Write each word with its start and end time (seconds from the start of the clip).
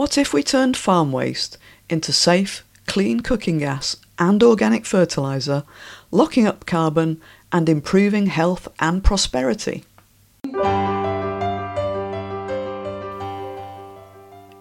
What 0.00 0.16
if 0.16 0.32
we 0.32 0.42
turned 0.42 0.78
farm 0.78 1.12
waste 1.12 1.58
into 1.90 2.10
safe, 2.10 2.64
clean 2.86 3.20
cooking 3.20 3.58
gas 3.58 3.96
and 4.18 4.42
organic 4.42 4.86
fertiliser, 4.86 5.62
locking 6.10 6.46
up 6.46 6.64
carbon 6.64 7.20
and 7.52 7.68
improving 7.68 8.28
health 8.28 8.66
and 8.78 9.04
prosperity? 9.04 9.84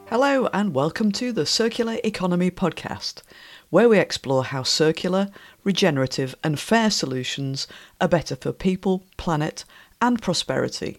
Hello, 0.09 0.49
and 0.51 0.73
welcome 0.73 1.09
to 1.13 1.31
the 1.31 1.45
Circular 1.45 1.99
Economy 2.03 2.51
Podcast, 2.51 3.21
where 3.69 3.87
we 3.87 3.97
explore 3.97 4.43
how 4.43 4.63
circular, 4.63 5.29
regenerative, 5.63 6.35
and 6.43 6.59
fair 6.59 6.91
solutions 6.91 7.65
are 8.01 8.09
better 8.09 8.35
for 8.35 8.51
people, 8.51 9.05
planet, 9.15 9.63
and 10.01 10.21
prosperity. 10.21 10.97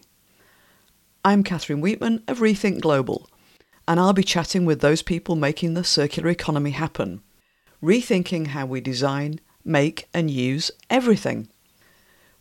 I'm 1.23 1.43
Catherine 1.43 1.83
Weetman 1.83 2.23
of 2.27 2.39
Rethink 2.39 2.81
Global, 2.81 3.29
and 3.91 3.99
I'll 3.99 4.13
be 4.13 4.23
chatting 4.23 4.63
with 4.63 4.79
those 4.79 5.01
people 5.01 5.35
making 5.35 5.73
the 5.73 5.83
circular 5.83 6.29
economy 6.29 6.71
happen, 6.71 7.21
rethinking 7.83 8.47
how 8.47 8.65
we 8.65 8.79
design, 8.79 9.41
make, 9.65 10.07
and 10.13 10.31
use 10.31 10.71
everything. 10.89 11.49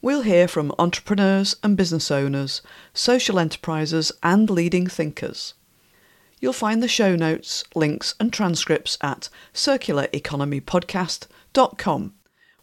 We'll 0.01 0.23
hear 0.23 0.47
from 0.47 0.73
entrepreneurs 0.79 1.57
and 1.65 1.77
business 1.77 2.09
owners, 2.09 2.63
social 2.95 3.41
enterprises, 3.41 4.13
and 4.23 4.49
leading 4.49 4.87
thinkers. 4.87 5.55
You'll 6.39 6.53
find 6.53 6.81
the 6.81 6.87
show 6.87 7.17
notes, 7.17 7.65
links, 7.75 8.15
and 8.21 8.33
transcripts 8.33 8.97
at 9.01 9.29
circulareconomypodcast.com, 9.53 12.15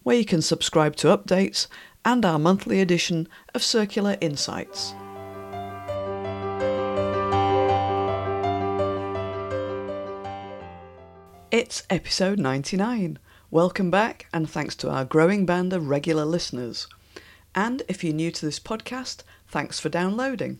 where 0.03 0.15
you 0.15 0.23
can 0.23 0.41
subscribe 0.41 0.95
to 0.95 1.07
updates 1.07 1.67
and 2.05 2.23
our 2.23 2.39
monthly 2.39 2.79
edition 2.79 3.27
of 3.53 3.63
Circular 3.63 4.15
Insights. 4.21 4.93
It's 11.49 11.83
episode 11.89 12.39
99. 12.39 13.19
Welcome 13.51 13.89
back, 13.89 14.27
and 14.33 14.49
thanks 14.49 14.75
to 14.75 14.89
our 14.89 15.05
growing 15.05 15.45
band 15.45 15.71
of 15.71 15.87
regular 15.87 16.25
listeners. 16.25 16.87
And 17.55 17.83
if 17.87 18.03
you're 18.03 18.13
new 18.13 18.31
to 18.31 18.45
this 18.45 18.59
podcast, 18.59 19.23
thanks 19.47 19.79
for 19.79 19.87
downloading. 19.87 20.59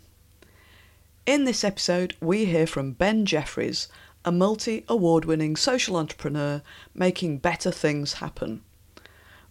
In 1.25 1.43
this 1.43 1.65
episode, 1.65 2.15
we 2.21 2.45
hear 2.45 2.65
from 2.65 2.93
Ben 2.93 3.25
Jeffries, 3.25 3.89
a 4.23 4.31
multi 4.31 4.85
award 4.87 5.25
winning 5.25 5.57
social 5.57 5.97
entrepreneur 5.97 6.61
making 6.93 7.39
better 7.39 7.69
things 7.69 8.13
happen. 8.13 8.61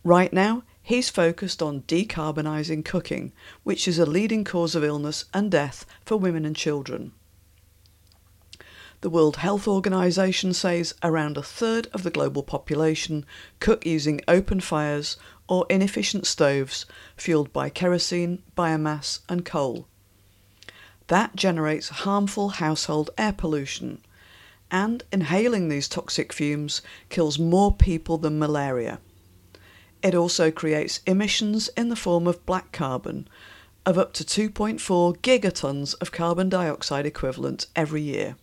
Right 0.03 0.33
now, 0.33 0.63
he's 0.83 1.11
focused 1.11 1.61
on 1.61 1.83
decarbonising 1.83 2.83
cooking, 2.83 3.33
which 3.63 3.87
is 3.87 3.99
a 3.99 4.07
leading 4.07 4.43
cause 4.43 4.75
of 4.75 4.83
illness 4.83 5.27
and 5.35 5.51
death 5.51 5.85
for 6.03 6.17
women 6.17 6.47
and 6.47 6.57
children. 6.57 7.13
The 9.03 9.11
World 9.11 9.37
Health 9.37 9.69
Organization 9.69 10.55
says 10.55 10.95
around 11.03 11.37
a 11.37 11.43
third 11.43 11.87
of 11.93 12.03
the 12.03 12.11
global 12.11 12.43
population 12.43 13.27
cook 13.61 13.85
using 13.85 14.23
open 14.27 14.61
fires 14.61 15.19
or 15.49 15.67
inefficient 15.69 16.27
stoves 16.27 16.87
fueled 17.17 17.53
by 17.53 17.69
kerosene, 17.69 18.43
biomass, 18.57 19.21
and 19.29 19.45
coal. 19.45 19.87
That 21.09 21.37
generates 21.37 21.91
harmful 21.91 22.49
household 22.49 23.11
air 23.19 23.33
pollution, 23.33 24.01
and 24.71 25.05
inhaling 25.13 25.69
these 25.69 25.89
toxic 25.89 26.33
fumes 26.33 26.81
kills 27.11 27.39
more 27.39 27.73
people 27.73 28.17
than 28.17 28.39
malaria. 28.39 28.99
It 30.03 30.15
also 30.15 30.51
creates 30.51 31.01
emissions 31.07 31.69
in 31.77 31.91
the 31.91 31.97
form 31.97 32.27
of 32.27 32.47
black 32.47 32.73
carbon 32.73 33.29
of 33.85 33.99
up 33.99 34.13
to 34.15 34.25
2.4 34.25 35.19
gigatons 35.19 35.95
of 36.01 36.11
carbon 36.11 36.49
dioxide 36.49 37.07
equivalent 37.07 37.67
every 37.77 38.03
year. 38.03 38.37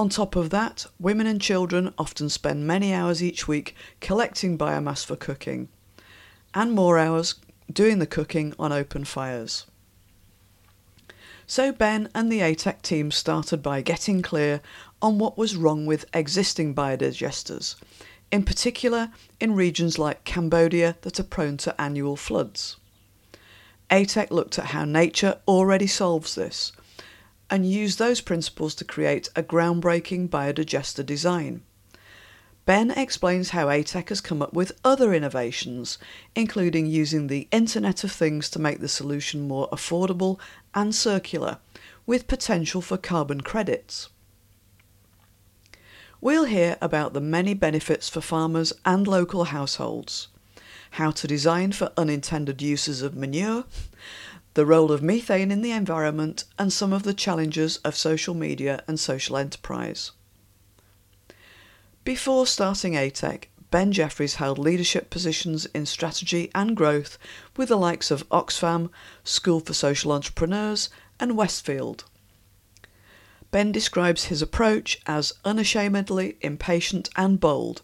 On 0.00 0.08
top 0.08 0.34
of 0.34 0.48
that, 0.48 0.86
women 0.98 1.26
and 1.26 1.42
children 1.42 1.92
often 1.98 2.30
spend 2.30 2.66
many 2.66 2.94
hours 2.94 3.22
each 3.22 3.46
week 3.46 3.76
collecting 4.00 4.56
biomass 4.56 5.04
for 5.04 5.14
cooking, 5.14 5.68
and 6.54 6.72
more 6.72 6.96
hours 6.96 7.34
doing 7.70 7.98
the 7.98 8.06
cooking 8.06 8.54
on 8.58 8.72
open 8.72 9.04
fires. 9.04 9.66
So 11.46 11.70
Ben 11.70 12.08
and 12.14 12.32
the 12.32 12.40
ATEC 12.40 12.80
team 12.80 13.10
started 13.10 13.62
by 13.62 13.82
getting 13.82 14.22
clear 14.22 14.62
on 15.02 15.18
what 15.18 15.36
was 15.36 15.54
wrong 15.54 15.84
with 15.84 16.06
existing 16.14 16.74
biodigesters, 16.74 17.74
in 18.32 18.42
particular 18.42 19.10
in 19.38 19.54
regions 19.54 19.98
like 19.98 20.24
Cambodia 20.24 20.96
that 21.02 21.20
are 21.20 21.24
prone 21.24 21.58
to 21.58 21.78
annual 21.78 22.16
floods. 22.16 22.78
ATEC 23.90 24.30
looked 24.30 24.58
at 24.58 24.72
how 24.72 24.86
nature 24.86 25.40
already 25.46 25.86
solves 25.86 26.36
this 26.36 26.72
and 27.50 27.70
use 27.70 27.96
those 27.96 28.20
principles 28.20 28.74
to 28.76 28.84
create 28.84 29.28
a 29.34 29.42
groundbreaking 29.42 30.28
biodigester 30.28 31.04
design. 31.04 31.62
Ben 32.66 32.90
explains 32.92 33.50
how 33.50 33.66
ATEC 33.66 34.10
has 34.10 34.20
come 34.20 34.40
up 34.40 34.52
with 34.52 34.78
other 34.84 35.12
innovations, 35.12 35.98
including 36.36 36.86
using 36.86 37.26
the 37.26 37.48
Internet 37.50 38.04
of 38.04 38.12
Things 38.12 38.48
to 38.50 38.60
make 38.60 38.80
the 38.80 38.88
solution 38.88 39.48
more 39.48 39.68
affordable 39.70 40.38
and 40.74 40.94
circular, 40.94 41.58
with 42.06 42.28
potential 42.28 42.80
for 42.80 42.96
carbon 42.96 43.40
credits. 43.40 44.08
We'll 46.20 46.44
hear 46.44 46.76
about 46.80 47.14
the 47.14 47.20
many 47.20 47.54
benefits 47.54 48.08
for 48.08 48.20
farmers 48.20 48.72
and 48.84 49.08
local 49.08 49.44
households, 49.44 50.28
how 50.92 51.12
to 51.12 51.26
design 51.26 51.72
for 51.72 51.92
unintended 51.96 52.60
uses 52.60 53.00
of 53.00 53.16
manure, 53.16 53.64
the 54.54 54.66
role 54.66 54.90
of 54.90 55.02
methane 55.02 55.50
in 55.50 55.62
the 55.62 55.70
environment, 55.70 56.44
and 56.58 56.72
some 56.72 56.92
of 56.92 57.02
the 57.04 57.14
challenges 57.14 57.76
of 57.78 57.96
social 57.96 58.34
media 58.34 58.82
and 58.86 58.98
social 58.98 59.36
enterprise. 59.36 60.12
Before 62.04 62.46
starting 62.46 62.94
ATEC, 62.94 63.44
Ben 63.70 63.92
Jeffries 63.92 64.36
held 64.36 64.58
leadership 64.58 65.10
positions 65.10 65.66
in 65.66 65.86
strategy 65.86 66.50
and 66.54 66.76
growth 66.76 67.18
with 67.56 67.68
the 67.68 67.76
likes 67.76 68.10
of 68.10 68.28
Oxfam, 68.30 68.90
School 69.22 69.60
for 69.60 69.74
Social 69.74 70.10
Entrepreneurs, 70.10 70.88
and 71.20 71.36
Westfield. 71.36 72.04
Ben 73.52 73.70
describes 73.70 74.24
his 74.24 74.42
approach 74.42 75.00
as 75.06 75.34
unashamedly 75.44 76.36
impatient 76.40 77.08
and 77.16 77.38
bold, 77.38 77.82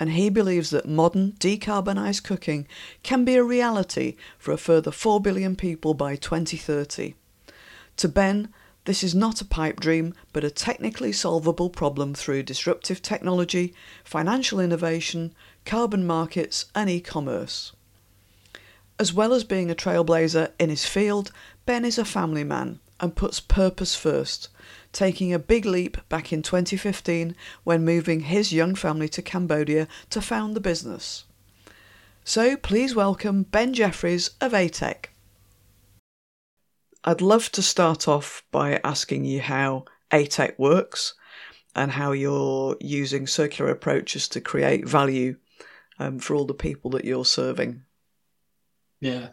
and 0.00 0.10
he 0.10 0.30
believes 0.30 0.70
that 0.70 0.88
modern 0.88 1.32
decarbonised 1.32 2.24
cooking 2.24 2.66
can 3.02 3.24
be 3.24 3.36
a 3.36 3.44
reality 3.44 4.16
for 4.38 4.52
a 4.52 4.58
further 4.58 4.90
4 4.90 5.20
billion 5.20 5.56
people 5.56 5.94
by 5.94 6.16
2030. 6.16 7.14
To 7.98 8.08
Ben, 8.08 8.48
this 8.84 9.04
is 9.04 9.14
not 9.14 9.40
a 9.40 9.44
pipe 9.44 9.78
dream, 9.78 10.12
but 10.32 10.42
a 10.42 10.50
technically 10.50 11.12
solvable 11.12 11.70
problem 11.70 12.14
through 12.14 12.42
disruptive 12.42 13.00
technology, 13.00 13.74
financial 14.02 14.58
innovation, 14.58 15.34
carbon 15.64 16.04
markets, 16.04 16.66
and 16.74 16.90
e 16.90 17.00
commerce. 17.00 17.72
As 18.98 19.12
well 19.12 19.32
as 19.32 19.44
being 19.44 19.70
a 19.70 19.74
trailblazer 19.74 20.50
in 20.58 20.68
his 20.68 20.84
field, 20.84 21.30
Ben 21.64 21.84
is 21.84 21.98
a 21.98 22.04
family 22.04 22.44
man 22.44 22.80
and 22.98 23.14
puts 23.14 23.40
purpose 23.40 23.94
first, 23.94 24.48
taking 24.92 25.32
a 25.32 25.38
big 25.38 25.64
leap 25.64 25.96
back 26.08 26.32
in 26.32 26.42
2015 26.42 27.34
when 27.64 27.84
moving 27.84 28.20
his 28.20 28.52
young 28.52 28.74
family 28.74 29.08
to 29.08 29.22
Cambodia 29.22 29.88
to 30.10 30.20
found 30.20 30.54
the 30.54 30.60
business. 30.60 31.24
So 32.24 32.56
please 32.56 32.94
welcome 32.94 33.42
Ben 33.42 33.74
Jeffries 33.74 34.30
of 34.40 34.52
ATEC. 34.52 35.06
I'd 37.04 37.20
love 37.20 37.50
to 37.52 37.62
start 37.62 38.06
off 38.06 38.44
by 38.52 38.80
asking 38.84 39.24
you 39.24 39.40
how 39.40 39.86
ATEC 40.12 40.56
works 40.58 41.14
and 41.74 41.90
how 41.90 42.12
you're 42.12 42.76
using 42.80 43.26
circular 43.26 43.70
approaches 43.70 44.28
to 44.28 44.40
create 44.40 44.86
value 44.86 45.36
um, 45.98 46.18
for 46.18 46.36
all 46.36 46.44
the 46.44 46.54
people 46.54 46.90
that 46.92 47.04
you're 47.04 47.24
serving. 47.24 47.82
Yeah, 49.02 49.30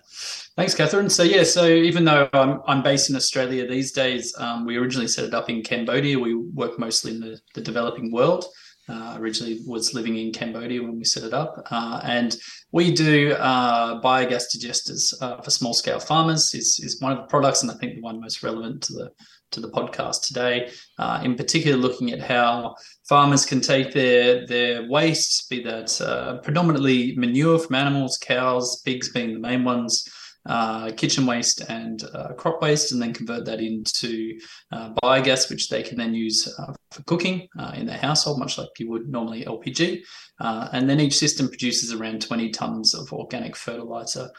thanks, 0.56 0.74
Catherine. 0.74 1.12
So 1.12 1.22
yeah, 1.22 1.44
so 1.44 1.68
even 1.68 2.04
though 2.04 2.28
I'm, 2.34 2.60
I'm 2.66 2.82
based 2.82 3.12
in 3.12 3.16
Australia 3.16 3.68
these 3.68 3.92
days, 3.92 4.34
um, 4.40 4.66
we 4.66 4.78
originally 4.78 5.08
set 5.08 5.26
it 5.26 5.36
up 5.36 5.48
in 5.48 5.62
Cambodia. 5.62 6.18
We 6.18 6.34
work 6.34 6.80
mostly 6.80 7.12
in 7.12 7.20
the, 7.20 7.40
the 7.54 7.62
developing 7.62 8.12
world. 8.12 8.46
Uh, 8.90 9.16
originally 9.20 9.60
was 9.68 9.94
living 9.94 10.18
in 10.18 10.34
Cambodia 10.34 10.82
when 10.82 10.98
we 10.98 11.04
set 11.04 11.22
it 11.22 11.36
up, 11.36 11.64
uh, 11.70 12.02
and 12.04 12.36
we 12.72 12.92
do 12.92 13.34
uh, 13.34 14.02
biogas 14.02 14.46
digesters 14.58 15.14
uh, 15.22 15.40
for 15.40 15.52
small 15.52 15.76
scale 15.76 16.00
farmers. 16.00 16.52
is 16.56 16.80
is 16.82 17.00
one 17.00 17.12
of 17.12 17.20
the 17.20 17.26
products, 17.26 17.62
and 17.62 17.70
I 17.70 17.76
think 17.76 17.94
the 17.94 18.02
one 18.02 18.20
most 18.20 18.42
relevant 18.42 18.82
to 18.84 18.94
the 18.94 19.12
to 19.52 19.60
the 19.60 19.70
podcast 19.70 20.28
today. 20.28 20.72
Uh, 20.98 21.22
in 21.24 21.36
particular, 21.36 21.78
looking 21.78 22.12
at 22.12 22.22
how 22.22 22.76
farmers 23.08 23.46
can 23.46 23.62
take 23.62 23.94
their 23.94 24.46
their 24.48 24.88
waste, 24.90 25.50
be 25.50 25.62
that 25.64 26.00
uh, 26.02 26.38
predominantly 26.38 27.16
manure 27.16 27.60
from 27.60 27.76
animals, 27.76 28.18
cows, 28.18 28.82
pigs 28.82 29.12
being 29.12 29.34
the 29.34 29.40
main 29.40 29.64
ones, 29.64 30.08
uh, 30.46 30.92
kitchen 30.94 31.26
waste 31.26 31.62
and 31.70 32.04
uh, 32.14 32.34
crop 32.34 32.62
waste, 32.62 32.92
and 32.92 33.02
then 33.02 33.14
convert 33.14 33.46
that 33.46 33.60
into 33.60 34.40
uh, 34.72 34.92
biogas, 35.04 35.50
which 35.50 35.70
they 35.70 35.84
can 35.84 35.98
then 35.98 36.14
use 36.14 36.52
uh, 36.58 36.74
for 36.92 37.04
cooking 37.04 37.48
in 37.76 37.86
their 37.86 37.98
household, 37.98 38.40
much 38.40 38.58
like 38.58 38.70
you 38.80 38.90
would 38.90 39.08
normally 39.08 39.46
LPG. 39.46 40.02
and 40.40 40.90
then 40.90 41.00
each 41.00 41.18
system 41.18 41.48
produces 41.48 41.94
around 41.94 42.22
20 42.22 42.50
tons 42.50 42.94
of 42.94 43.12
organic 43.14 43.56
fertilizer 43.56 44.30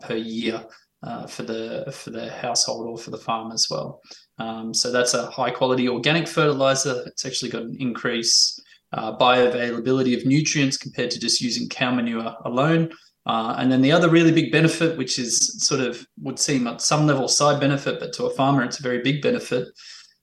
per 0.00 0.14
year. 0.14 0.64
Uh, 1.02 1.26
for 1.26 1.42
the 1.42 1.92
for 1.92 2.10
the 2.10 2.30
household 2.30 2.86
or 2.86 2.98
for 2.98 3.10
the 3.10 3.18
farm 3.18 3.52
as 3.52 3.66
well. 3.70 4.00
Um, 4.38 4.72
so 4.72 4.90
that's 4.90 5.14
a 5.14 5.30
high 5.30 5.50
quality 5.50 5.88
organic 5.88 6.28
fertilizer. 6.28 7.02
It's 7.06 7.26
actually 7.26 7.50
got 7.50 7.62
an 7.62 7.76
increase 7.78 8.58
uh, 8.92 9.16
bioavailability 9.16 10.16
of 10.16 10.26
nutrients 10.26 10.76
compared 10.76 11.10
to 11.10 11.20
just 11.20 11.40
using 11.40 11.68
cow 11.68 11.94
manure 11.94 12.34
alone. 12.44 12.90
Uh, 13.24 13.54
and 13.58 13.70
then 13.70 13.80
the 13.82 13.92
other 13.92 14.08
really 14.10 14.32
big 14.32 14.50
benefit, 14.50 14.98
which 14.98 15.18
is 15.18 15.64
sort 15.64 15.80
of 15.80 16.04
would 16.20 16.38
seem 16.38 16.66
at 16.66 16.80
some 16.80 17.06
level 17.06 17.28
side 17.28 17.60
benefit, 17.60 18.00
but 18.00 18.12
to 18.12 18.26
a 18.26 18.30
farmer 18.30 18.62
it's 18.64 18.80
a 18.80 18.82
very 18.82 19.00
big 19.00 19.22
benefit, 19.22 19.68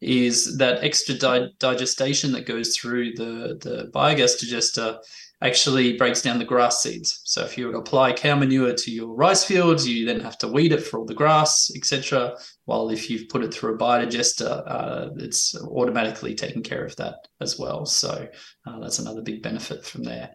is 0.01 0.57
that 0.57 0.83
extra 0.83 1.15
di- 1.15 1.49
digestation 1.59 2.31
that 2.31 2.45
goes 2.45 2.75
through 2.75 3.13
the 3.13 3.57
the 3.61 3.89
biogas 3.93 4.39
digester 4.39 4.97
actually 5.41 5.95
breaks 5.95 6.21
down 6.21 6.38
the 6.38 6.45
grass 6.45 6.81
seeds. 6.81 7.21
So 7.24 7.44
if 7.44 7.57
you 7.57 7.75
apply 7.77 8.13
cow 8.13 8.36
manure 8.36 8.74
to 8.74 8.91
your 8.91 9.07
rice 9.07 9.45
fields, 9.45 9.88
you 9.88 10.06
then 10.06 10.19
have 10.19 10.38
to 10.39 10.47
weed 10.47 10.74
it 10.74 10.83
for 10.83 11.00
all 11.00 11.06
the 11.06 11.13
grass, 11.13 11.71
etc. 11.75 12.36
While 12.65 12.89
if 12.89 13.09
you've 13.09 13.30
put 13.30 13.44
it 13.44 13.53
through 13.53 13.75
a 13.75 13.77
biodigester, 13.77 14.63
uh, 14.68 15.09
it's 15.18 15.56
automatically 15.56 16.36
taking 16.36 16.62
care 16.62 16.83
of 16.83 16.95
that 16.97 17.27
as 17.39 17.57
well. 17.57 17.86
So 17.86 18.27
uh, 18.68 18.80
that's 18.80 19.00
another 19.00 19.21
big 19.21 19.41
benefit 19.41 19.86
from 19.86 20.03
there. 20.03 20.31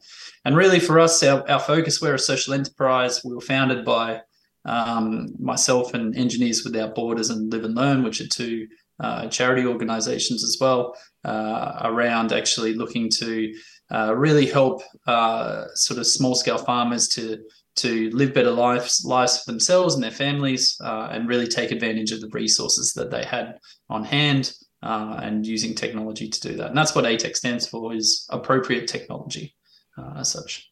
And 0.46 0.56
really 0.56 0.80
for 0.80 0.98
us, 0.98 1.22
our, 1.22 1.48
our 1.50 1.60
focus, 1.60 2.00
we're 2.00 2.14
a 2.14 2.18
social 2.18 2.54
enterprise. 2.54 3.22
We 3.24 3.34
were 3.34 3.42
founded 3.42 3.84
by 3.84 4.22
um, 4.64 5.28
myself 5.38 5.92
and 5.92 6.16
Engineers 6.16 6.62
Without 6.64 6.94
Borders 6.94 7.28
and 7.28 7.52
Live 7.52 7.64
and 7.64 7.74
Learn, 7.74 8.02
which 8.02 8.22
are 8.22 8.28
two 8.28 8.66
uh, 9.00 9.26
charity 9.28 9.66
organizations 9.66 10.44
as 10.44 10.56
well, 10.60 10.96
uh, 11.24 11.80
around 11.82 12.32
actually 12.32 12.74
looking 12.74 13.10
to 13.10 13.52
uh, 13.90 14.14
really 14.16 14.46
help 14.46 14.82
uh, 15.06 15.66
sort 15.74 15.98
of 15.98 16.06
small 16.06 16.34
scale 16.34 16.58
farmers 16.58 17.08
to 17.08 17.38
to 17.76 18.08
live 18.10 18.32
better 18.32 18.52
lives 18.52 19.04
lives 19.04 19.42
for 19.42 19.50
themselves 19.50 19.94
and 19.94 20.02
their 20.02 20.10
families, 20.10 20.76
uh, 20.82 21.08
and 21.10 21.28
really 21.28 21.46
take 21.46 21.70
advantage 21.70 22.12
of 22.12 22.20
the 22.20 22.28
resources 22.28 22.92
that 22.94 23.10
they 23.10 23.24
had 23.24 23.58
on 23.90 24.04
hand, 24.04 24.52
uh, 24.82 25.18
and 25.22 25.46
using 25.46 25.74
technology 25.74 26.28
to 26.28 26.40
do 26.40 26.56
that. 26.56 26.68
And 26.68 26.78
that's 26.78 26.94
what 26.94 27.04
ATEC 27.04 27.36
stands 27.36 27.66
for: 27.66 27.94
is 27.94 28.26
appropriate 28.30 28.86
technology, 28.86 29.54
uh, 29.98 30.14
as 30.18 30.30
such. 30.30 30.70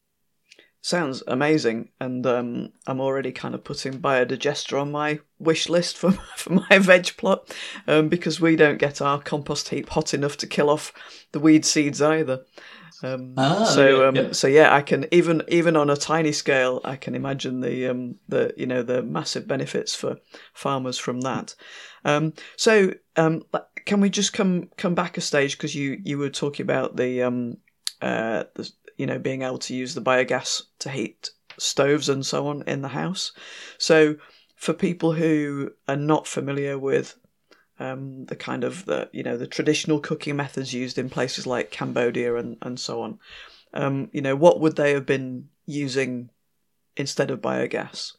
Sounds 0.85 1.23
amazing, 1.29 1.91
and 2.01 2.27
um, 2.27 2.73
I'm 2.89 3.01
already 3.01 3.31
kind 3.31 3.55
of 3.55 3.63
putting 3.63 4.01
biodigester 4.01 4.81
on 4.81 4.91
my 4.91 5.21
wish 5.39 5.69
list 5.69 5.97
for 5.97 6.13
for 6.37 6.55
my 6.55 6.79
veg 6.79 7.17
plot, 7.17 7.55
um, 7.87 8.09
because 8.09 8.41
we 8.41 8.57
don't 8.57 8.79
get 8.79 9.01
our 9.01 9.21
compost 9.21 9.69
heap 9.69 9.91
hot 9.91 10.13
enough 10.15 10.37
to 10.39 10.47
kill 10.47 10.71
off 10.71 10.93
the 11.31 11.41
weed 11.41 11.65
seeds 11.65 12.03
either. 12.03 12.45
Um, 13.03 13.35
ah, 13.37 13.65
so 13.65 14.09
um, 14.09 14.17
yeah. 14.17 14.33
so 14.33 14.47
yeah, 14.47 14.75
I 14.75 14.83
can 14.83 15.07
even 15.11 15.43
even 15.49 15.77
on 15.77 15.91
a 15.91 15.97
tiny 15.97 16.33
scale, 16.33 16.81
I 16.85 16.97
can 16.97 17.15
imagine 17.15 17.61
the 17.61 17.89
um, 17.89 18.17
the 18.29 18.55
you 18.57 18.67
know 18.67 18.83
the 18.83 19.03
massive 19.03 19.49
benefits 19.49 19.95
for 19.95 20.19
farmers 20.55 20.99
from 20.99 21.21
that. 21.23 21.55
Um, 22.05 22.35
so 22.57 22.93
um, 23.17 23.43
can 23.85 24.01
we 24.01 24.11
just 24.11 24.33
come 24.33 24.69
come 24.77 24.95
back 24.95 25.17
a 25.17 25.21
stage 25.21 25.57
because 25.57 25.75
you 25.75 26.01
you 26.05 26.19
were 26.19 26.31
talking 26.31 26.65
about 26.65 26.97
the 26.97 27.23
um 27.23 27.57
uh 28.01 28.45
the, 28.55 28.71
you 28.97 29.07
know 29.07 29.19
being 29.19 29.43
able 29.43 29.59
to 29.59 29.75
use 29.75 29.95
the 29.95 30.03
biogas 30.03 30.63
to 30.81 30.91
heat 30.91 31.31
stoves 31.59 32.09
and 32.09 32.25
so 32.25 32.47
on 32.47 32.63
in 32.67 32.83
the 32.83 32.89
house. 32.89 33.33
So 33.79 34.17
for 34.57 34.73
people 34.73 35.13
who 35.13 35.73
are 35.89 35.97
not 35.97 36.27
familiar 36.27 36.79
with 36.79 37.17
um, 37.83 38.25
the 38.27 38.37
kind 38.37 38.63
of 38.65 38.85
the 38.85 39.09
you 39.13 39.23
know 39.23 39.37
the 39.37 39.47
traditional 39.47 39.99
cooking 39.99 40.37
methods 40.37 40.73
used 40.73 40.99
in 40.99 41.11
places 41.11 41.47
like 41.47 41.71
Cambodia 41.71 42.37
and 42.37 42.57
and 42.63 42.79
so 42.79 43.03
on. 43.03 43.19
Um, 43.75 44.09
you 44.13 44.23
know, 44.23 44.37
what 44.37 44.61
would 44.61 44.77
they 44.77 44.93
have 44.93 45.07
been 45.07 45.49
using 45.67 46.31
instead 46.97 47.31
of 47.31 47.41
biogas? 47.41 48.13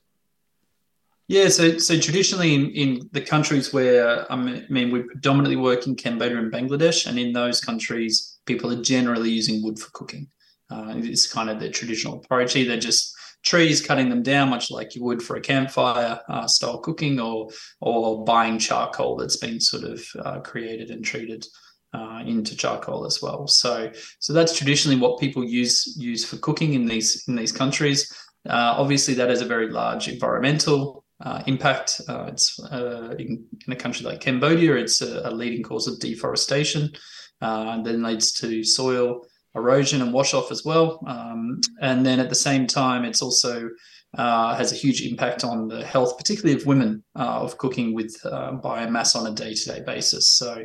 Yeah, 1.28 1.48
so 1.48 1.78
so 1.78 1.98
traditionally 1.98 2.54
in, 2.54 2.72
in 2.72 3.10
the 3.14 3.22
countries 3.22 3.74
where 3.74 4.30
I 4.32 4.36
mean 4.36 4.92
we 4.92 5.04
predominantly 5.04 5.56
work 5.56 5.88
in 5.88 5.96
Cambodia 5.96 6.40
and 6.40 6.52
Bangladesh, 6.52 7.08
and 7.08 7.18
in 7.18 7.32
those 7.32 7.62
countries, 7.62 8.40
people 8.46 8.72
are 8.72 8.82
generally 8.82 9.30
using 9.30 9.64
wood 9.64 9.80
for 9.80 9.90
cooking. 9.92 10.28
Uh, 10.70 10.96
it's 10.98 11.32
kind 11.32 11.50
of 11.50 11.60
their 11.60 11.72
traditional 11.72 12.18
approach. 12.18 12.56
Either 12.56 12.78
just 12.78 13.16
trees, 13.44 13.86
cutting 13.86 14.10
them 14.10 14.24
down, 14.24 14.50
much 14.50 14.72
like 14.72 14.96
you 14.96 15.04
would 15.04 15.22
for 15.22 15.36
a 15.36 15.42
campfire 15.42 16.20
uh, 16.30 16.48
style 16.48 16.80
cooking, 16.80 17.20
or 17.20 17.50
or 17.82 18.24
buying 18.24 18.58
charcoal 18.58 19.18
that's 19.18 19.38
been 19.38 19.60
sort 19.60 19.84
of 19.84 20.06
uh, 20.26 20.40
created 20.40 20.90
and 20.90 21.06
treated 21.06 21.46
uh, 21.94 22.24
into 22.26 22.56
charcoal 22.56 23.06
as 23.06 23.22
well. 23.22 23.48
So 23.48 23.92
so 24.20 24.34
that's 24.34 24.58
traditionally 24.58 25.00
what 25.00 25.20
people 25.20 25.44
use 25.44 25.96
use 25.98 26.26
for 26.26 26.38
cooking 26.38 26.74
in 26.74 26.86
these 26.86 27.24
in 27.28 27.36
these 27.36 27.52
countries. 27.52 28.12
Uh, 28.50 28.76
obviously, 28.78 29.14
that 29.14 29.30
has 29.30 29.42
a 29.42 29.46
very 29.46 29.70
large 29.70 30.08
environmental 30.08 31.06
uh, 31.22 31.44
impact. 31.48 32.02
Uh, 32.10 32.26
it's 32.28 32.60
in, 32.72 33.46
in, 33.68 33.74
a 33.74 33.76
country 33.76 34.06
like 34.06 34.20
Cambodia, 34.20 34.76
it's 34.76 35.02
a, 35.02 35.30
a 35.30 35.32
leading 35.32 35.64
cause 35.64 35.88
of 35.88 35.98
deforestation, 36.00 36.92
and 37.40 37.86
then 37.86 38.04
leads 38.04 38.34
to 38.34 38.62
soil 38.64 39.26
erosion 39.56 40.02
and 40.02 40.14
wash 40.14 40.34
off 40.34 40.52
as 40.52 40.64
well. 40.66 41.00
Um, 41.08 41.60
and 41.82 42.06
then 42.06 42.20
at 42.20 42.30
the 42.30 42.36
same 42.36 42.68
time, 42.68 43.06
it's 43.06 43.22
also 43.22 43.70
uh, 44.18 44.56
has 44.56 44.72
a 44.72 44.76
huge 44.76 45.02
impact 45.02 45.44
on 45.44 45.68
the 45.68 45.84
health, 45.84 46.18
particularly 46.18 46.60
of 46.60 46.68
women, 46.68 47.04
uh, 47.16 47.42
of 47.42 47.58
cooking 47.58 47.94
with 47.94 48.16
uh, 48.26 48.52
biomass 48.64 49.16
on 49.16 49.28
a 49.28 49.36
day 49.36 49.54
to 49.54 49.66
day 49.66 49.82
basis. 49.86 50.30
So 50.30 50.64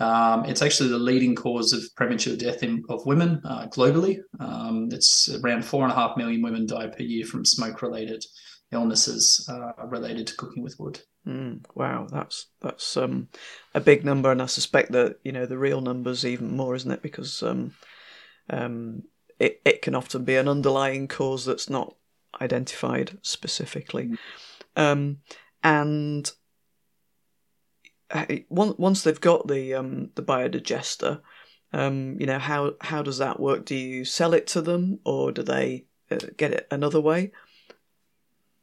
um, 0.00 0.44
it's 0.44 0.62
actually 0.62 0.90
the 0.90 0.98
leading 0.98 1.34
cause 1.34 1.72
of 1.72 1.82
premature 1.96 2.36
death 2.36 2.62
in, 2.62 2.82
of 2.88 3.04
women 3.06 3.40
uh, 3.44 3.66
globally. 3.68 4.20
Um, 4.40 4.88
it's 4.92 5.28
around 5.42 5.64
four 5.64 5.82
and 5.84 5.92
a 5.92 5.94
half 5.94 6.16
million 6.16 6.42
women 6.42 6.66
die 6.66 6.88
per 6.88 7.02
year 7.02 7.26
from 7.26 7.44
smoke 7.44 7.82
related 7.82 8.24
illnesses 8.72 9.48
uh, 9.50 9.86
related 9.86 10.26
to 10.26 10.36
cooking 10.36 10.62
with 10.62 10.76
wood. 10.78 11.00
Mm, 11.26 11.64
wow, 11.74 12.06
that's 12.10 12.46
that's 12.60 12.96
um, 12.96 13.28
a 13.74 13.80
big 13.80 14.04
number, 14.04 14.30
and 14.30 14.40
I 14.40 14.46
suspect 14.46 14.92
that 14.92 15.16
you 15.24 15.32
know 15.32 15.44
the 15.44 15.58
real 15.58 15.80
numbers 15.80 16.24
even 16.24 16.56
more, 16.56 16.74
isn't 16.74 16.90
it? 16.90 17.02
Because 17.02 17.42
um, 17.42 17.72
um, 18.50 19.02
it, 19.38 19.60
it 19.64 19.82
can 19.82 19.94
often 19.94 20.24
be 20.24 20.36
an 20.36 20.48
underlying 20.48 21.08
cause 21.08 21.44
that's 21.44 21.68
not 21.68 21.94
identified 22.40 23.18
specifically. 23.22 24.04
Mm. 24.06 24.18
Um, 24.76 25.18
and 25.62 26.30
uh, 28.10 28.26
once 28.48 29.02
they've 29.02 29.20
got 29.20 29.48
the 29.48 29.74
um, 29.74 30.10
the 30.14 30.22
biodigester, 30.22 31.20
um, 31.72 32.16
you 32.20 32.26
know 32.26 32.38
how 32.38 32.74
how 32.80 33.02
does 33.02 33.18
that 33.18 33.40
work? 33.40 33.64
Do 33.64 33.74
you 33.74 34.04
sell 34.04 34.34
it 34.34 34.46
to 34.48 34.62
them, 34.62 35.00
or 35.04 35.32
do 35.32 35.42
they 35.42 35.86
uh, 36.10 36.18
get 36.36 36.52
it 36.52 36.68
another 36.70 37.00
way? 37.00 37.32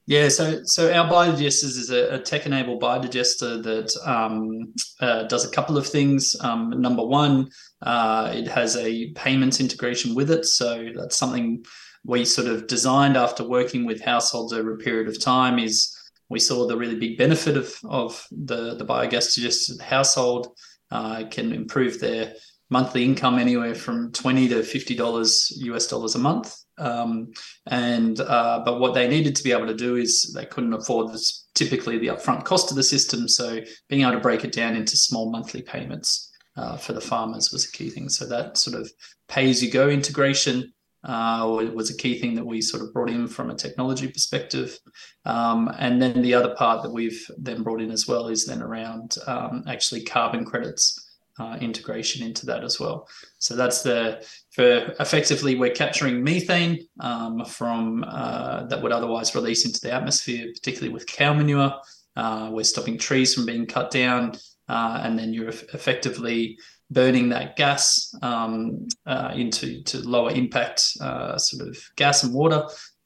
Yeah, 0.05 0.27
so 0.29 0.61
so 0.65 0.93
our 0.93 1.09
biodigesters 1.09 1.77
is 1.77 1.89
a, 1.89 2.15
a 2.15 2.19
tech-enabled 2.19 2.81
biodigester 2.81 3.63
that 3.63 3.95
um, 4.05 4.73
uh, 4.99 5.23
does 5.23 5.45
a 5.45 5.51
couple 5.51 5.77
of 5.77 5.87
things. 5.87 6.35
Um, 6.41 6.81
number 6.81 7.05
one, 7.05 7.49
uh, 7.83 8.31
it 8.33 8.47
has 8.47 8.77
a 8.77 9.11
payments 9.11 9.59
integration 9.59 10.15
with 10.15 10.31
it, 10.31 10.45
so 10.45 10.89
that's 10.95 11.17
something 11.17 11.63
we 12.05 12.25
sort 12.25 12.47
of 12.47 12.67
designed 12.67 13.17
after 13.17 13.47
working 13.47 13.85
with 13.85 14.01
households 14.01 14.53
over 14.53 14.73
a 14.73 14.77
period 14.77 15.07
of 15.07 15.21
time. 15.21 15.59
Is 15.59 15.95
we 16.29 16.39
saw 16.39 16.65
the 16.65 16.77
really 16.77 16.95
big 16.95 17.17
benefit 17.17 17.57
of 17.57 17.75
of 17.83 18.25
the 18.31 18.75
the 18.75 18.85
biogas 18.85 19.35
digested 19.35 19.81
household 19.81 20.47
uh, 20.91 21.25
can 21.29 21.53
improve 21.53 21.99
their 21.99 22.33
monthly 22.69 23.03
income 23.03 23.37
anywhere 23.37 23.75
from 23.75 24.11
twenty 24.13 24.47
to 24.47 24.63
fifty 24.63 24.95
dollars 24.95 25.51
US 25.57 25.87
dollars 25.87 26.15
a 26.15 26.19
month. 26.19 26.55
Um, 26.77 27.31
and 27.67 28.19
uh, 28.19 28.61
but 28.65 28.79
what 28.79 28.93
they 28.93 29.07
needed 29.07 29.35
to 29.35 29.43
be 29.43 29.51
able 29.51 29.67
to 29.67 29.75
do 29.75 29.97
is 29.97 30.33
they 30.33 30.45
couldn't 30.45 30.73
afford 30.73 31.13
this, 31.13 31.47
typically 31.53 31.99
the 31.99 32.07
upfront 32.07 32.45
cost 32.45 32.71
of 32.71 32.77
the 32.77 32.83
system. 32.83 33.27
So 33.27 33.59
being 33.89 34.01
able 34.01 34.13
to 34.13 34.19
break 34.19 34.43
it 34.43 34.53
down 34.53 34.75
into 34.75 34.97
small 34.97 35.29
monthly 35.29 35.61
payments 35.61 36.32
uh, 36.55 36.77
for 36.77 36.93
the 36.93 37.01
farmers 37.01 37.51
was 37.51 37.65
a 37.65 37.71
key 37.71 37.89
thing. 37.89 38.09
So 38.09 38.25
that 38.27 38.57
sort 38.57 38.79
of 38.79 38.91
pay 39.27 39.49
as 39.49 39.63
you 39.63 39.71
go 39.71 39.89
integration 39.89 40.73
uh, 41.03 41.45
was 41.73 41.89
a 41.89 41.97
key 41.97 42.19
thing 42.19 42.35
that 42.35 42.45
we 42.45 42.61
sort 42.61 42.81
of 42.81 42.93
brought 42.93 43.09
in 43.09 43.27
from 43.27 43.49
a 43.49 43.55
technology 43.55 44.07
perspective. 44.07 44.79
Um, 45.25 45.69
and 45.77 46.01
then 46.01 46.21
the 46.21 46.33
other 46.33 46.55
part 46.55 46.83
that 46.83 46.91
we've 46.91 47.25
then 47.37 47.63
brought 47.63 47.81
in 47.81 47.91
as 47.91 48.07
well 48.07 48.27
is 48.27 48.45
then 48.45 48.61
around 48.61 49.17
um, 49.27 49.63
actually 49.67 50.03
carbon 50.03 50.45
credits 50.45 51.13
uh, 51.39 51.57
integration 51.59 52.25
into 52.25 52.45
that 52.45 52.63
as 52.63 52.79
well. 52.79 53.07
So 53.39 53.55
that's 53.55 53.81
the 53.81 54.25
for 54.51 54.93
effectively 54.99 55.55
we're 55.55 55.71
capturing 55.71 56.23
methane 56.23 56.87
um, 56.99 57.43
from 57.45 58.05
uh, 58.07 58.65
that 58.67 58.81
would 58.81 58.91
otherwise 58.91 59.35
release 59.35 59.65
into 59.65 59.81
the 59.81 59.91
atmosphere, 59.91 60.47
particularly 60.53 60.93
with 60.93 61.07
cow 61.07 61.33
manure. 61.33 61.73
Uh, 62.15 62.49
we're 62.51 62.63
stopping 62.63 62.97
trees 62.97 63.33
from 63.33 63.45
being 63.45 63.65
cut 63.65 63.89
down, 63.89 64.33
uh, 64.69 65.01
and 65.03 65.17
then 65.17 65.33
you're 65.33 65.49
effectively 65.49 66.57
burning 66.91 67.29
that 67.29 67.55
gas 67.55 68.13
um, 68.21 68.87
uh, 69.05 69.31
into 69.33 69.81
to 69.83 69.97
lower 70.07 70.31
impact 70.31 70.83
uh, 71.01 71.37
sort 71.37 71.67
of 71.67 71.77
gas 71.95 72.23
and 72.23 72.33
water. 72.33 72.63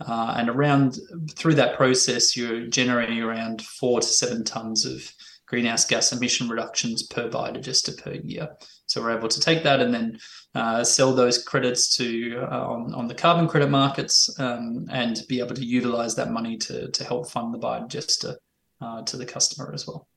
and 0.07 0.49
around 0.49 0.99
through 1.31 1.55
that 1.55 1.77
process, 1.77 2.35
you're 2.35 2.67
generating 2.67 3.21
around 3.21 3.61
four 3.61 4.01
to 4.01 4.07
seven 4.07 4.43
tons 4.43 4.85
of 4.85 5.11
greenhouse 5.47 5.85
gas 5.85 6.11
emission 6.11 6.49
reductions 6.49 7.03
per 7.03 7.29
biodigester 7.29 7.97
per 7.97 8.11
year. 8.11 8.49
So 8.85 9.01
we're 9.01 9.17
able 9.17 9.29
to 9.29 9.39
take 9.39 9.63
that 9.63 9.79
and 9.79 9.93
then 9.93 10.19
uh, 10.55 10.83
sell 10.83 11.13
those 11.13 11.43
credits 11.43 11.95
to 11.97 12.45
uh, 12.51 12.67
on, 12.67 12.93
on 12.93 13.07
the 13.07 13.15
carbon 13.15 13.47
credit 13.47 13.69
markets 13.69 14.29
um, 14.39 14.85
and 14.91 15.21
be 15.27 15.39
able 15.39 15.55
to 15.55 15.65
utilize 15.65 16.15
that 16.15 16.31
money 16.31 16.57
to, 16.57 16.89
to 16.91 17.03
help 17.03 17.29
fund 17.29 17.53
the 17.53 17.59
biodigester 17.59 18.35
uh, 18.81 19.01
to 19.03 19.17
the 19.17 19.25
customer 19.25 19.71
as 19.73 19.87
well. 19.87 20.07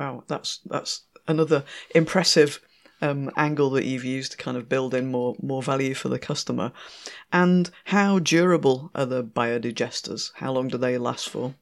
Wow, 0.00 0.24
that's 0.28 0.60
that's 0.64 1.02
another 1.28 1.62
impressive 1.94 2.58
um, 3.02 3.30
angle 3.36 3.68
that 3.72 3.84
you've 3.84 4.02
used 4.02 4.32
to 4.32 4.38
kind 4.38 4.56
of 4.56 4.66
build 4.66 4.94
in 4.94 5.10
more 5.10 5.36
more 5.42 5.62
value 5.62 5.92
for 5.92 6.08
the 6.08 6.18
customer. 6.18 6.72
And 7.34 7.68
how 7.84 8.18
durable 8.18 8.90
are 8.94 9.04
the 9.04 9.22
biodigesters? 9.22 10.30
How 10.36 10.52
long 10.52 10.68
do 10.68 10.78
they 10.78 10.96
last 10.96 11.28
for? 11.28 11.54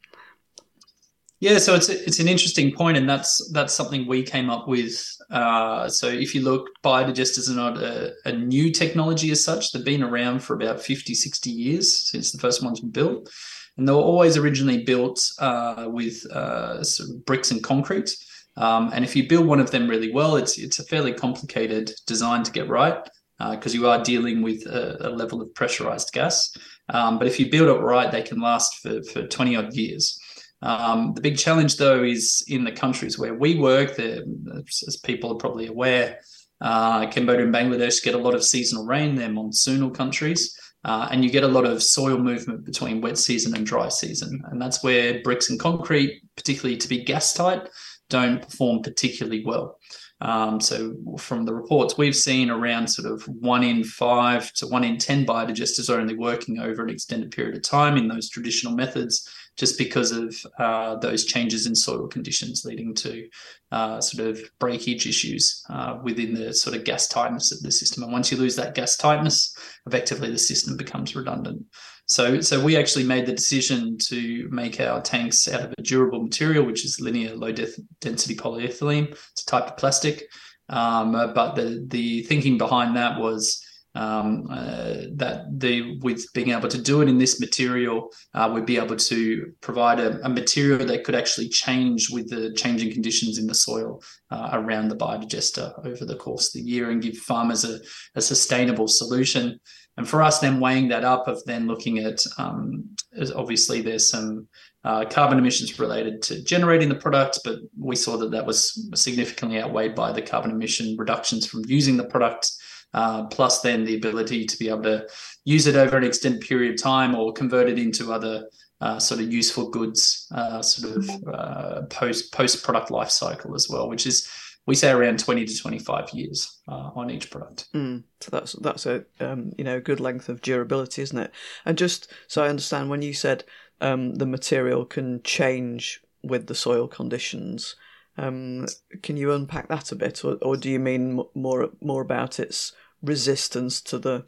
Yeah, 1.40 1.59
so 1.59 1.75
it's 1.75 1.88
it's 1.88 2.21
an 2.21 2.28
interesting 2.28 2.73
point, 2.73 2.97
and 2.97 3.11
that's 3.11 3.50
that's 3.52 3.75
something 3.75 4.07
we 4.07 4.23
came 4.23 4.50
up 4.50 4.68
with. 4.68 5.04
Uh, 5.33 5.88
so 5.88 6.07
if 6.07 6.33
you 6.33 6.42
look, 6.42 6.68
biodigesters 6.85 7.50
are 7.50 7.57
not 7.57 7.76
a, 7.78 8.12
a, 8.25 8.30
new 8.30 8.71
technology 8.71 9.33
as 9.33 9.42
such. 9.42 9.73
They've 9.73 9.85
been 9.85 10.04
around 10.04 10.45
for 10.45 10.54
about 10.54 10.80
50, 10.80 11.12
60 11.12 11.50
years 11.50 12.09
since 12.09 12.30
the 12.30 12.38
first 12.38 12.62
ones 12.62 12.80
were 12.83 12.88
built, 12.88 13.28
and 13.76 13.88
they 13.88 13.92
were 13.92 13.99
always 13.99 14.37
originally 14.37 14.85
built 14.85 15.21
uh, 15.40 15.87
with 15.88 16.25
uh, 16.30 16.85
sort 16.85 17.11
of 17.11 17.25
bricks 17.25 17.50
and 17.50 17.64
concrete. 17.64 18.14
Um, 18.59 18.91
and 18.93 19.05
if 19.05 19.15
you 19.15 19.29
build 19.29 19.47
one 19.47 19.61
of 19.61 19.71
them 19.71 19.88
really 19.88 20.12
well, 20.12 20.37
it's 20.37 20.59
it's 20.59 20.81
a 20.81 20.85
fairly 20.85 21.12
complicated 21.12 21.93
design 22.07 22.43
to 22.43 22.53
get 22.53 22.69
right 22.69 23.09
because 23.38 23.73
uh, 23.75 23.79
you 23.79 23.88
are 23.88 24.03
dealing 24.03 24.43
with 24.43 24.67
a, 24.67 25.09
a 25.09 25.11
level 25.11 25.41
of 25.41 25.55
pressurized 25.55 26.12
gas. 26.12 26.53
Um, 26.88 27.19
but 27.19 27.29
if 27.29 27.38
you 27.38 27.50
build 27.50 27.69
it 27.69 27.81
right, 27.81 28.11
they 28.11 28.23
can 28.23 28.41
last 28.41 28.81
for, 28.83 29.03
for 29.05 29.27
20 29.27 29.57
odd 29.57 29.75
years. 29.75 30.19
Um, 30.61 31.12
the 31.15 31.21
big 31.21 31.38
challenge, 31.38 31.77
though, 31.77 32.03
is 32.03 32.45
in 32.49 32.65
the 32.65 32.73
countries 32.73 33.17
where 33.17 33.35
we 33.35 33.55
work, 33.55 33.99
as 34.00 34.97
people 35.05 35.33
are 35.33 35.37
probably 35.37 35.69
aware, 35.69 36.19
uh, 36.61 37.07
Cambodia 37.07 37.45
and 37.45 37.55
Bangladesh 37.55 38.03
get 38.03 38.17
a 38.17 38.19
lot 38.19 38.35
of 38.35 38.43
seasonal 38.43 38.87
rain. 38.87 39.15
They're 39.15 39.29
monsoonal 39.29 39.95
countries. 39.95 40.59
Uh, 40.85 41.09
and 41.11 41.25
you 41.25 41.31
get 41.31 41.45
a 41.45 41.49
lot 41.49 41.65
of 41.65 41.83
soil 41.83 42.19
movement 42.19 42.65
between 42.65 43.00
wet 43.00 43.19
season 43.19 43.55
and 43.55 43.67
dry 43.67 43.88
season. 43.88 44.43
And 44.50 44.62
that's 44.62 44.83
where 44.83 45.21
bricks 45.23 45.50
and 45.50 45.59
concrete, 45.59 46.23
particularly 46.37 46.77
to 46.77 46.88
be 46.88 47.05
gas 47.05 47.33
tight, 47.35 47.69
don't 48.09 48.43
perform 48.43 48.83
particularly 48.83 49.45
well. 49.45 49.79
Um, 50.21 50.61
so 50.61 50.97
from 51.17 51.45
the 51.45 51.55
reports 51.55 51.97
we've 51.97 52.17
seen, 52.17 52.50
around 52.50 52.88
sort 52.88 53.11
of 53.12 53.23
one 53.29 53.62
in 53.62 53.85
five 53.85 54.53
to 54.55 54.67
one 54.67 54.83
in 54.83 54.99
ten 54.99 55.25
biodigesters 55.25 55.88
are 55.88 56.00
only 56.00 56.17
working 56.17 56.59
over 56.59 56.83
an 56.83 56.91
extended 56.91 57.31
period 57.31 57.57
of 57.57 57.62
time 57.62 57.97
in 57.97 58.09
those 58.09 58.29
traditional 58.29 58.75
methods, 58.75 59.29
just 59.57 59.79
because 59.79 60.11
of 60.11 60.35
uh, 60.59 60.97
those 60.97 61.25
changes 61.25 61.67
in 61.67 61.75
soil 61.75 62.09
conditions, 62.09 62.65
leading 62.65 62.95
to 62.95 63.29
uh, 63.71 64.00
sort 64.00 64.27
of 64.27 64.41
breakage 64.59 65.07
issues 65.07 65.65
uh, 65.71 65.99
within 66.03 66.35
the 66.35 66.53
sort 66.53 66.75
of 66.75 66.83
gas 66.83 67.07
tightness 67.07 67.53
of 67.53 67.61
the 67.61 67.71
system. 67.71 68.03
And 68.03 68.12
once 68.12 68.33
you 68.33 68.38
lose 68.38 68.57
that 68.57 68.75
gas 68.75 68.97
tightness, 68.97 69.57
effectively 69.87 70.33
the 70.33 70.38
system 70.38 70.77
becomes 70.77 71.15
redundant. 71.15 71.65
So, 72.09 72.41
so 72.41 72.59
we 72.62 72.77
actually 72.77 73.05
made 73.05 73.27
the 73.27 73.35
decision 73.35 73.99
to 74.09 74.49
make 74.50 74.81
our 74.81 75.03
tanks 75.03 75.47
out 75.47 75.61
of 75.61 75.75
a 75.77 75.83
durable 75.83 76.23
material, 76.23 76.65
which 76.65 76.85
is 76.85 77.00
linear 77.00 77.35
low 77.37 77.53
density 77.53 78.35
polyethylene. 78.35 79.11
It's 79.11 79.43
a 79.43 79.47
type 79.47 79.67
of 79.67 79.77
plastic. 79.77 80.25
Um, 80.71 81.15
uh, 81.15 81.29
but 81.29 81.55
the 81.55 81.85
the 81.88 82.23
thinking 82.25 82.59
behind 82.59 82.97
that 82.97 83.19
was 83.19 83.62
um, 83.95 84.47
uh, 84.50 84.95
that 85.15 85.47
the 85.50 85.99
with 86.00 86.27
being 86.33 86.50
able 86.50 86.69
to 86.69 86.81
do 86.81 87.00
it 87.03 87.09
in 87.09 87.19
this 87.19 87.41
material, 87.41 88.11
uh, 88.35 88.50
we'd 88.53 88.67
be 88.67 88.77
able 88.77 88.97
to 88.97 89.53
provide 89.61 89.99
a, 89.99 90.25
a, 90.25 90.29
material 90.29 90.87
that 90.87 91.05
could 91.05 91.15
actually 91.15 91.49
change 91.49 92.11
with 92.11 92.29
the 92.29 92.53
changing 92.55 92.93
conditions 92.93 93.38
in 93.38 93.47
the 93.47 93.55
soil 93.55 94.03
uh, 94.31 94.50
around 94.53 94.88
the 94.88 94.97
biodigester 94.97 95.73
over 95.87 96.05
the 96.05 96.17
course 96.17 96.49
of 96.49 96.53
the 96.62 96.71
year 96.71 96.91
and 96.91 97.03
give 97.03 97.17
farmers 97.17 97.65
a, 97.65 97.81
a 98.15 98.21
sustainable 98.21 98.88
solution 98.88 99.59
and 99.99 100.09
for 100.09 100.23
us, 100.23 100.38
then 100.38 100.61
weighing 100.61 100.87
that 100.88 101.05
up 101.05 101.26
of 101.26 101.45
then 101.45 101.67
looking 101.67 101.99
at 101.99 102.21
um, 102.38 102.88
obviously 103.35 103.81
there's 103.81 104.09
some 104.09 104.47
uh, 104.85 105.05
carbon 105.05 105.38
emissions 105.38 105.76
related 105.81 106.23
to 106.23 106.40
generating 106.45 106.88
the 106.88 106.95
product, 106.95 107.40
but 107.45 107.59
we 107.76 107.97
saw 107.97 108.17
that 108.17 108.31
that 108.31 108.47
was 108.47 108.88
significantly 108.95 109.61
outweighed 109.61 109.97
by 109.97 110.12
the 110.12 110.23
carbon 110.23 110.52
emission 110.52 110.97
reductions 110.97 111.47
from 111.47 111.64
using 111.67 111.97
the 111.97 112.05
product. 112.05 112.49
Uh, 112.95 113.26
plus, 113.26 113.61
then 113.61 113.85
the 113.85 113.97
ability 113.97 114.47
to 114.47 114.57
be 114.57 114.69
able 114.69 114.85
to 114.85 115.05
use 115.45 115.67
it 115.67 115.75
over 115.75 115.97
an 115.97 116.05
extended 116.05 116.40
period 116.43 116.73
of 116.73 116.81
time 116.81 117.17
or 117.17 117.33
convert 117.33 117.69
it 117.69 117.76
into 117.76 118.12
other 118.12 118.49
uh, 118.81 119.00
sort 119.00 119.21
of 119.21 119.33
useful 119.33 119.69
goods, 119.69 120.28
uh, 120.33 120.62
sort 120.62 120.97
of 120.97 121.11
uh, 121.35 121.83
post 121.90 122.33
post 122.33 122.62
product 122.62 122.93
life 122.93 123.11
cycle 123.11 123.55
as 123.57 123.67
well, 123.69 123.88
which 123.88 124.07
is 124.07 124.31
we 124.69 124.75
say 124.75 124.91
around 124.91 125.19
20 125.19 125.47
to 125.47 125.57
25 125.57 126.11
years 126.11 126.61
uh, 126.69 126.91
on 126.95 127.11
each 127.11 127.31
product. 127.31 127.69
Mm, 127.73 128.05
so 128.21 128.31
that's 128.31 128.53
that's 128.53 128.85
a 128.85 129.03
um, 129.19 129.51
you 129.57 129.65
know 129.65 129.81
good 129.81 129.99
length 129.99 130.29
of 130.29 130.43
durability, 130.43 131.01
isn't 131.01 131.19
it? 131.19 131.33
And 131.65 131.79
just 131.79 132.13
so 132.27 132.45
I 132.45 132.51
understand, 132.51 132.91
when 132.91 133.01
you 133.01 133.15
said 133.15 133.45
um, 133.81 134.17
the 134.17 134.27
material 134.27 134.85
can 134.85 135.23
change 135.23 136.03
with 136.23 136.49
the 136.49 136.55
soil 136.55 136.87
conditions, 136.87 137.77
um, 138.19 138.67
can 139.03 139.17
you 139.17 139.33
unpack 139.33 139.69
that 139.69 139.91
a 139.91 139.97
bit, 139.97 140.23
or, 140.23 140.37
or 140.43 140.55
do 140.59 140.69
you 140.69 140.79
mean 140.79 141.25
more 141.35 141.71
more 141.81 142.03
about 142.03 142.39
its 142.39 142.73
resistance 143.03 143.81
to 143.81 143.99
the 143.99 144.27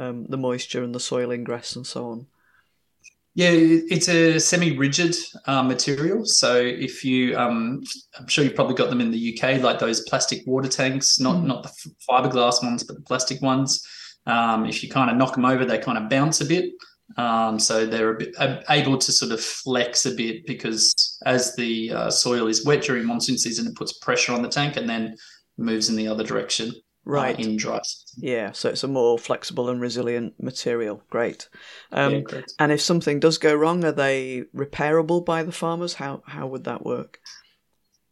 um, 0.00 0.26
the 0.26 0.36
moisture 0.36 0.82
and 0.82 0.96
the 0.96 1.00
soil 1.00 1.30
ingress 1.30 1.76
and 1.76 1.86
so 1.86 2.10
on? 2.10 2.26
Yeah, 3.36 3.50
it's 3.52 4.08
a 4.08 4.38
semi-rigid 4.38 5.14
uh, 5.44 5.62
material. 5.62 6.24
So 6.24 6.56
if 6.56 7.04
you, 7.04 7.36
um, 7.36 7.82
I'm 8.18 8.26
sure 8.28 8.42
you've 8.42 8.54
probably 8.54 8.76
got 8.76 8.88
them 8.88 9.02
in 9.02 9.10
the 9.10 9.38
UK, 9.38 9.60
like 9.60 9.78
those 9.78 10.00
plastic 10.08 10.40
water 10.46 10.70
tanks, 10.70 11.20
not 11.20 11.36
mm. 11.36 11.44
not 11.44 11.62
the 11.62 11.92
fiberglass 12.08 12.62
ones, 12.62 12.82
but 12.82 12.96
the 12.96 13.02
plastic 13.02 13.42
ones. 13.42 13.86
Um, 14.24 14.64
if 14.64 14.82
you 14.82 14.88
kind 14.88 15.10
of 15.10 15.18
knock 15.18 15.34
them 15.34 15.44
over, 15.44 15.66
they 15.66 15.76
kind 15.76 15.98
of 15.98 16.08
bounce 16.08 16.40
a 16.40 16.46
bit. 16.46 16.72
Um, 17.18 17.58
so 17.58 17.84
they're 17.84 18.14
a 18.14 18.18
bit, 18.18 18.34
able 18.70 18.96
to 18.96 19.12
sort 19.12 19.32
of 19.32 19.40
flex 19.42 20.06
a 20.06 20.14
bit 20.14 20.46
because 20.46 20.94
as 21.26 21.54
the 21.56 21.92
uh, 21.92 22.10
soil 22.10 22.46
is 22.46 22.64
wet 22.64 22.84
during 22.84 23.04
monsoon 23.04 23.36
season, 23.36 23.66
it 23.66 23.76
puts 23.76 23.98
pressure 23.98 24.32
on 24.32 24.40
the 24.40 24.48
tank 24.48 24.78
and 24.78 24.88
then 24.88 25.14
moves 25.58 25.90
in 25.90 25.96
the 25.96 26.08
other 26.08 26.24
direction 26.24 26.72
right. 27.06 27.38
uh, 27.38 27.42
in 27.42 27.58
yeah 28.18 28.52
so 28.52 28.68
it's 28.68 28.84
a 28.84 28.88
more 28.88 29.18
flexible 29.18 29.70
and 29.70 29.80
resilient 29.80 30.34
material. 30.40 31.02
Great. 31.08 31.48
Um, 31.92 32.14
yeah, 32.14 32.20
great. 32.20 32.44
and 32.58 32.72
if 32.72 32.80
something 32.80 33.20
does 33.20 33.38
go 33.38 33.54
wrong 33.54 33.84
are 33.84 33.92
they 33.92 34.44
repairable 34.54 35.24
by 35.24 35.42
the 35.42 35.52
farmers? 35.52 35.94
How 35.94 36.22
how 36.26 36.46
would 36.48 36.64
that 36.64 36.84
work? 36.84 37.20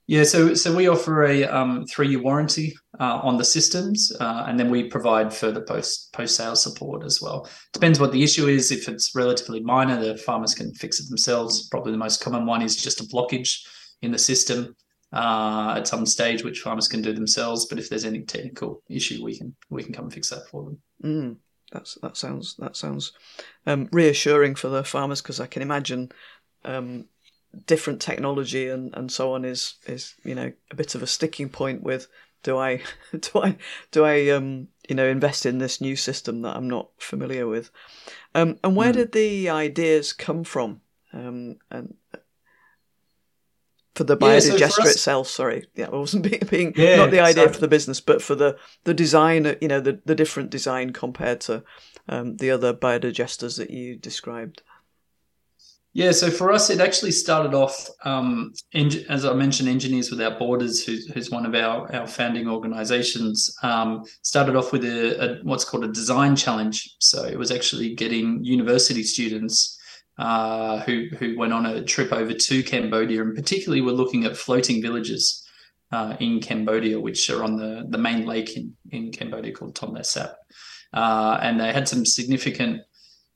Yeah 0.07 0.25
so 0.25 0.55
so 0.55 0.75
we 0.75 0.87
offer 0.87 1.25
a 1.25 1.45
um, 1.45 1.85
three 1.87 2.09
year 2.09 2.23
warranty 2.23 2.75
uh, 3.01 3.21
on 3.23 3.37
the 3.37 3.45
systems 3.45 4.13
uh, 4.21 4.45
and 4.47 4.59
then 4.59 4.71
we 4.71 4.89
provide 4.89 5.35
further 5.35 5.63
post 5.63 6.13
post 6.13 6.37
sale 6.37 6.57
support 6.57 7.05
as 7.05 7.21
well. 7.21 7.49
Depends 7.73 7.99
what 7.99 8.13
the 8.13 8.23
issue 8.23 8.47
is. 8.47 8.71
If 8.71 8.89
it's 8.89 9.15
relatively 9.15 9.61
minor 9.61 10.01
the 10.01 10.17
farmers 10.19 10.55
can 10.55 10.73
fix 10.75 11.01
it 11.01 11.09
themselves. 11.09 11.69
Probably 11.69 11.93
the 11.93 11.99
most 11.99 12.23
common 12.23 12.47
one 12.47 12.63
is 12.63 12.77
just 12.77 13.01
a 13.01 13.05
blockage 13.05 13.59
in 14.03 14.13
the 14.13 14.19
system 14.19 14.75
uh, 15.15 15.75
at 15.77 15.87
some 15.87 16.05
stage, 16.05 16.43
which 16.43 16.61
farmers 16.61 16.89
can 16.89 17.01
do 17.01 17.13
themselves. 17.13 17.67
But 17.67 17.79
if 17.79 17.89
there's 17.89 18.05
any 18.05 18.23
technical 18.23 18.83
issue, 18.89 19.25
we 19.25 19.39
can 19.39 19.55
we 19.71 19.83
can 19.83 19.95
come 19.95 20.07
and 20.07 20.13
fix 20.13 20.31
that 20.31 20.49
for 20.49 20.65
them. 20.65 20.79
Mm, 21.03 21.37
that's 21.73 21.95
that 22.03 22.17
sounds 22.17 22.57
that 22.57 22.77
sounds 22.77 23.13
um, 23.67 23.89
reassuring 23.93 24.57
for 24.57 24.69
the 24.69 24.85
farmers 24.85 25.23
because 25.23 25.41
I 25.41 25.47
can 25.47 25.63
imagine 25.63 26.11
um, 26.65 27.07
different 27.67 28.01
technology 28.01 28.69
and, 28.69 28.95
and 28.97 29.11
so 29.11 29.35
on 29.35 29.45
is 29.45 29.75
is 29.87 30.15
you 30.25 30.35
know 30.35 30.53
a 30.71 30.75
bit 30.75 30.95
of 30.95 31.03
a 31.03 31.07
sticking 31.07 31.49
point 31.49 31.83
with 31.83 32.09
do 32.43 32.59
I 32.59 32.83
do 33.13 33.41
I 33.41 33.57
do 33.93 34.05
I 34.05 34.31
um 34.31 34.69
you 34.89 34.97
know 34.97 35.07
invest 35.07 35.47
in 35.47 35.59
this 35.59 35.81
new 35.81 35.95
system 35.95 36.43
that 36.43 36.57
I'm 36.57 36.69
not 36.69 36.91
familiar 36.99 37.47
with, 37.47 37.71
um, 38.35 38.59
and 38.65 38.75
where 38.77 38.91
mm. 38.91 38.97
did 38.97 39.13
the 39.13 39.49
ideas 39.49 40.13
come 40.13 40.43
from? 40.45 40.81
Um, 41.13 41.59
and 41.71 41.95
for 43.95 44.05
the 44.05 44.17
biodigester 44.17 44.59
yeah, 44.59 44.69
so 44.69 44.83
us, 44.83 44.91
itself. 44.93 45.29
Sorry, 45.29 45.67
yeah, 45.75 45.87
I 45.87 45.97
wasn't 45.97 46.25
being, 46.31 46.43
being 46.51 46.73
yeah, 46.77 46.97
not 46.97 47.11
the 47.11 47.21
idea 47.21 47.45
sorry. 47.45 47.55
for 47.55 47.61
the 47.61 47.69
business, 47.69 48.01
but 48.01 48.23
for 48.23 48.35
the 48.35 48.57
the 48.85 48.95
design. 48.95 49.57
You 49.61 49.69
know, 49.69 49.81
the 49.81 50.01
the 50.05 50.15
different 50.15 50.51
design 50.51 50.93
compared 50.93 51.41
to 51.43 51.63
um, 52.09 52.37
the 52.37 52.51
other 52.51 52.75
biodigesters 52.75 53.57
that 53.59 53.71
you 53.71 53.97
described. 53.97 54.63
Yeah, 55.97 56.11
so 56.11 56.29
for 56.29 56.51
us, 56.51 56.71
it 56.71 56.81
actually 56.81 57.13
started 57.13 57.55
off, 57.55 57.89
um, 58.05 58.53
as 59.09 59.25
I 59.25 59.33
mentioned, 59.33 59.69
Engineers 59.69 60.11
Without 60.11 60.41
Borders, 60.41 60.85
who's, 60.85 61.07
who's 61.07 61.31
one 61.31 61.47
of 61.47 61.55
our, 61.55 61.95
our 61.95 62.09
founding 62.09 62.49
organizations, 62.49 63.57
um, 63.63 64.05
started 64.23 64.57
off 64.57 64.73
with 64.73 64.85
a, 64.85 65.39
a, 65.39 65.45
what's 65.45 65.65
called 65.65 65.85
a 65.85 65.89
design 65.89 66.35
challenge. 66.35 66.97
So 66.99 67.25
it 67.25 67.39
was 67.39 67.53
actually 67.53 67.95
getting 67.95 68.43
university 68.43 69.05
students 69.05 69.79
uh, 70.19 70.81
who 70.81 71.09
who 71.19 71.37
went 71.37 71.53
on 71.53 71.67
a 71.67 71.83
trip 71.83 72.13
over 72.13 72.33
to 72.33 72.63
Cambodia, 72.63 73.23
and 73.23 73.35
particularly 73.35 73.81
were 73.81 73.93
looking 73.93 74.25
at 74.25 74.37
floating 74.37 74.81
villages 74.81 75.47
uh, 75.93 76.17
in 76.21 76.41
Cambodia, 76.41 77.01
which 77.01 77.29
are 77.31 77.43
on 77.43 77.57
the 77.57 77.85
the 77.89 77.99
main 77.99 78.27
lake 78.27 78.57
in 78.57 78.75
in 78.91 79.11
Cambodia 79.13 79.53
called 79.53 79.75
Tonle 79.75 80.05
Sap, 80.05 80.37
uh, 80.93 81.39
and 81.43 81.61
they 81.61 81.73
had 81.73 81.89
some 81.89 82.05
significant. 82.05 82.81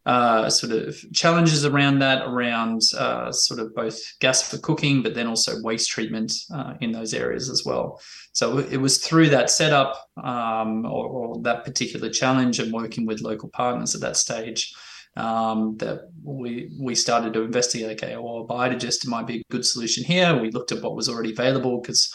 Uh, 0.06 0.48
sort 0.48 0.72
of 0.72 0.96
challenges 1.12 1.66
around 1.66 1.98
that, 1.98 2.22
around 2.26 2.80
uh, 2.96 3.30
sort 3.30 3.60
of 3.60 3.74
both 3.74 4.00
gas 4.20 4.40
for 4.40 4.56
cooking, 4.56 5.02
but 5.02 5.12
then 5.12 5.26
also 5.26 5.60
waste 5.60 5.90
treatment 5.90 6.32
uh, 6.54 6.72
in 6.80 6.92
those 6.92 7.12
areas 7.12 7.50
as 7.50 7.62
well. 7.66 8.00
So 8.32 8.56
it 8.56 8.78
was 8.78 9.04
through 9.04 9.28
that 9.30 9.50
setup 9.50 10.08
um, 10.24 10.86
or, 10.86 11.06
or, 11.06 11.42
that 11.42 11.62
particular 11.62 12.08
challenge 12.08 12.58
and 12.58 12.72
working 12.72 13.04
with 13.04 13.20
local 13.20 13.50
partners 13.50 13.94
at 13.94 14.00
that 14.00 14.16
stage 14.16 14.72
um, 15.16 15.76
that 15.78 16.10
we 16.22 16.70
we 16.80 16.94
started 16.94 17.32
to 17.34 17.42
investigate. 17.42 18.02
Okay, 18.02 18.16
well, 18.16 18.46
biodigester 18.48 19.06
might 19.06 19.26
be 19.26 19.40
a 19.40 19.44
good 19.50 19.64
solution 19.64 20.04
here. 20.04 20.38
We 20.40 20.50
looked 20.50 20.72
at 20.72 20.82
what 20.82 20.96
was 20.96 21.08
already 21.08 21.32
available 21.32 21.80
because 21.80 22.14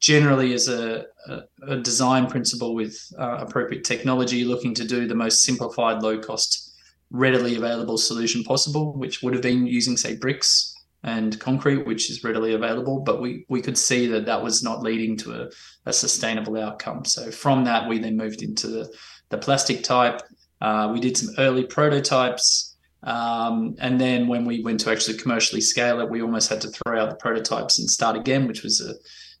generally, 0.00 0.52
as 0.52 0.68
a, 0.68 1.06
a, 1.28 1.40
a 1.68 1.76
design 1.78 2.26
principle 2.26 2.74
with 2.74 2.96
uh, 3.18 3.38
appropriate 3.38 3.84
technology, 3.84 4.44
looking 4.44 4.74
to 4.74 4.84
do 4.84 5.06
the 5.06 5.14
most 5.14 5.42
simplified, 5.42 6.02
low 6.02 6.18
cost, 6.18 6.74
readily 7.10 7.56
available 7.56 7.96
solution 7.96 8.44
possible, 8.44 8.92
which 8.92 9.22
would 9.22 9.32
have 9.32 9.42
been 9.42 9.66
using 9.66 9.96
say 9.96 10.16
bricks 10.16 10.74
and 11.04 11.38
concrete, 11.38 11.86
which 11.86 12.10
is 12.10 12.24
readily 12.24 12.54
available. 12.54 13.00
But 13.00 13.20
we 13.20 13.44
we 13.48 13.62
could 13.62 13.78
see 13.78 14.06
that 14.08 14.26
that 14.26 14.42
was 14.42 14.62
not 14.62 14.82
leading 14.82 15.16
to 15.18 15.42
a, 15.42 15.48
a 15.86 15.92
sustainable 15.92 16.58
outcome. 16.58 17.04
So 17.04 17.30
from 17.30 17.64
that, 17.64 17.88
we 17.88 17.98
then 17.98 18.16
moved 18.16 18.42
into 18.42 18.68
the, 18.68 18.94
the 19.30 19.38
plastic 19.38 19.82
type. 19.82 20.22
Uh, 20.60 20.90
we 20.92 21.00
did 21.00 21.16
some 21.16 21.34
early 21.38 21.64
prototypes. 21.64 22.76
Um, 23.02 23.76
and 23.80 24.00
then 24.00 24.28
when 24.28 24.46
we 24.46 24.62
went 24.62 24.80
to 24.80 24.90
actually 24.90 25.18
commercially 25.18 25.60
scale 25.60 26.00
it, 26.00 26.10
we 26.10 26.22
almost 26.22 26.48
had 26.48 26.60
to 26.62 26.68
throw 26.68 27.00
out 27.00 27.10
the 27.10 27.16
prototypes 27.16 27.78
and 27.78 27.90
start 27.90 28.16
again, 28.16 28.46
which 28.46 28.62
was 28.62 28.80
a, 28.80 28.94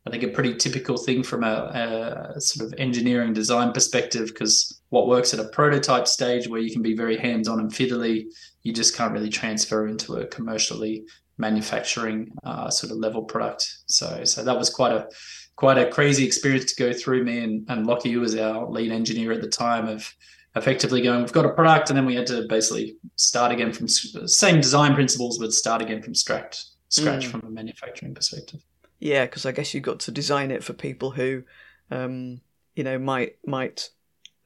I 0.06 0.10
think 0.10 0.22
a 0.22 0.28
pretty 0.28 0.54
typical 0.54 0.98
thing 0.98 1.22
from 1.22 1.44
a, 1.44 2.34
a 2.36 2.40
sort 2.40 2.66
of 2.66 2.78
engineering 2.78 3.32
design 3.32 3.72
perspective, 3.72 4.26
because 4.26 4.82
what 4.90 5.08
works 5.08 5.32
at 5.32 5.40
a 5.40 5.48
prototype 5.48 6.06
stage 6.06 6.46
where 6.46 6.60
you 6.60 6.70
can 6.70 6.82
be 6.82 6.94
very 6.94 7.16
hands-on 7.16 7.58
and 7.58 7.72
fiddly, 7.72 8.26
you 8.64 8.72
just 8.74 8.94
can't 8.94 9.14
really 9.14 9.30
transfer 9.30 9.88
into 9.88 10.16
a 10.16 10.26
commercially 10.26 11.04
manufacturing 11.38 12.30
uh, 12.44 12.68
sort 12.68 12.92
of 12.92 12.98
level 12.98 13.22
product. 13.24 13.66
So 13.86 14.24
so 14.24 14.44
that 14.44 14.58
was 14.58 14.68
quite 14.70 14.92
a 14.92 15.08
quite 15.56 15.78
a 15.78 15.90
crazy 15.90 16.26
experience 16.26 16.72
to 16.72 16.84
go 16.84 16.92
through. 16.92 17.24
Me 17.24 17.38
and, 17.38 17.66
and 17.70 17.86
Lockie, 17.86 18.12
who 18.12 18.20
was 18.20 18.36
our 18.36 18.68
lead 18.68 18.92
engineer 18.92 19.32
at 19.32 19.40
the 19.40 19.48
time, 19.48 19.88
of 19.88 20.14
effectively 20.56 21.02
going, 21.02 21.20
we've 21.20 21.32
got 21.32 21.46
a 21.46 21.52
product, 21.52 21.90
and 21.90 21.96
then 21.96 22.06
we 22.06 22.14
had 22.14 22.26
to 22.28 22.46
basically 22.48 22.96
start 23.16 23.52
again 23.52 23.72
from 23.72 23.88
same 23.88 24.56
design 24.56 24.94
principles, 24.94 25.38
but 25.38 25.52
start 25.52 25.82
again 25.82 26.02
from 26.02 26.14
scratch 26.14 26.64
scratch 26.88 27.26
mm. 27.26 27.30
from 27.30 27.42
a 27.44 27.50
manufacturing 27.50 28.14
perspective. 28.14 28.60
Yeah, 29.00 29.24
because 29.26 29.44
I 29.46 29.52
guess 29.52 29.74
you've 29.74 29.82
got 29.82 30.00
to 30.00 30.12
design 30.12 30.50
it 30.52 30.62
for 30.62 30.72
people 30.72 31.10
who, 31.10 31.42
um, 31.90 32.40
you 32.76 32.84
know, 32.84 32.98
might 32.98 33.36
might 33.44 33.90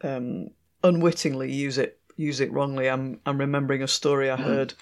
um, 0.03 0.49
unwittingly 0.83 1.53
use 1.53 1.79
it 1.79 2.01
use 2.17 2.41
it 2.41 2.53
wrongly. 2.53 2.89
I'm 2.89 3.21
I'm 3.27 3.39
remembering 3.39 3.83
a 3.83 3.89
story 3.89 4.31
I 4.31 4.37
mm. 4.37 4.45
heard 4.45 4.75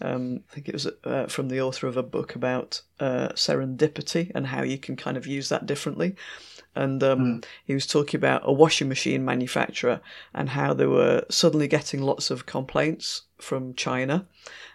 um, 0.00 0.40
I 0.48 0.54
think 0.54 0.68
it 0.68 0.74
was 0.74 0.86
uh, 1.04 1.26
from 1.26 1.48
the 1.48 1.60
author 1.60 1.86
of 1.86 1.96
a 1.96 2.02
book 2.02 2.34
about 2.34 2.82
uh, 3.00 3.28
serendipity 3.30 4.30
and 4.34 4.46
how 4.46 4.62
you 4.62 4.78
can 4.78 4.96
kind 4.96 5.16
of 5.16 5.26
use 5.26 5.48
that 5.48 5.66
differently. 5.66 6.14
And 6.78 7.02
um, 7.02 7.18
mm. 7.18 7.44
he 7.64 7.74
was 7.74 7.86
talking 7.86 8.18
about 8.18 8.42
a 8.44 8.52
washing 8.52 8.88
machine 8.88 9.24
manufacturer 9.24 10.00
and 10.32 10.50
how 10.50 10.72
they 10.72 10.86
were 10.86 11.24
suddenly 11.28 11.66
getting 11.66 12.02
lots 12.02 12.30
of 12.30 12.46
complaints 12.46 13.22
from 13.38 13.74
China 13.74 14.26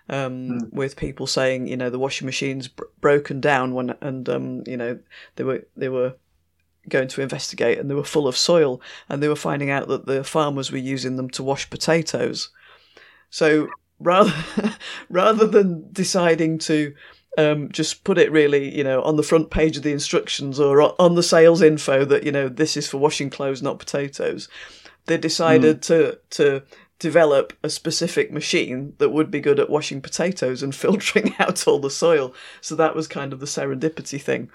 um, 0.10 0.50
mm. 0.50 0.74
with 0.74 0.98
people 0.98 1.28
saying, 1.28 1.68
you 1.68 1.78
know, 1.78 1.90
the 1.90 1.98
washing 1.98 2.26
machine's 2.26 2.68
br- 2.68 2.84
broken 3.00 3.40
down 3.40 3.74
when, 3.74 3.96
and 4.02 4.28
um, 4.28 4.64
you 4.68 4.76
know, 4.76 5.00
they 5.38 5.46
were 5.46 5.66
they 5.78 5.88
were 5.90 6.16
going 6.90 7.08
to 7.08 7.22
investigate 7.22 7.80
and 7.80 7.90
they 7.90 7.96
were 7.96 8.04
full 8.04 8.28
of 8.28 8.36
soil 8.36 8.82
and 9.08 9.24
they 9.24 9.30
were 9.30 9.36
finding 9.36 9.70
out 9.70 9.88
that 9.88 10.06
the 10.06 10.26
farmers 10.26 10.72
were 10.72 10.78
using 10.78 11.16
them 11.16 11.30
to 11.30 11.42
wash 11.42 11.70
potatoes. 11.70 12.50
So 13.30 13.70
rather 14.00 14.34
rather 15.10 15.48
than 15.48 15.90
deciding 15.94 16.60
to 16.60 16.94
um, 17.38 17.72
just 17.72 18.04
put 18.04 18.18
it 18.18 18.32
really, 18.32 18.76
you 18.76 18.84
know, 18.84 19.02
on 19.02 19.16
the 19.16 19.24
front 19.24 19.50
page 19.50 19.78
of 19.78 19.84
the 19.84 19.92
instructions 19.92 20.60
or 20.60 21.00
on 21.02 21.16
the 21.16 21.24
sales 21.24 21.62
info 21.62 22.06
that 22.06 22.24
you 22.24 22.32
know 22.32 22.48
this 22.50 22.78
is 22.78 22.88
for 22.88 22.98
washing 22.98 23.30
clothes, 23.30 23.62
not 23.62 23.80
potatoes. 23.80 24.48
They 25.06 25.18
decided 25.18 25.78
mm. 25.78 25.82
to 25.84 26.20
to 26.32 26.64
develop 27.00 27.54
a 27.64 27.70
specific 27.70 28.32
machine 28.32 28.94
that 29.00 29.10
would 29.10 29.30
be 29.30 29.42
good 29.42 29.60
at 29.60 29.70
washing 29.70 30.00
potatoes 30.00 30.64
and 30.64 30.74
filtering 30.84 31.36
out 31.40 31.68
all 31.68 31.80
the 31.80 31.90
soil. 31.90 32.34
So 32.62 32.76
that 32.76 32.96
was 32.96 33.08
kind 33.08 33.34
of 33.34 33.40
the 33.40 33.46
serendipity 33.46 34.22
thing. 34.22 34.50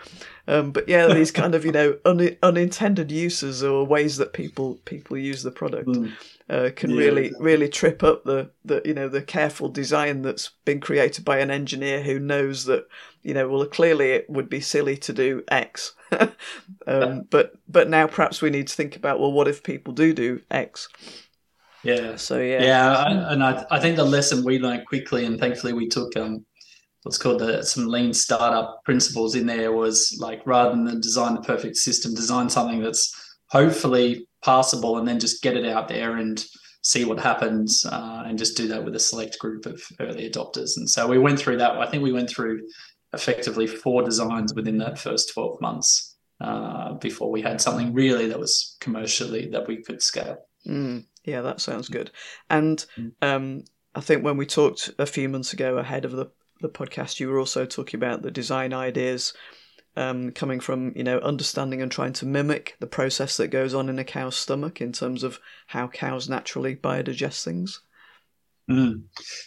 Um, 0.47 0.71
but 0.71 0.89
yeah, 0.89 1.13
these 1.13 1.31
kind 1.31 1.55
of 1.55 1.65
you 1.65 1.73
know 1.73 1.99
un- 2.05 2.37
unintended 2.43 3.11
uses 3.11 3.63
or 3.65 3.85
ways 3.85 4.19
that 4.19 4.33
people 4.33 4.77
people 4.85 5.17
use 5.17 5.43
the 5.43 5.51
product. 5.51 5.89
Mm 5.89 6.13
uh, 6.51 6.71
can 6.75 6.91
yeah. 6.91 6.97
really 6.97 7.33
really 7.39 7.69
trip 7.69 8.03
up 8.03 8.25
the, 8.25 8.51
the 8.65 8.81
you 8.85 8.95
know 8.95 9.09
the 9.09 9.23
careful 9.23 9.69
design 9.69 10.23
that's 10.23 10.51
been 10.65 10.81
created 10.81 11.25
by 11.25 11.39
an 11.39 11.51
engineer 11.51 12.03
who 12.03 12.19
knows 12.19 12.65
that 12.65 12.87
you 13.23 13.35
know 13.35 13.49
well 13.49 13.65
clearly 13.67 14.13
it 14.13 14.29
would 14.29 14.49
be 14.49 14.61
silly 14.61 14.97
to 14.97 15.13
do 15.13 15.43
X, 15.49 15.95
um, 16.87 17.27
but 17.31 17.53
but 17.69 17.89
now 17.89 18.07
perhaps 18.07 18.41
we 18.41 18.51
need 18.51 18.69
to 18.69 18.75
think 18.75 18.97
about 18.97 19.21
well 19.21 19.33
what 19.33 19.49
if 19.49 19.63
people 19.63 19.93
do 19.93 20.13
do 20.13 20.41
X. 20.51 20.89
Yeah. 21.85 22.17
So 22.17 22.41
yeah. 22.41 22.63
Yeah, 22.63 23.31
and 23.31 23.43
I, 23.43 23.65
I 23.71 23.81
think 23.81 23.97
the 23.97 24.05
lesson 24.05 24.45
we 24.45 24.59
learned 24.59 24.87
quickly, 24.87 25.25
and 25.25 25.39
thankfully 25.39 25.73
we 25.73 25.89
took 25.89 26.17
um, 26.17 26.45
what's 27.03 27.19
called 27.19 27.41
the, 27.41 27.63
some 27.63 27.87
lean 27.87 28.13
startup 28.13 28.83
principles 28.85 29.35
in 29.35 29.47
there 29.47 29.73
was 29.73 30.17
like 30.21 30.43
rather 30.45 30.71
than 30.71 31.01
design 31.01 31.35
the 31.35 31.41
perfect 31.41 31.77
system, 31.77 32.15
design 32.15 32.51
something 32.51 32.83
that's 32.83 33.15
hopefully 33.47 34.28
passable 34.45 34.99
and 34.99 35.07
then 35.07 35.19
just 35.19 35.43
get 35.43 35.57
it 35.57 35.67
out 35.67 35.89
there 35.89 36.17
and 36.17 36.45
see 36.83 37.05
what 37.05 37.19
happens 37.19 37.85
uh, 37.85 38.23
and 38.27 38.39
just 38.39 38.57
do 38.57 38.69
that 38.69 38.85
with 38.85 38.95
a 38.95 39.01
select 39.01 39.39
group 39.39 39.67
of 39.67 39.83
early 40.01 40.31
adopters. 40.31 40.77
And 40.77 40.89
so 40.89 41.07
we 41.07 41.19
went 41.19 41.39
through 41.39 41.59
that. 41.59 41.73
I 41.79 41.87
think 41.91 42.03
we 42.03 42.13
went 42.13 42.31
through 42.31 42.63
effectively 43.13 43.67
four 43.67 44.03
designs 44.03 44.55
within 44.55 44.79
that 44.79 44.99
first 44.99 45.33
12 45.35 45.61
months 45.61 46.17
uh, 46.41 46.95
before 46.95 47.31
we 47.31 47.43
had 47.43 47.61
something 47.61 47.93
really 47.93 48.29
that 48.29 48.39
was 48.39 48.77
commercially 48.81 49.49
that 49.49 49.67
we 49.67 49.83
could 49.83 50.03
scale. 50.03 50.39
Mm, 50.67 51.05
yeah, 51.25 51.41
that 51.43 51.61
sounds 51.61 51.89
good. 51.89 52.11
And 52.49 52.85
mm. 52.97 53.13
um, 53.23 53.65
I 53.95 54.01
think 54.01 54.25
when 54.25 54.37
we 54.37 54.47
talked 54.47 54.91
a 54.99 55.07
few 55.07 55.29
months 55.29 55.53
ago 55.53 55.79
ahead 55.79 56.05
of 56.05 56.13
the, 56.13 56.27
the 56.61 56.69
podcast, 56.69 57.19
you 57.19 57.29
were 57.29 57.39
also 57.39 57.67
talking 57.67 57.99
about 57.99 58.23
the 58.23 58.31
design 58.31 58.73
ideas 58.73 59.33
um, 59.99 60.31
coming 60.31 60.61
from 60.61 60.93
you 60.95 61.03
know 61.03 61.19
understanding 61.19 61.83
and 61.83 61.91
trying 61.91 62.13
to 62.15 62.27
mimic 62.27 62.77
the 62.79 62.87
process 62.87 63.37
that 63.37 63.49
goes 63.49 63.75
on 63.75 63.89
in 63.89 63.99
a 63.99 64.05
cow's 64.05 64.37
stomach 64.37 64.81
in 64.81 64.93
terms 64.93 65.25
of 65.25 65.41
how 65.67 65.89
cows 65.89 66.29
naturally 66.29 66.77
biodigest 66.77 67.43
things. 67.43 67.83
Mm. 68.71 69.05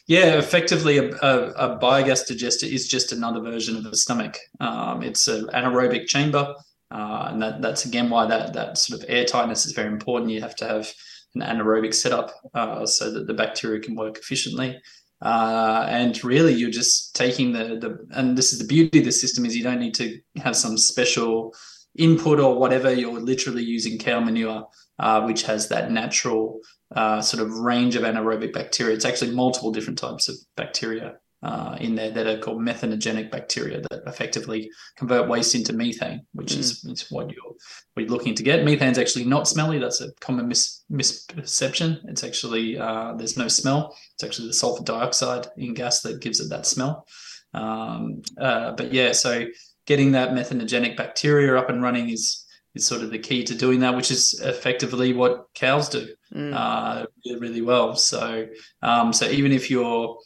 Yeah, 0.08 0.38
effectively, 0.38 0.98
a, 0.98 1.12
a, 1.22 1.52
a, 1.52 1.80
biogas 1.80 2.28
digester 2.28 2.66
is 2.66 2.88
just 2.88 3.12
another 3.12 3.40
version 3.40 3.78
of 3.78 3.84
the 3.84 3.96
stomach. 3.96 4.38
Um, 4.60 5.04
it's 5.04 5.28
an 5.28 5.46
anaerobic 5.54 6.08
chamber, 6.08 6.56
uh, 6.90 7.28
and 7.30 7.42
that, 7.42 7.62
that's 7.62 7.86
again 7.86 8.10
why 8.10 8.26
that 8.26 8.54
that 8.54 8.78
sort 8.78 9.02
of 9.02 9.08
airtightness 9.08 9.66
is 9.66 9.72
very 9.74 9.88
important. 9.88 10.32
You 10.32 10.42
have 10.42 10.56
to 10.58 10.68
have 10.68 10.92
an 11.36 11.42
anaerobic 11.42 11.94
setup 11.94 12.34
uh, 12.54 12.86
so 12.86 13.12
that 13.12 13.28
the 13.28 13.34
bacteria 13.34 13.80
can 13.80 13.96
work 13.96 14.18
efficiently. 14.18 14.82
Uh, 15.21 15.86
and 15.89 16.23
really, 16.23 16.53
you're 16.53 16.71
just 16.71 17.15
taking 17.15 17.53
the 17.53 17.77
the 17.79 18.07
and 18.12 18.38
this 18.38 18.53
is 18.53 18.60
the 18.60 18.65
beauty 18.65 18.99
of 18.99 19.05
the 19.05 19.12
system 19.12 19.45
is 19.45 19.55
you 19.55 19.63
don't 19.63 19.79
need 19.79 19.93
to 19.95 20.19
have 20.38 20.55
some 20.55 20.77
special 20.77 21.53
input 21.97 22.39
or 22.39 22.57
whatever. 22.57 22.91
You're 22.93 23.19
literally 23.19 23.63
using 23.63 23.99
cow 23.99 24.19
manure, 24.19 24.67
uh, 24.99 25.21
which 25.21 25.43
has 25.43 25.69
that 25.69 25.91
natural 25.91 26.60
uh, 26.95 27.21
sort 27.21 27.43
of 27.43 27.51
range 27.60 27.95
of 27.95 28.03
anaerobic 28.03 28.53
bacteria. 28.53 28.95
It's 28.95 29.05
actually 29.05 29.36
multiple 29.36 29.71
different 29.71 29.99
types 29.99 30.27
of 30.27 30.36
bacteria 30.55 31.17
uh, 31.43 31.75
in 31.80 31.95
there 31.95 32.12
that 32.12 32.27
are 32.27 32.38
called 32.38 32.62
methanogenic 32.62 33.32
bacteria 33.32 33.82
that 33.82 34.04
effectively 34.06 34.69
convert 34.95 35.27
waste 35.27 35.56
into 35.56 35.73
methane, 35.73 36.21
which 36.34 36.54
mm. 36.54 36.60
is, 36.60 36.86
is, 36.86 37.08
what 37.10 37.32
you're 37.32 37.54
what 37.93 38.04
you're 38.04 38.10
looking 38.10 38.36
to 38.36 38.43
get. 38.43 38.63
Methane's 38.63 38.99
actually 38.99 39.25
not 39.25 39.47
smelly. 39.47 39.80
That's 39.80 40.01
a 40.01 40.12
common 40.19 40.47
mis- 40.47 40.84
misperception. 40.91 41.99
It's 42.06 42.23
actually 42.23 42.77
uh, 42.77 43.13
there's 43.17 43.38
no 43.38 43.47
smell. 43.47 43.95
It's 44.13 44.23
actually 44.23 44.49
the 44.49 44.54
sulfur 44.54 44.84
dioxide 44.84 45.47
in 45.58 45.73
gas 45.73 46.01
that 46.01 46.21
gives 46.21 46.39
it 46.39 46.49
that 46.49 46.67
smell. 46.67 47.08
Um, 47.54 48.21
uh, 48.39 48.73
but 48.73 48.93
yeah, 48.93 49.12
so 49.12 49.45
getting 49.88 50.12
that 50.12 50.32
methanogenic 50.32 50.95
bacteria 50.95 51.58
up 51.58 51.69
and 51.69 51.82
running 51.82 52.10
is 52.10 52.45
is 52.75 52.86
sort 52.86 53.01
of 53.01 53.10
the 53.10 53.19
key 53.19 53.43
to 53.43 53.56
doing 53.56 53.80
that, 53.80 53.95
which 53.95 54.12
is 54.12 54.39
effectively 54.43 55.12
what 55.12 55.47
cows 55.56 55.89
do 55.89 56.08
mm. 56.34 56.54
uh, 56.54 57.06
really, 57.25 57.39
really 57.39 57.62
well. 57.62 57.95
So 57.95 58.47
um, 58.84 59.12
so 59.12 59.25
even 59.25 59.51
if 59.51 59.71
you're 59.71 60.17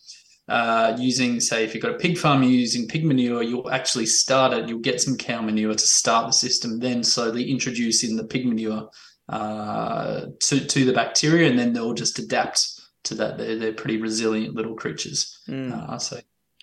uh, 0.48 0.96
using, 1.00 1.40
say, 1.40 1.64
if 1.64 1.74
you've 1.74 1.82
got 1.82 1.96
a 1.96 1.98
pig 1.98 2.18
farm, 2.18 2.44
you're 2.44 2.52
using 2.52 2.88
pig 2.88 3.04
manure, 3.04 3.42
you'll 3.42 3.72
actually 3.72 4.06
start 4.06 4.54
it, 4.54 4.70
you'll 4.70 4.80
get 4.80 5.02
some 5.02 5.18
cow 5.18 5.42
manure 5.42 5.74
to 5.74 5.88
start 5.88 6.28
the 6.28 6.34
system, 6.34 6.80
then 6.80 7.04
slowly 7.04 7.50
introduce 7.50 8.04
in 8.04 8.16
the 8.16 8.24
pig 8.24 8.46
manure 8.46 8.90
uh, 9.30 10.28
to, 10.40 10.66
to 10.66 10.86
the 10.86 10.94
bacteria, 10.94 11.50
and 11.50 11.58
then 11.58 11.74
they'll 11.74 11.94
just 11.94 12.20
adapt 12.20 12.80
to 13.04 13.16
that. 13.16 13.38
They're, 13.38 13.58
they're 13.58 13.74
pretty 13.74 13.98
resilient 13.98 14.56
little 14.56 14.76
creatures. 14.76 15.40
Mm. 15.48 15.72
Uh, 15.72 15.98
so 15.98 16.20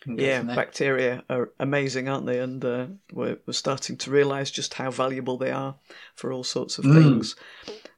yeah, 0.07 0.43
bacteria 0.43 1.23
are 1.31 1.53
amazing, 1.61 2.09
aren't 2.09 2.27
they? 2.27 2.41
And 2.41 2.65
uh, 2.65 2.87
we're, 3.13 3.39
we're 3.47 3.53
starting 3.53 3.97
to 3.99 4.11
realise 4.11 4.51
just 4.51 4.75
how 4.75 4.91
valuable 4.91 5.39
they 5.39 5.51
are 5.51 5.77
for 6.15 6.33
all 6.33 6.45
sorts 6.45 6.79
of 6.79 6.85
mm. 6.85 6.95
things. 6.95 7.37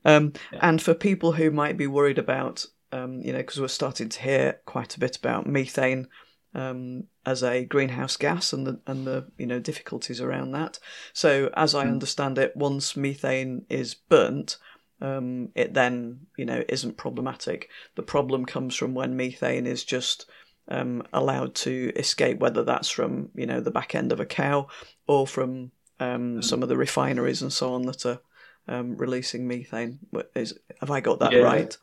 Um, 0.04 0.34
yeah. 0.52 0.58
And 0.62 0.82
for 0.82 0.94
people 0.94 1.32
who 1.32 1.50
might 1.50 1.76
be 1.76 1.86
worried 1.86 2.18
about 2.18 2.66
um, 2.94 3.20
you 3.22 3.32
know, 3.32 3.38
because 3.38 3.60
we're 3.60 3.68
starting 3.68 4.08
to 4.08 4.20
hear 4.20 4.60
quite 4.66 4.94
a 4.94 5.00
bit 5.00 5.16
about 5.16 5.48
methane 5.48 6.06
um, 6.54 7.04
as 7.26 7.42
a 7.42 7.64
greenhouse 7.64 8.16
gas 8.16 8.52
and 8.52 8.66
the 8.66 8.80
and 8.86 9.04
the 9.04 9.26
you 9.36 9.46
know 9.46 9.58
difficulties 9.58 10.20
around 10.20 10.52
that. 10.52 10.78
So 11.12 11.50
as 11.56 11.74
I 11.74 11.82
hmm. 11.82 11.90
understand 11.90 12.38
it, 12.38 12.56
once 12.56 12.96
methane 12.96 13.66
is 13.68 13.94
burnt, 13.94 14.58
um, 15.00 15.48
it 15.56 15.74
then 15.74 16.26
you 16.36 16.44
know 16.44 16.62
isn't 16.68 16.96
problematic. 16.96 17.68
The 17.96 18.02
problem 18.02 18.44
comes 18.44 18.76
from 18.76 18.94
when 18.94 19.16
methane 19.16 19.66
is 19.66 19.82
just 19.82 20.26
um, 20.68 21.02
allowed 21.12 21.56
to 21.56 21.92
escape, 21.96 22.38
whether 22.38 22.62
that's 22.62 22.90
from 22.90 23.30
you 23.34 23.46
know 23.46 23.60
the 23.60 23.72
back 23.72 23.96
end 23.96 24.12
of 24.12 24.20
a 24.20 24.26
cow 24.26 24.68
or 25.08 25.26
from 25.26 25.72
um, 25.98 26.36
mm. 26.36 26.44
some 26.44 26.62
of 26.62 26.68
the 26.68 26.76
refineries 26.76 27.42
and 27.42 27.52
so 27.52 27.74
on 27.74 27.82
that 27.86 28.06
are 28.06 28.20
um, 28.68 28.96
releasing 28.96 29.48
methane. 29.48 29.98
Is, 30.36 30.56
have 30.78 30.92
I 30.92 31.00
got 31.00 31.18
that 31.18 31.32
yeah. 31.32 31.40
right? 31.40 31.76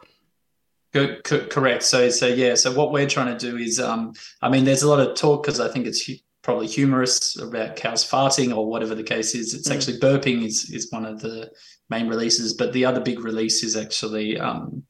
Good, 0.93 1.23
correct. 1.23 1.83
So, 1.83 2.09
so 2.09 2.27
yeah. 2.27 2.55
So 2.55 2.73
what 2.73 2.91
we're 2.91 3.07
trying 3.07 3.37
to 3.37 3.51
do 3.51 3.57
is, 3.57 3.79
um, 3.79 4.13
I 4.41 4.49
mean, 4.49 4.65
there's 4.65 4.83
a 4.83 4.89
lot 4.89 4.99
of 4.99 5.15
talk 5.15 5.43
because 5.43 5.61
I 5.61 5.69
think 5.69 5.85
it's 5.87 6.05
hu- 6.05 6.15
probably 6.41 6.67
humorous 6.67 7.37
about 7.39 7.77
cows 7.77 8.09
farting 8.09 8.55
or 8.55 8.67
whatever 8.67 8.93
the 8.93 9.03
case 9.03 9.33
is. 9.33 9.53
It's 9.53 9.69
mm. 9.69 9.75
actually 9.75 9.99
burping 9.99 10.43
is 10.45 10.69
is 10.69 10.91
one 10.91 11.05
of 11.05 11.21
the 11.21 11.49
main 11.89 12.09
releases, 12.09 12.53
but 12.53 12.73
the 12.73 12.83
other 12.83 12.99
big 12.99 13.23
release 13.23 13.63
is 13.63 13.77
actually 13.77 14.37
um, 14.37 14.83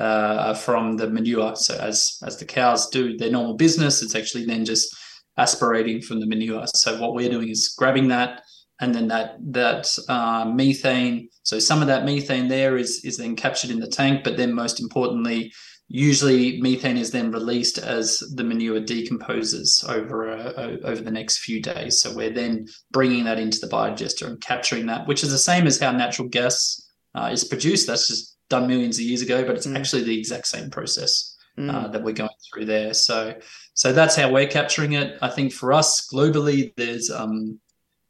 uh, 0.00 0.54
from 0.54 0.96
the 0.96 1.10
manure. 1.10 1.56
So 1.56 1.76
as 1.76 2.18
as 2.24 2.38
the 2.38 2.46
cows 2.46 2.88
do 2.88 3.16
their 3.18 3.30
normal 3.30 3.54
business, 3.54 4.02
it's 4.02 4.14
actually 4.14 4.46
then 4.46 4.64
just 4.64 4.96
aspirating 5.36 6.00
from 6.00 6.20
the 6.20 6.26
manure. 6.26 6.66
So 6.68 6.98
what 6.98 7.14
we're 7.14 7.30
doing 7.30 7.50
is 7.50 7.74
grabbing 7.76 8.08
that, 8.08 8.43
and 8.80 8.94
then 8.94 9.08
that 9.08 9.36
that 9.52 9.96
uh, 10.08 10.44
methane. 10.44 11.28
So 11.42 11.58
some 11.58 11.80
of 11.80 11.88
that 11.88 12.04
methane 12.04 12.48
there 12.48 12.76
is 12.76 13.04
is 13.04 13.16
then 13.16 13.36
captured 13.36 13.70
in 13.70 13.80
the 13.80 13.88
tank, 13.88 14.24
but 14.24 14.36
then 14.36 14.52
most 14.52 14.80
importantly, 14.80 15.52
usually 15.88 16.60
methane 16.60 16.96
is 16.96 17.10
then 17.10 17.30
released 17.30 17.78
as 17.78 18.18
the 18.34 18.44
manure 18.44 18.80
decomposes 18.80 19.84
over 19.88 20.28
a, 20.30 20.38
a, 20.56 20.80
over 20.80 21.02
the 21.02 21.10
next 21.10 21.38
few 21.38 21.60
days. 21.60 22.00
So 22.00 22.14
we're 22.14 22.30
then 22.30 22.66
bringing 22.90 23.24
that 23.24 23.38
into 23.38 23.60
the 23.60 23.68
biodigester 23.68 24.26
and 24.26 24.40
capturing 24.40 24.86
that, 24.86 25.06
which 25.06 25.22
is 25.22 25.30
the 25.30 25.38
same 25.38 25.66
as 25.66 25.78
how 25.78 25.92
natural 25.92 26.28
gas 26.28 26.90
uh, 27.14 27.30
is 27.32 27.44
produced. 27.44 27.86
That's 27.86 28.08
just 28.08 28.36
done 28.48 28.66
millions 28.66 28.98
of 28.98 29.04
years 29.04 29.22
ago, 29.22 29.44
but 29.44 29.56
it's 29.56 29.66
mm. 29.66 29.78
actually 29.78 30.04
the 30.04 30.18
exact 30.18 30.46
same 30.46 30.70
process 30.70 31.36
mm. 31.58 31.72
uh, 31.72 31.88
that 31.88 32.02
we're 32.02 32.12
going 32.12 32.30
through 32.52 32.64
there. 32.64 32.94
So, 32.94 33.34
so 33.74 33.92
that's 33.92 34.16
how 34.16 34.32
we're 34.32 34.48
capturing 34.48 34.94
it. 34.94 35.18
I 35.22 35.28
think 35.28 35.52
for 35.52 35.72
us 35.72 36.08
globally, 36.12 36.72
there's 36.76 37.10
um, 37.10 37.60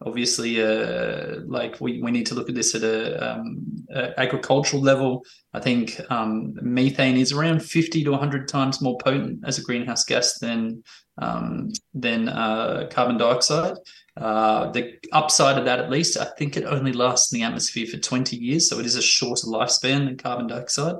obviously 0.05 0.62
uh, 0.62 1.40
like 1.47 1.81
we, 1.81 2.03
we 2.03 2.11
need 2.11 2.27
to 2.27 2.35
look 2.35 2.49
at 2.49 2.55
this 2.55 2.75
at 2.75 2.83
a, 2.83 3.33
um, 3.33 3.64
a 3.90 4.19
agricultural 4.21 4.83
level. 4.83 5.25
I 5.53 5.61
think 5.61 6.01
um, 6.11 6.55
methane 6.62 7.17
is 7.17 7.33
around 7.33 7.62
50 7.62 8.05
to 8.05 8.11
100 8.11 8.49
times 8.49 8.81
more 8.81 8.99
potent 8.99 9.40
as 9.45 9.59
a 9.59 9.62
greenhouse 9.62 10.05
gas 10.05 10.38
than 10.38 10.83
um, 11.19 11.71
than 11.93 12.29
uh, 12.29 12.88
carbon 12.90 13.19
dioxide. 13.19 13.77
Uh, 14.17 14.71
the 14.71 14.95
upside 15.12 15.59
of 15.59 15.64
that, 15.64 15.81
at 15.81 15.90
least, 15.90 16.17
I 16.17 16.27
think 16.38 16.57
it 16.57 16.64
only 16.64 16.93
lasts 16.93 17.33
in 17.33 17.40
the 17.40 17.45
atmosphere 17.45 17.87
for 17.87 17.99
20 17.99 18.37
years. 18.37 18.69
So 18.69 18.79
it 18.79 18.87
is 18.87 18.97
a 18.97 19.03
shorter 19.03 19.47
lifespan 19.47 20.07
than 20.07 20.17
carbon 20.17 20.47
dioxide 20.47 20.97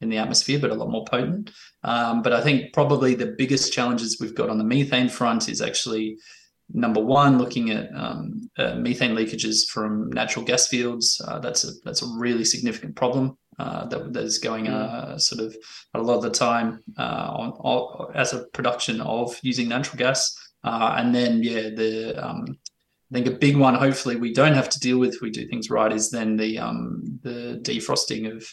in 0.00 0.08
the 0.08 0.18
atmosphere, 0.18 0.58
but 0.58 0.70
a 0.70 0.74
lot 0.74 0.90
more 0.90 1.04
potent. 1.04 1.52
Um, 1.84 2.22
but 2.22 2.32
I 2.32 2.42
think 2.42 2.72
probably 2.72 3.14
the 3.14 3.34
biggest 3.38 3.72
challenges 3.72 4.18
we've 4.20 4.34
got 4.34 4.50
on 4.50 4.58
the 4.58 4.64
methane 4.64 5.08
front 5.08 5.48
is 5.48 5.62
actually 5.62 6.18
number 6.72 7.00
one, 7.00 7.38
looking 7.38 7.70
at 7.70 7.88
um, 7.94 8.50
uh, 8.58 8.74
methane 8.74 9.14
leakages 9.14 9.66
from 9.68 10.10
natural 10.10 10.44
gas 10.44 10.66
fields. 10.66 11.20
Uh, 11.26 11.38
that's 11.38 11.64
a 11.64 11.72
that's 11.84 12.02
a 12.02 12.06
really 12.18 12.44
significant 12.44 12.96
problem 12.96 13.36
uh, 13.58 13.86
that 13.86 14.12
that 14.12 14.24
is 14.24 14.38
going 14.38 14.66
mm. 14.66 14.72
uh, 14.72 15.18
sort 15.18 15.40
of 15.40 15.56
a 15.94 16.00
lot 16.00 16.16
of 16.16 16.22
the 16.22 16.30
time 16.30 16.82
uh, 16.98 17.30
on, 17.30 17.50
on, 17.52 18.14
as 18.14 18.32
a 18.32 18.44
production 18.52 19.00
of 19.00 19.38
using 19.42 19.68
natural 19.68 19.98
gas. 19.98 20.34
Uh, 20.64 20.94
and 20.98 21.14
then, 21.14 21.42
yeah, 21.42 21.70
the 21.70 22.14
um, 22.16 22.58
I 23.10 23.14
think 23.14 23.26
a 23.28 23.38
big 23.38 23.56
one. 23.56 23.74
Hopefully, 23.74 24.16
we 24.16 24.32
don't 24.32 24.54
have 24.54 24.68
to 24.70 24.80
deal 24.80 24.98
with. 24.98 25.14
If 25.14 25.20
we 25.20 25.30
do 25.30 25.46
things 25.46 25.70
right. 25.70 25.92
Is 25.92 26.10
then 26.10 26.36
the 26.36 26.58
um, 26.58 27.20
the 27.22 27.60
defrosting 27.62 28.34
of 28.34 28.46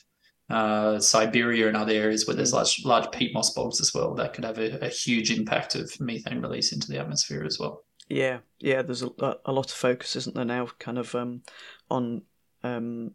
uh, 0.49 0.99
Siberia 0.99 1.67
and 1.67 1.77
other 1.77 1.93
areas 1.93 2.27
where 2.27 2.35
there's 2.35 2.51
mm. 2.51 2.57
large 2.57 2.81
large 2.85 3.11
peat 3.11 3.33
moss 3.33 3.53
bogs 3.53 3.81
as 3.81 3.93
well. 3.93 4.13
That 4.13 4.33
could 4.33 4.45
have 4.45 4.59
a, 4.59 4.85
a 4.85 4.89
huge 4.89 5.31
impact 5.31 5.75
of 5.75 5.91
methane 5.99 6.41
release 6.41 6.71
into 6.71 6.87
the 6.87 6.99
atmosphere 6.99 7.43
as 7.43 7.57
well. 7.59 7.83
Yeah, 8.13 8.39
yeah. 8.59 8.83
There's 8.83 9.01
a, 9.01 9.09
a 9.43 9.51
lot 9.51 9.71
of 9.71 9.75
focus, 9.75 10.15
isn't 10.15 10.35
there 10.35 10.45
now, 10.45 10.67
kind 10.77 10.99
of 10.99 11.15
um, 11.15 11.41
on 11.89 12.21
um, 12.63 13.11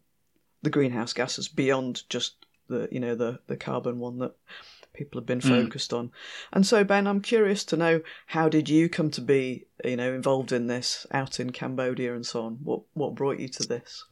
the 0.63 0.71
greenhouse 0.71 1.13
gases 1.13 1.47
beyond 1.47 2.03
just 2.09 2.45
the 2.67 2.89
you 2.91 2.99
know 2.99 3.15
the 3.15 3.39
the 3.47 3.57
carbon 3.57 4.01
one 4.01 4.19
that 4.19 4.35
people 4.93 5.21
have 5.21 5.27
been 5.27 5.41
hmm. 5.41 5.49
focused 5.51 5.93
mm. 5.93 5.99
on. 5.99 6.11
And 6.53 6.67
so, 6.67 6.83
Ben, 6.83 7.07
I'm 7.07 7.21
curious 7.21 7.65
to 7.67 7.77
know 7.77 8.01
how 8.27 8.49
did 8.49 8.69
you 8.69 8.89
come 8.89 9.11
to 9.13 9.21
be, 9.21 9.67
you 9.85 9.97
know, 9.97 10.13
involved 10.13 10.51
in 10.51 10.67
this 10.67 11.07
out 11.13 11.39
in 11.39 11.51
Cambodia 11.51 12.17
and 12.17 12.27
so 12.27 12.43
on? 12.43 12.59
What 12.65 12.81
what 12.95 13.15
brought 13.15 13.39
you 13.39 13.47
to 13.49 13.63
this? 13.63 14.05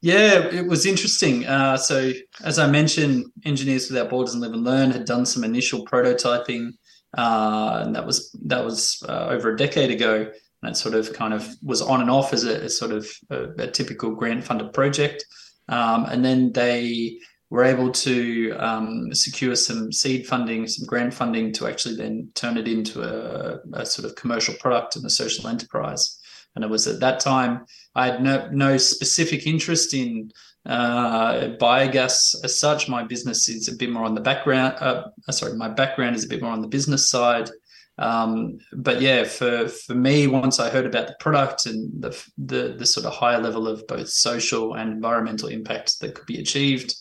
Yeah, 0.00 0.46
it 0.46 0.66
was 0.66 0.86
interesting. 0.86 1.46
Uh, 1.46 1.76
so, 1.76 2.12
as 2.42 2.58
I 2.58 2.68
mentioned, 2.70 3.26
Engineers 3.44 3.90
Without 3.90 4.08
Borders 4.08 4.32
and 4.32 4.42
Live 4.42 4.54
and 4.54 4.64
Learn 4.64 4.90
had 4.90 5.04
done 5.04 5.26
some 5.26 5.44
initial 5.44 5.84
prototyping, 5.84 6.70
uh, 7.16 7.82
and 7.84 7.94
that 7.94 8.06
was 8.06 8.32
that 8.44 8.64
was 8.64 9.02
uh, 9.08 9.26
over 9.28 9.52
a 9.52 9.56
decade 9.56 9.90
ago. 9.90 10.30
And 10.62 10.70
that 10.70 10.76
sort 10.76 10.94
of 10.94 11.12
kind 11.12 11.34
of 11.34 11.48
was 11.62 11.82
on 11.82 12.00
and 12.00 12.10
off 12.10 12.32
as 12.32 12.44
a, 12.44 12.64
a 12.64 12.68
sort 12.68 12.92
of 12.92 13.08
a, 13.30 13.48
a, 13.58 13.66
typical 13.66 14.14
grant 14.14 14.44
funded 14.44 14.72
project. 14.72 15.24
Um, 15.68 16.06
and 16.06 16.24
then 16.24 16.52
they 16.52 17.18
we're 17.50 17.64
able 17.64 17.90
to 17.90 18.52
um, 18.52 19.12
secure 19.12 19.54
some 19.54 19.92
seed 19.92 20.26
funding, 20.26 20.66
some 20.66 20.86
grant 20.86 21.12
funding 21.12 21.52
to 21.52 21.66
actually 21.66 21.96
then 21.96 22.30
turn 22.34 22.56
it 22.56 22.66
into 22.66 23.02
a, 23.02 23.58
a, 23.74 23.84
sort 23.84 24.06
of 24.08 24.16
commercial 24.16 24.54
product 24.54 24.96
and 24.96 25.04
a 25.04 25.10
social 25.10 25.46
enterprise. 25.48 26.18
And 26.54 26.64
it 26.64 26.70
was 26.70 26.86
at 26.86 27.00
that 27.00 27.20
time 27.20 27.66
I 27.94 28.06
had 28.06 28.22
no, 28.22 28.48
no 28.50 28.78
specific 28.78 29.46
interest 29.46 29.92
in 29.92 30.30
uh, 30.66 31.56
biogas 31.60 32.36
as 32.44 32.58
such. 32.58 32.88
My 32.88 33.02
business 33.02 33.48
is 33.48 33.68
a 33.68 33.76
bit 33.76 33.90
more 33.90 34.04
on 34.04 34.14
the 34.14 34.20
background. 34.20 34.76
Uh, 34.78 35.04
sorry, 35.30 35.54
my 35.54 35.68
background 35.68 36.16
is 36.16 36.24
a 36.24 36.28
bit 36.28 36.42
more 36.42 36.52
on 36.52 36.62
the 36.62 36.68
business 36.68 37.10
side. 37.10 37.50
Um, 37.98 38.58
but 38.72 39.00
yeah, 39.00 39.24
for 39.24 39.68
for 39.68 39.94
me, 39.94 40.26
once 40.26 40.58
I 40.58 40.70
heard 40.70 40.86
about 40.86 41.08
the 41.08 41.16
product 41.20 41.66
and 41.66 42.02
the, 42.02 42.10
the 42.38 42.74
the 42.78 42.86
sort 42.86 43.06
of 43.06 43.12
higher 43.12 43.40
level 43.40 43.68
of 43.68 43.86
both 43.86 44.08
social 44.08 44.74
and 44.74 44.90
environmental 44.90 45.48
impact 45.48 46.00
that 46.00 46.14
could 46.14 46.26
be 46.26 46.40
achieved, 46.40 46.94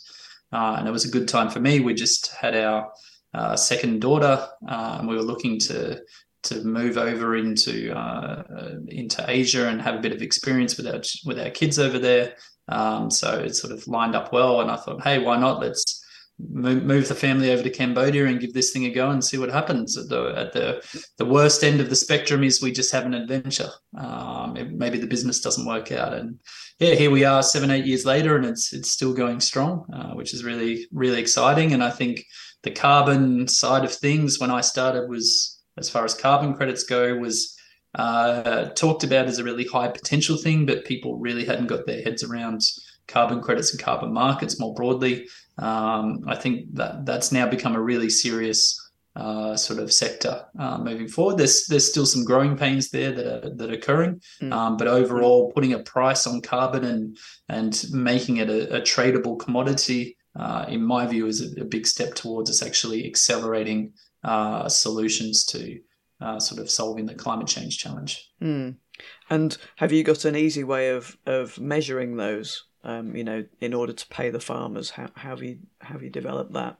uh, 0.52 0.76
and 0.78 0.88
it 0.88 0.92
was 0.92 1.06
a 1.06 1.12
good 1.12 1.28
time 1.28 1.50
for 1.50 1.60
me. 1.60 1.80
We 1.80 1.94
just 1.94 2.34
had 2.34 2.58
our 2.58 2.92
uh, 3.34 3.56
second 3.56 4.02
daughter, 4.02 4.48
uh, 4.68 4.98
and 5.00 5.08
we 5.08 5.16
were 5.16 5.22
looking 5.22 5.60
to 5.60 6.02
to 6.44 6.64
move 6.64 6.98
over 6.98 7.38
into 7.38 7.96
uh, 7.96 8.44
into 8.88 9.24
Asia 9.28 9.70
and 9.70 9.82
have 9.82 9.96
a 9.96 10.02
bit 10.02 10.12
of 10.12 10.22
experience 10.22 10.76
with 10.76 10.88
our 10.88 11.02
with 11.26 11.40
our 11.40 11.52
kids 11.52 11.80
over 11.80 12.00
there. 12.00 12.36
Um, 12.72 13.12
so 13.12 13.40
it 13.40 13.56
sort 13.56 13.74
of 13.74 13.88
lined 13.88 14.16
up 14.16 14.32
well, 14.34 14.62
and 14.62 14.72
I 14.72 14.78
thought, 14.78 15.04
hey, 15.04 15.20
why 15.20 15.38
not? 15.38 15.60
Let's 15.60 16.02
move, 16.50 17.08
the 17.08 17.16
family 17.16 17.52
over 17.52 17.64
to 17.64 17.70
Cambodia 17.70 18.26
and 18.26 18.40
give 18.40 18.54
this 18.54 18.72
thing 18.72 18.86
a 18.86 18.90
go 18.90 19.10
and 19.10 19.24
see 19.24 19.38
what 19.38 19.52
happens. 19.52 19.98
At 19.98 20.10
the 20.10 20.34
at 20.36 20.54
the 20.54 21.08
the 21.18 21.26
worst 21.26 21.64
end 21.64 21.80
of 21.80 21.90
the 21.90 21.96
spectrum 21.96 22.44
is 22.44 22.62
we 22.62 22.72
just 22.72 22.92
have 22.92 23.06
an 23.06 23.14
adventure. 23.14 23.70
Um, 23.98 24.78
maybe 24.78 24.98
the 24.98 25.08
business 25.08 25.42
doesn't 25.42 25.66
work 25.66 25.92
out, 25.92 26.14
and 26.14 26.40
yeah, 26.80 26.96
here 26.96 27.12
we 27.12 27.26
are 27.26 27.44
seven 27.44 27.72
eight 27.72 27.86
years 27.86 28.06
later, 28.06 28.36
and 28.36 28.46
it's 28.46 28.74
it's 28.74 28.92
still 28.92 29.14
going 29.14 29.40
strong, 29.40 29.86
uh, 29.94 30.14
which 30.14 30.34
is 30.34 30.44
really 30.44 30.88
really 30.92 31.20
exciting. 31.20 31.74
And 31.74 31.84
I 31.84 31.90
think 31.90 32.24
the 32.64 32.72
carbon 32.72 33.48
side 33.48 33.84
of 33.84 33.94
things 33.94 34.40
when 34.40 34.52
I 34.52 34.62
started 34.62 35.10
was 35.10 35.60
as 35.78 35.90
far 35.90 36.06
as 36.06 36.14
carbon 36.14 36.54
credits 36.54 36.84
go 36.84 37.16
was 37.16 37.56
uh, 37.96 38.66
talked 38.70 39.04
about 39.04 39.28
as 39.28 39.40
a 39.40 39.44
really 39.44 39.66
high 39.66 39.90
potential 39.90 40.38
thing, 40.38 40.66
but 40.66 40.86
people 40.86 41.18
really 41.18 41.46
hadn't 41.46 41.68
got 41.68 41.86
their 41.86 42.02
heads 42.02 42.24
around 42.24 42.62
carbon 43.08 43.42
credits 43.42 43.72
and 43.72 43.82
carbon 43.82 44.14
markets 44.14 44.60
more 44.60 44.74
broadly. 44.74 45.28
Um, 45.58 46.24
I 46.28 46.36
think 46.36 46.74
that 46.76 47.06
that's 47.06 47.32
now 47.32 47.48
become 47.48 47.76
a 47.76 47.82
really 47.82 48.10
serious 48.10 48.78
uh, 49.16 49.58
sort 49.58 49.80
of 49.80 49.92
sector 49.92 50.46
uh, 50.58 50.78
moving 50.78 51.08
forward. 51.08 51.38
There's 51.38 51.66
there's 51.66 51.90
still 51.90 52.06
some 52.06 52.24
growing 52.24 52.56
pains 52.56 52.90
there 52.90 53.12
that 53.12 53.26
are 53.26 53.50
that 53.50 53.70
are 53.70 53.74
occurring, 53.74 54.22
mm. 54.42 54.54
um, 54.54 54.78
but 54.78 54.88
overall, 54.88 55.52
putting 55.52 55.74
a 55.74 55.80
price 55.80 56.26
on 56.26 56.42
carbon 56.42 56.86
and 56.86 57.18
and 57.50 57.86
making 57.92 58.38
it 58.38 58.50
a, 58.50 58.78
a 58.78 58.82
tradable 58.82 59.38
commodity, 59.38 60.16
uh, 60.40 60.66
in 60.70 60.82
my 60.82 61.06
view, 61.06 61.28
is 61.28 61.42
a, 61.42 61.62
a, 61.62 61.66
big 61.66 61.86
step 61.86 62.16
towards 62.16 62.50
us 62.50 62.64
actually 62.64 63.06
accelerating 63.06 63.92
uh, 64.24 64.70
solutions 64.70 65.44
to 65.44 65.78
uh, 66.22 66.40
sort 66.40 66.62
of 66.62 66.70
solving 66.70 67.06
the 67.06 67.16
climate 67.16 67.48
change 67.48 67.78
challenge. 67.78 68.30
Mm. 68.42 68.76
And 69.30 69.58
have 69.78 69.92
you 69.92 70.04
got 70.04 70.26
an 70.26 70.36
easy 70.36 70.64
way 70.64 70.90
of 70.90 71.18
of 71.26 71.60
measuring 71.60 72.18
those? 72.18 72.66
um, 72.84 73.16
you 73.16 73.24
know, 73.24 73.46
in 73.60 73.74
order 73.74 73.94
to 73.94 74.08
pay 74.08 74.30
the 74.30 74.40
farmers? 74.40 74.92
How, 74.92 75.10
how 75.16 75.30
have 75.30 75.44
you 75.44 75.60
how 75.80 75.94
have 75.94 76.04
you 76.04 76.10
developed 76.10 76.54
that? 76.54 76.78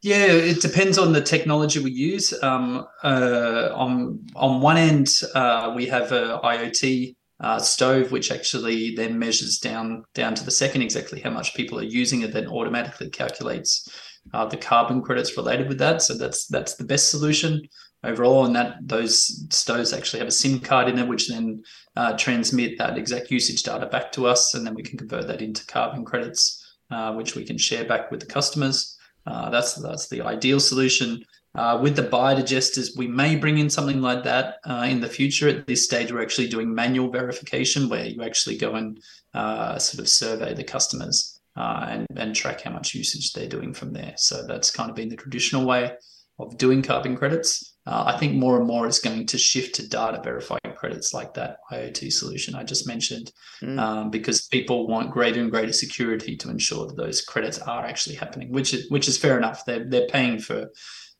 Yeah, 0.00 0.26
it 0.26 0.60
depends 0.60 0.98
on 0.98 1.12
the 1.12 1.20
technology 1.20 1.78
we 1.78 1.92
use. 1.92 2.32
Um, 2.42 2.86
uh, 3.02 3.70
on 3.74 4.24
on 4.34 4.60
one 4.60 4.76
end, 4.76 5.08
uh, 5.34 5.72
we 5.74 5.86
have 5.86 6.12
a 6.12 6.40
IoT 6.42 7.16
uh, 7.40 7.58
stove, 7.58 8.12
which 8.12 8.30
actually 8.30 8.94
then 8.94 9.18
measures 9.18 9.58
down 9.58 10.04
down 10.14 10.34
to 10.34 10.44
the 10.44 10.50
second 10.50 10.82
exactly 10.82 11.20
how 11.20 11.30
much 11.30 11.54
people 11.54 11.78
are 11.78 11.84
using 11.84 12.22
it, 12.22 12.32
then 12.32 12.48
automatically 12.48 13.10
calculates 13.10 13.88
uh, 14.34 14.46
the 14.46 14.56
carbon 14.56 15.02
credits 15.02 15.36
related 15.36 15.68
with 15.68 15.78
that. 15.78 16.02
So 16.02 16.14
that's 16.14 16.46
that's 16.46 16.76
the 16.76 16.84
best 16.84 17.10
solution. 17.10 17.62
Overall, 18.04 18.44
and 18.44 18.56
that 18.56 18.76
those 18.80 19.46
stoves 19.54 19.92
actually 19.92 20.18
have 20.18 20.28
a 20.28 20.32
SIM 20.32 20.60
card 20.60 20.88
in 20.88 20.98
it, 20.98 21.08
which 21.08 21.28
then 21.28 21.62
uh, 21.96 22.16
transmit 22.16 22.78
that 22.78 22.98
exact 22.98 23.30
usage 23.30 23.62
data 23.62 23.86
back 23.86 24.12
to 24.12 24.26
us, 24.26 24.54
and 24.54 24.66
then 24.66 24.74
we 24.74 24.82
can 24.82 24.98
convert 24.98 25.26
that 25.28 25.42
into 25.42 25.64
carbon 25.66 26.04
credits, 26.04 26.76
uh, 26.90 27.12
which 27.14 27.34
we 27.34 27.44
can 27.44 27.58
share 27.58 27.84
back 27.84 28.10
with 28.10 28.20
the 28.20 28.26
customers. 28.26 28.98
Uh, 29.26 29.50
that's 29.50 29.74
that's 29.74 30.08
the 30.08 30.20
ideal 30.20 30.60
solution. 30.60 31.24
Uh, 31.54 31.78
with 31.82 31.94
the 31.94 32.02
biodigesters, 32.02 32.96
we 32.96 33.06
may 33.06 33.36
bring 33.36 33.58
in 33.58 33.68
something 33.68 34.00
like 34.00 34.24
that 34.24 34.56
uh, 34.64 34.86
in 34.88 35.00
the 35.00 35.08
future. 35.08 35.48
At 35.48 35.66
this 35.66 35.84
stage, 35.84 36.10
we're 36.10 36.22
actually 36.22 36.48
doing 36.48 36.74
manual 36.74 37.10
verification, 37.10 37.88
where 37.88 38.06
you 38.06 38.22
actually 38.22 38.56
go 38.56 38.74
and 38.74 38.98
uh, 39.34 39.78
sort 39.78 40.00
of 40.00 40.08
survey 40.08 40.54
the 40.54 40.64
customers 40.64 41.38
and 41.54 42.06
and 42.16 42.34
track 42.34 42.62
how 42.62 42.72
much 42.72 42.94
usage 42.94 43.32
they're 43.32 43.46
doing 43.46 43.74
from 43.74 43.92
there. 43.92 44.14
So 44.16 44.46
that's 44.46 44.70
kind 44.70 44.90
of 44.90 44.96
been 44.96 45.10
the 45.10 45.16
traditional 45.16 45.66
way 45.66 45.92
of 46.38 46.56
doing 46.58 46.82
carbon 46.82 47.16
credits. 47.16 47.71
Uh, 47.84 48.04
I 48.06 48.18
think 48.18 48.34
more 48.34 48.58
and 48.58 48.66
more 48.66 48.86
is 48.86 49.00
going 49.00 49.26
to 49.26 49.38
shift 49.38 49.74
to 49.76 49.88
data 49.88 50.20
verifying 50.22 50.60
credits 50.76 51.12
like 51.12 51.34
that 51.34 51.58
IoT 51.70 52.12
solution 52.12 52.54
I 52.54 52.62
just 52.62 52.86
mentioned, 52.86 53.32
mm. 53.60 53.78
um, 53.78 54.10
because 54.10 54.46
people 54.48 54.86
want 54.86 55.10
greater 55.10 55.40
and 55.40 55.50
greater 55.50 55.72
security 55.72 56.36
to 56.36 56.50
ensure 56.50 56.86
that 56.86 56.96
those 56.96 57.22
credits 57.22 57.58
are 57.58 57.84
actually 57.84 58.16
happening, 58.16 58.52
which 58.52 58.72
is 58.72 58.88
which 58.90 59.08
is 59.08 59.18
fair 59.18 59.36
enough. 59.36 59.64
They're 59.64 59.84
they're 59.84 60.06
paying 60.06 60.38
for 60.38 60.70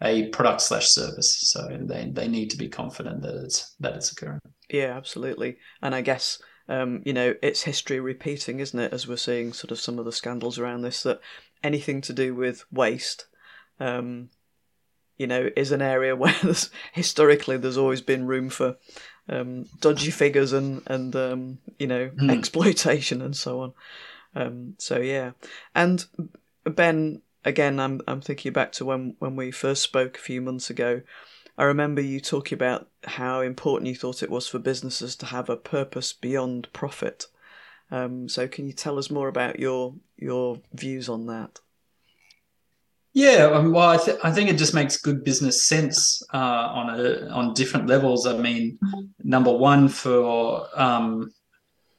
a 0.03 0.29
product 0.29 0.61
slash 0.61 0.89
service, 0.89 1.51
so 1.51 1.67
they 1.81 2.11
they 2.13 2.29
need 2.29 2.51
to 2.51 2.57
be 2.57 2.69
confident 2.69 3.23
that 3.23 3.35
it's 3.45 3.75
that 3.81 3.97
it's 3.97 4.13
occurring. 4.13 4.41
Yeah, 4.71 4.97
absolutely, 4.97 5.59
and 5.81 5.95
I 5.95 6.01
guess. 6.03 6.41
Um, 6.69 7.03
you 7.05 7.13
know, 7.13 7.35
it's 7.43 7.63
history 7.65 7.99
repeating, 7.99 8.61
isn't 8.61 8.79
it? 8.79 8.93
As 8.93 9.09
we're 9.09 9.17
seeing 9.17 9.53
sort 9.53 9.73
of 9.73 9.81
some 9.81 9.99
of 9.99 10.05
the 10.05 10.13
scandals 10.13 10.61
around 10.61 10.83
this, 10.83 11.03
that 11.03 11.21
anything 11.63 12.01
to 12.03 12.13
do 12.13 12.37
with 12.37 12.65
waste, 12.71 13.27
um, 13.81 14.31
you 15.23 15.29
know, 15.29 15.51
is 15.55 15.71
an 15.71 15.81
area 15.81 16.17
where 16.23 16.35
there's, 16.43 16.69
historically 16.93 17.57
there's 17.57 17.79
always 17.79 18.01
been 18.01 18.27
room 18.27 18.51
for 18.51 18.77
um, 19.29 19.67
dodgy 19.81 20.11
figures 20.11 20.53
and 20.53 20.83
and 20.87 21.15
um, 21.15 21.59
you 21.79 21.87
know 21.87 22.11
mm. 22.11 22.31
exploitation 22.37 23.23
and 23.23 23.37
so 23.37 23.61
on. 23.61 23.73
Um, 24.35 24.75
so 24.79 24.99
yeah, 24.99 25.31
and 25.75 26.05
Ben, 26.65 27.23
again, 27.45 27.79
I'm 27.79 28.01
I'm 28.09 28.21
thinking 28.21 28.53
back 28.53 28.73
to 28.73 28.85
when 28.85 29.15
when 29.21 29.37
we 29.37 29.53
first 29.53 29.83
spoke 29.83 30.17
a 30.19 30.21
few 30.21 30.43
months 30.43 30.69
ago. 30.71 31.03
I 31.57 31.65
remember 31.65 32.01
you 32.01 32.19
talking 32.19 32.57
about 32.57 32.89
how 33.05 33.43
important 33.43 33.89
you 33.89 33.95
thought 33.95 34.23
it 34.23 34.31
was 34.31 34.49
for 34.49 34.59
businesses 34.59 35.15
to 35.17 35.27
have 35.27 35.49
a 35.49 35.57
purpose 35.57 36.13
beyond 36.13 36.73
profit. 36.73 37.27
Um, 37.91 38.29
so, 38.29 38.49
can 38.49 38.67
you 38.67 38.73
tell 38.73 38.99
us 38.99 39.11
more 39.11 39.29
about 39.29 39.61
your 39.61 39.95
your 40.17 40.61
views 40.73 41.09
on 41.09 41.27
that? 41.27 41.61
Yeah, 43.15 43.59
well, 43.59 43.91
I, 43.91 43.99
th- 43.99 44.19
I, 44.25 44.33
think 44.33 44.49
it 44.49 44.57
just 44.57 44.73
makes 44.73 44.97
good 44.97 45.23
business 45.23 45.65
sense 45.65 46.23
uh, 46.33 46.39
on 46.39 46.99
a 46.99 47.29
on 47.29 47.53
different 47.53 47.87
levels. 47.87 48.27
I 48.27 48.39
mean, 48.39 48.79
number 49.23 49.53
one, 49.53 49.89
for 49.89 50.67
um, 50.75 51.31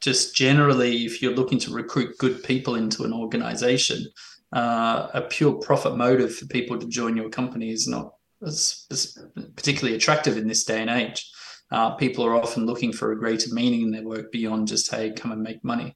just 0.00 0.34
generally, 0.34 1.04
if 1.04 1.22
you're 1.22 1.34
looking 1.34 1.60
to 1.60 1.72
recruit 1.72 2.18
good 2.18 2.42
people 2.42 2.74
into 2.74 3.04
an 3.04 3.12
organization, 3.12 4.04
uh, 4.52 5.08
a 5.14 5.22
pure 5.22 5.54
profit 5.54 5.96
motive 5.96 6.34
for 6.34 6.46
people 6.46 6.78
to 6.78 6.88
join 6.88 7.16
your 7.16 7.30
company 7.30 7.70
is 7.70 7.86
not 7.86 8.14
as, 8.44 8.84
as 8.90 9.16
particularly 9.54 9.96
attractive 9.96 10.36
in 10.36 10.48
this 10.48 10.64
day 10.64 10.80
and 10.80 10.90
age. 10.90 11.30
Uh, 11.70 11.94
people 11.94 12.24
are 12.24 12.34
often 12.34 12.66
looking 12.66 12.92
for 12.92 13.12
a 13.12 13.18
greater 13.18 13.54
meaning 13.54 13.82
in 13.82 13.90
their 13.92 14.04
work 14.04 14.32
beyond 14.32 14.66
just 14.66 14.90
hey, 14.90 15.12
come 15.12 15.30
and 15.30 15.42
make 15.42 15.62
money 15.62 15.94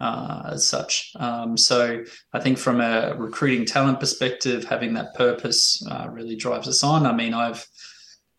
uh, 0.00 0.42
as 0.52 0.66
such. 0.66 1.12
Um, 1.16 1.56
so 1.56 2.04
I 2.32 2.40
think 2.40 2.58
from 2.58 2.80
a 2.80 3.14
recruiting 3.16 3.64
talent 3.64 4.00
perspective, 4.00 4.64
having 4.64 4.94
that 4.94 5.14
purpose 5.14 5.84
uh, 5.90 6.08
really 6.10 6.36
drives 6.36 6.68
us 6.68 6.82
on. 6.84 7.06
I 7.06 7.12
mean, 7.12 7.34
I've 7.34 7.66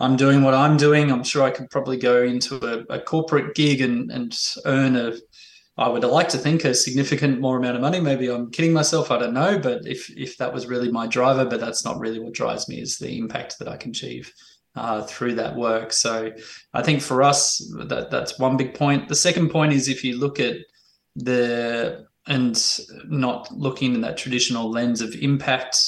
I'm 0.02 0.16
doing 0.16 0.44
what 0.44 0.54
I'm 0.54 0.78
doing. 0.78 1.12
I'm 1.12 1.24
sure 1.24 1.44
I 1.44 1.52
could 1.52 1.70
probably 1.70 1.98
go 1.98 2.24
into 2.24 2.56
a, 2.66 2.96
a 2.96 3.02
corporate 3.02 3.56
gig 3.56 3.82
and 3.82 4.12
and 4.12 4.38
earn 4.66 4.96
a 4.96 5.14
I 5.78 5.88
would 5.88 6.04
like 6.04 6.28
to 6.30 6.38
think 6.38 6.66
a 6.66 6.74
significant 6.74 7.40
more 7.40 7.58
amount 7.58 7.78
of 7.78 7.82
money. 7.82 8.02
Maybe 8.02 8.30
I'm 8.30 8.52
kidding 8.52 8.74
myself. 8.74 9.12
I 9.12 9.18
don't 9.18 9.34
know. 9.34 9.58
But 9.58 9.88
if 9.88 10.10
if 10.18 10.38
that 10.38 10.54
was 10.54 10.68
really 10.68 10.92
my 10.92 11.08
driver, 11.08 11.46
but 11.46 11.62
that's 11.62 11.86
not 11.86 12.00
really 12.00 12.20
what 12.20 12.34
drives 12.34 12.68
me, 12.68 12.82
is 12.82 12.98
the 12.98 13.18
impact 13.18 13.60
that 13.60 13.70
I 13.70 13.78
can 13.78 13.92
achieve 13.92 14.34
uh, 14.76 15.04
through 15.04 15.36
that 15.36 15.56
work. 15.56 15.94
So 15.94 16.32
I 16.74 16.82
think 16.82 17.02
for 17.02 17.24
us, 17.24 17.60
that 17.88 18.12
that's 18.12 18.38
one 18.40 18.58
big 18.58 18.74
point. 18.74 19.08
The 19.08 19.16
second 19.16 19.52
point 19.52 19.72
is 19.72 19.88
if 19.88 20.04
you 20.04 20.18
look 20.18 20.40
at 20.40 20.58
the 21.16 22.06
and 22.28 22.80
not 23.06 23.52
looking 23.52 23.96
in 23.96 24.02
that 24.02 24.18
traditional 24.18 24.70
lens 24.70 25.02
of 25.02 25.16
impact 25.16 25.80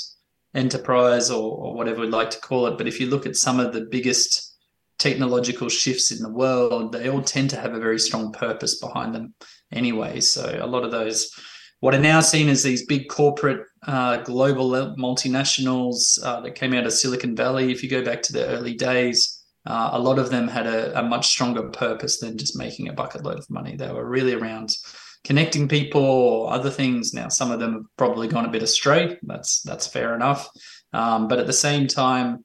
enterprise 0.56 1.30
or, 1.30 1.56
or 1.56 1.76
whatever 1.76 2.02
we'd 2.02 2.10
like 2.10 2.32
to 2.32 2.40
call 2.40 2.68
it. 2.68 2.78
But 2.78 2.88
if 2.88 3.00
you 3.00 3.08
look 3.08 3.26
at 3.26 3.36
some 3.36 3.60
of 3.60 3.74
the 3.74 3.82
biggest 3.82 4.56
technological 4.98 5.70
shifts 5.70 6.12
in 6.12 6.22
the 6.22 6.32
world, 6.32 6.92
they 6.92 7.10
all 7.10 7.22
tend 7.22 7.50
to 7.52 7.60
have 7.60 7.74
a 7.74 7.80
very 7.80 8.00
strong 8.00 8.32
purpose 8.32 8.80
behind 8.80 9.14
them 9.14 9.34
anyway. 9.72 10.20
So 10.20 10.58
a 10.62 10.68
lot 10.68 10.84
of 10.84 10.92
those, 10.92 11.32
what 11.80 11.96
are 11.96 12.00
now 12.00 12.22
seen 12.22 12.50
as 12.50 12.64
these 12.64 12.86
big 12.86 13.08
corporate 13.08 13.66
uh, 13.88 14.18
global 14.18 14.72
multinationals 14.98 16.24
uh, 16.24 16.42
that 16.42 16.56
came 16.56 16.74
out 16.74 16.86
of 16.86 16.94
Silicon 16.94 17.36
Valley, 17.36 17.72
if 17.72 17.82
you 17.82 17.90
go 17.90 18.04
back 18.04 18.22
to 18.24 18.34
the 18.34 18.46
early 18.48 18.74
days, 18.74 19.44
uh, 19.66 19.92
a 19.94 20.00
lot 20.00 20.20
of 20.20 20.30
them 20.30 20.48
had 20.48 20.66
a, 20.66 21.00
a, 21.00 21.04
much 21.04 21.28
stronger 21.28 21.70
purpose 21.70 22.20
than 22.20 22.36
just 22.36 22.58
making 22.58 22.90
a 22.90 22.94
bucket 22.94 23.24
load 23.24 23.38
of 23.38 23.50
money. 23.50 23.76
They 23.76 23.92
were 23.92 24.08
really 24.08 24.34
around 24.34 24.76
connecting 25.24 25.68
people 25.68 26.04
or 26.04 26.54
other 26.54 26.70
things. 26.70 27.14
Now, 27.14 27.30
some 27.30 27.52
of 27.52 27.60
them 27.60 27.74
have 27.74 27.84
probably 27.98 28.28
gone 28.28 28.46
a 28.46 28.52
bit 28.52 28.64
astray. 28.64 29.18
That's 29.24 29.62
that's 29.62 29.88
fair 29.88 30.16
enough. 30.16 30.50
Um, 30.94 31.28
but 31.28 31.40
at 31.40 31.48
the 31.48 31.54
same 31.54 31.88
time, 31.88 32.44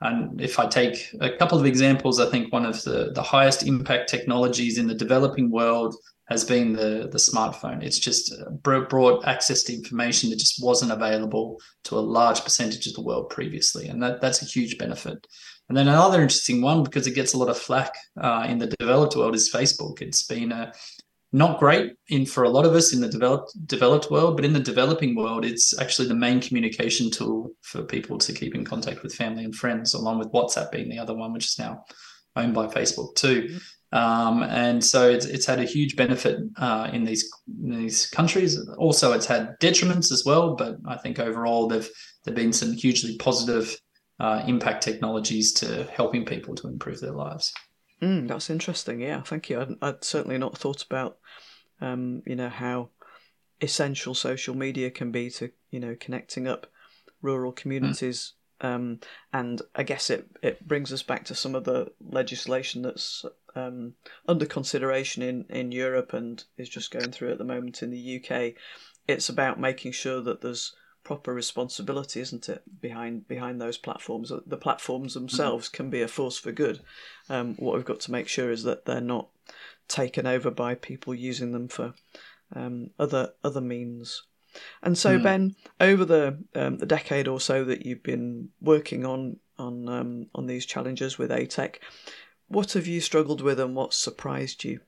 and 0.00 0.40
if 0.40 0.58
I 0.58 0.66
take 0.66 1.08
a 1.20 1.30
couple 1.36 1.58
of 1.58 1.66
examples, 1.66 2.20
I 2.20 2.30
think 2.30 2.52
one 2.52 2.64
of 2.66 2.82
the, 2.84 3.10
the 3.14 3.22
highest 3.22 3.66
impact 3.66 4.08
technologies 4.08 4.78
in 4.78 4.86
the 4.86 4.94
developing 4.94 5.50
world 5.50 5.94
has 6.28 6.44
been 6.44 6.74
the, 6.74 7.08
the 7.10 7.18
smartphone. 7.18 7.82
It's 7.82 7.98
just 7.98 8.32
brought 8.62 9.26
access 9.26 9.62
to 9.64 9.74
information 9.74 10.30
that 10.30 10.38
just 10.38 10.62
wasn't 10.62 10.92
available 10.92 11.58
to 11.84 11.98
a 11.98 12.00
large 12.00 12.44
percentage 12.44 12.86
of 12.86 12.94
the 12.94 13.02
world 13.02 13.30
previously. 13.30 13.88
And 13.88 14.02
that, 14.02 14.20
that's 14.20 14.42
a 14.42 14.44
huge 14.44 14.78
benefit. 14.78 15.26
And 15.68 15.76
then 15.76 15.88
another 15.88 16.22
interesting 16.22 16.62
one, 16.62 16.82
because 16.82 17.06
it 17.06 17.14
gets 17.14 17.32
a 17.34 17.38
lot 17.38 17.48
of 17.48 17.58
flack 17.58 17.92
uh, 18.20 18.46
in 18.48 18.58
the 18.58 18.72
developed 18.78 19.16
world, 19.16 19.34
is 19.34 19.52
Facebook. 19.52 20.00
It's 20.00 20.22
been 20.22 20.52
a, 20.52 20.72
not 21.32 21.58
great 21.58 21.92
in 22.08 22.24
for 22.24 22.44
a 22.44 22.48
lot 22.48 22.64
of 22.64 22.72
us 22.72 22.92
in 22.92 23.00
the 23.00 23.08
developed 23.08 23.52
developed 23.66 24.10
world, 24.10 24.36
but 24.36 24.44
in 24.44 24.52
the 24.52 24.60
developing 24.60 25.14
world, 25.14 25.44
it's 25.44 25.78
actually 25.78 26.08
the 26.08 26.14
main 26.14 26.40
communication 26.40 27.10
tool 27.10 27.50
for 27.62 27.82
people 27.82 28.16
to 28.18 28.32
keep 28.32 28.54
in 28.54 28.64
contact 28.64 29.02
with 29.02 29.14
family 29.14 29.44
and 29.44 29.54
friends, 29.54 29.94
along 29.94 30.18
with 30.18 30.32
WhatsApp 30.32 30.70
being 30.70 30.88
the 30.88 30.98
other 30.98 31.14
one, 31.14 31.32
which 31.32 31.46
is 31.46 31.58
now 31.58 31.84
owned 32.36 32.54
by 32.54 32.66
Facebook 32.66 33.14
too. 33.14 33.42
Mm-hmm. 33.42 33.58
Um, 33.90 34.42
and 34.42 34.84
so 34.84 35.08
it's, 35.08 35.24
it's 35.24 35.46
had 35.46 35.60
a 35.60 35.64
huge 35.64 35.96
benefit 35.96 36.40
uh, 36.56 36.90
in 36.92 37.04
these 37.04 37.30
in 37.62 37.70
these 37.70 38.06
countries. 38.06 38.58
Also, 38.76 39.12
it's 39.12 39.26
had 39.26 39.58
detriments 39.60 40.12
as 40.12 40.24
well, 40.26 40.56
but 40.56 40.76
I 40.86 40.96
think 40.96 41.18
overall 41.18 41.68
they've 41.68 41.88
there've 42.24 42.36
been 42.36 42.52
some 42.52 42.72
hugely 42.72 43.16
positive 43.16 43.78
uh, 44.20 44.42
impact 44.46 44.82
technologies 44.82 45.52
to 45.54 45.84
helping 45.84 46.24
people 46.24 46.54
to 46.56 46.68
improve 46.68 47.00
their 47.00 47.12
lives. 47.12 47.52
Mm, 48.02 48.28
that's 48.28 48.50
interesting. 48.50 49.00
Yeah, 49.00 49.22
thank 49.22 49.50
you. 49.50 49.60
I'd, 49.60 49.76
I'd 49.82 50.04
certainly 50.04 50.38
not 50.38 50.56
thought 50.56 50.84
about, 50.84 51.18
um, 51.80 52.22
you 52.26 52.36
know, 52.36 52.48
how 52.48 52.90
essential 53.60 54.14
social 54.14 54.54
media 54.54 54.90
can 54.90 55.10
be 55.10 55.30
to 55.30 55.50
you 55.70 55.80
know 55.80 55.96
connecting 55.98 56.46
up 56.46 56.66
rural 57.22 57.52
communities. 57.52 58.32
Mm. 58.32 58.34
Um, 58.60 59.00
and 59.32 59.62
I 59.74 59.84
guess 59.84 60.10
it 60.10 60.28
it 60.42 60.66
brings 60.66 60.92
us 60.92 61.02
back 61.02 61.24
to 61.26 61.34
some 61.34 61.54
of 61.54 61.64
the 61.64 61.92
legislation 62.00 62.82
that's 62.82 63.24
um, 63.54 63.94
under 64.26 64.46
consideration 64.46 65.22
in, 65.22 65.44
in 65.48 65.72
Europe 65.72 66.12
and 66.12 66.42
is 66.56 66.68
just 66.68 66.90
going 66.90 67.12
through 67.12 67.32
at 67.32 67.38
the 67.38 67.44
moment 67.44 67.82
in 67.82 67.90
the 67.90 68.20
UK. 68.20 68.54
It's 69.06 69.28
about 69.28 69.60
making 69.60 69.92
sure 69.92 70.20
that 70.22 70.40
there's 70.40 70.74
proper 71.08 71.32
responsibility, 71.32 72.20
isn't 72.20 72.50
it, 72.50 72.62
behind 72.82 73.26
behind 73.26 73.58
those 73.58 73.78
platforms? 73.78 74.30
The 74.46 74.58
platforms 74.58 75.12
mm-hmm. 75.12 75.20
themselves 75.20 75.70
can 75.70 75.88
be 75.88 76.02
a 76.02 76.06
force 76.06 76.36
for 76.36 76.52
good. 76.52 76.80
Um, 77.30 77.54
what 77.54 77.74
we've 77.74 77.84
got 77.92 78.00
to 78.00 78.12
make 78.12 78.28
sure 78.28 78.50
is 78.50 78.62
that 78.64 78.84
they're 78.84 79.00
not 79.00 79.28
taken 79.88 80.26
over 80.26 80.50
by 80.50 80.74
people 80.74 81.14
using 81.14 81.52
them 81.52 81.68
for 81.68 81.94
um, 82.54 82.90
other 82.98 83.32
other 83.42 83.62
means. 83.62 84.24
And 84.82 84.98
so, 84.98 85.18
mm. 85.18 85.22
Ben, 85.22 85.56
over 85.80 86.04
the 86.04 86.44
um, 86.54 86.76
the 86.76 86.84
decade 86.84 87.26
or 87.26 87.40
so 87.40 87.64
that 87.64 87.86
you've 87.86 88.02
been 88.02 88.50
working 88.60 89.06
on 89.06 89.38
on 89.58 89.88
um, 89.88 90.26
on 90.34 90.44
these 90.44 90.66
challenges 90.66 91.16
with 91.16 91.30
ATEC, 91.30 91.76
what 92.48 92.72
have 92.72 92.86
you 92.86 93.00
struggled 93.00 93.40
with, 93.40 93.58
and 93.58 93.74
what 93.74 93.94
surprised 93.94 94.62
you? 94.62 94.80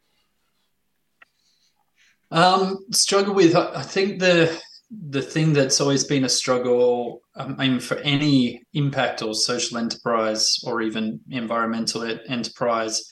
Um, 2.31 2.85
struggle 2.91 3.35
with, 3.35 3.57
I 3.57 3.83
think 3.83 4.21
the 4.21 4.61
the 4.91 5.23
thing 5.23 5.53
that's 5.53 5.81
always 5.81 6.05
been 6.05 6.25
a 6.25 6.29
struggle, 6.29 7.21
um, 7.37 7.55
I 7.59 7.69
mean, 7.69 7.81
for 7.81 7.99
any 7.99 8.63
impact 8.75 9.23
or 9.23 9.35
social 9.35 9.79
enterprise 9.79 10.59
or 10.65 10.83
even 10.83 11.21
environmental 11.31 12.03
enterprise, 12.29 13.03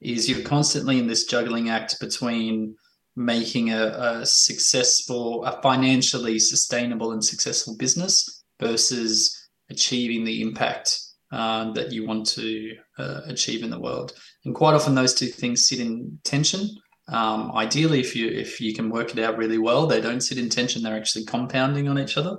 is 0.00 0.28
you're 0.28 0.46
constantly 0.46 0.98
in 0.98 1.06
this 1.06 1.24
juggling 1.24 1.68
act 1.68 2.00
between 2.00 2.74
making 3.16 3.72
a, 3.72 3.86
a 3.98 4.26
successful, 4.26 5.44
a 5.44 5.60
financially 5.62 6.38
sustainable 6.38 7.12
and 7.12 7.24
successful 7.24 7.76
business 7.76 8.44
versus 8.60 9.48
achieving 9.70 10.24
the 10.24 10.42
impact 10.42 11.00
uh, 11.32 11.72
that 11.72 11.92
you 11.92 12.06
want 12.06 12.26
to 12.26 12.76
uh, 12.98 13.22
achieve 13.26 13.62
in 13.62 13.70
the 13.70 13.80
world. 13.80 14.12
And 14.44 14.54
quite 14.54 14.74
often, 14.74 14.94
those 14.94 15.14
two 15.14 15.26
things 15.26 15.66
sit 15.66 15.80
in 15.80 16.18
tension. 16.24 16.68
Um, 17.08 17.52
ideally, 17.52 18.00
if 18.00 18.16
you 18.16 18.28
if 18.28 18.60
you 18.60 18.74
can 18.74 18.90
work 18.90 19.12
it 19.12 19.22
out 19.22 19.36
really 19.36 19.58
well, 19.58 19.86
they 19.86 20.00
don't 20.00 20.20
sit 20.20 20.38
in 20.38 20.48
tension; 20.48 20.82
they're 20.82 20.96
actually 20.96 21.24
compounding 21.24 21.88
on 21.88 21.98
each 21.98 22.16
other. 22.16 22.36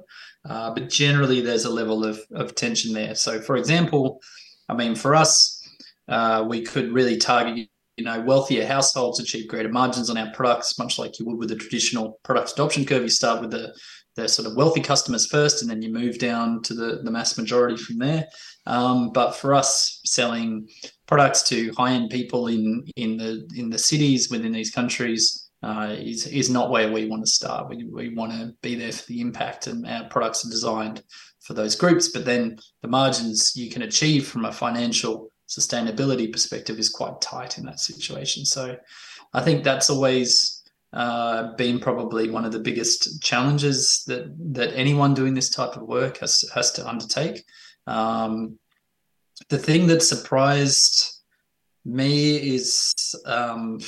Uh, 0.47 0.73
but 0.73 0.89
generally, 0.89 1.41
there's 1.41 1.65
a 1.65 1.69
level 1.69 2.03
of 2.03 2.19
of 2.34 2.56
tension 2.56 2.93
there. 2.93 3.15
So, 3.15 3.39
for 3.39 3.56
example, 3.56 4.19
I 4.67 4.73
mean, 4.73 4.95
for 4.95 5.15
us, 5.15 5.62
uh, 6.08 6.45
we 6.47 6.63
could 6.63 6.91
really 6.91 7.17
target 7.17 7.69
you 7.95 8.03
know 8.03 8.21
wealthier 8.21 8.65
households 8.65 9.19
achieve 9.19 9.47
greater 9.47 9.69
margins 9.69 10.10
on 10.10 10.17
our 10.17 10.32
products, 10.32 10.77
much 10.77 10.99
like 10.99 11.19
you 11.19 11.25
would 11.25 11.38
with 11.38 11.51
a 11.51 11.56
traditional 11.56 12.19
product 12.23 12.51
adoption 12.53 12.86
curve. 12.86 13.03
You 13.03 13.10
start 13.10 13.41
with 13.41 13.51
the 13.51 13.73
the 14.17 14.27
sort 14.27 14.47
of 14.47 14.58
wealthy 14.58 14.82
customers 14.82 15.27
first, 15.27 15.62
and 15.62 15.69
then 15.69 15.82
you 15.82 15.93
move 15.93 16.17
down 16.17 16.62
to 16.63 16.73
the, 16.73 17.01
the 17.03 17.12
mass 17.12 17.38
majority 17.38 17.77
from 17.77 17.99
there. 17.99 18.27
Um, 18.65 19.12
but 19.13 19.32
for 19.32 19.53
us, 19.53 20.01
selling 20.06 20.67
products 21.06 21.43
to 21.43 21.71
high 21.77 21.93
end 21.93 22.10
people 22.10 22.47
in 22.47 22.86
in 22.97 23.17
the 23.17 23.47
in 23.56 23.69
the 23.69 23.77
cities 23.77 24.30
within 24.30 24.51
these 24.51 24.71
countries 24.71 25.49
uh, 25.63 25.95
is 25.97 26.27
is 26.27 26.49
not 26.49 26.71
where 26.71 26.91
we 26.91 27.08
want 27.08 27.23
to 27.23 27.32
start. 27.32 27.69
We 27.69 27.86
we 27.86 28.13
want 28.13 28.32
to 28.34 28.53
be 28.62 28.75
there 28.75 28.91
for 28.91 29.06
the 29.06 29.21
impact, 29.21 29.67
and 29.67 29.88
our 29.88 30.10
products 30.10 30.45
are 30.45 30.49
designed 30.49 31.03
for 31.41 31.53
those 31.53 31.75
groups. 31.75 32.10
But 32.10 32.25
then 32.25 32.58
the 32.82 32.89
margins 32.89 33.53
you 33.56 33.69
can 33.69 33.84
achieve 33.84 34.27
from 34.27 34.45
a 34.45 34.51
financial 34.51 35.32
sustainability 35.47 36.32
perspective 36.32 36.77
is 36.80 36.89
quite 36.89 37.21
tight 37.21 37.58
in 37.58 37.65
that 37.65 37.80
situation. 37.80 38.45
So 38.45 38.75
I 39.34 39.41
think 39.41 39.63
that's 39.63 39.89
always 39.89 40.57
uh, 40.93 41.54
been 41.56 41.80
probably 41.80 42.30
one 42.30 42.45
of 42.45 42.52
the 42.52 42.60
biggest 42.60 43.21
challenges 43.21 44.04
that 44.08 44.34
that 44.54 44.73
anyone 44.73 45.13
doing 45.13 45.34
this 45.34 45.50
type 45.50 45.76
of 45.76 45.84
work 45.84 46.17
has 46.17 46.50
has 46.54 46.71
to 46.73 46.88
undertake. 46.88 47.43
Um, 47.86 48.58
the 49.50 49.58
thing 49.58 49.88
that 49.88 50.02
surprised 50.02 51.21
me 51.86 52.56
is, 52.56 52.93
um, 53.26 53.80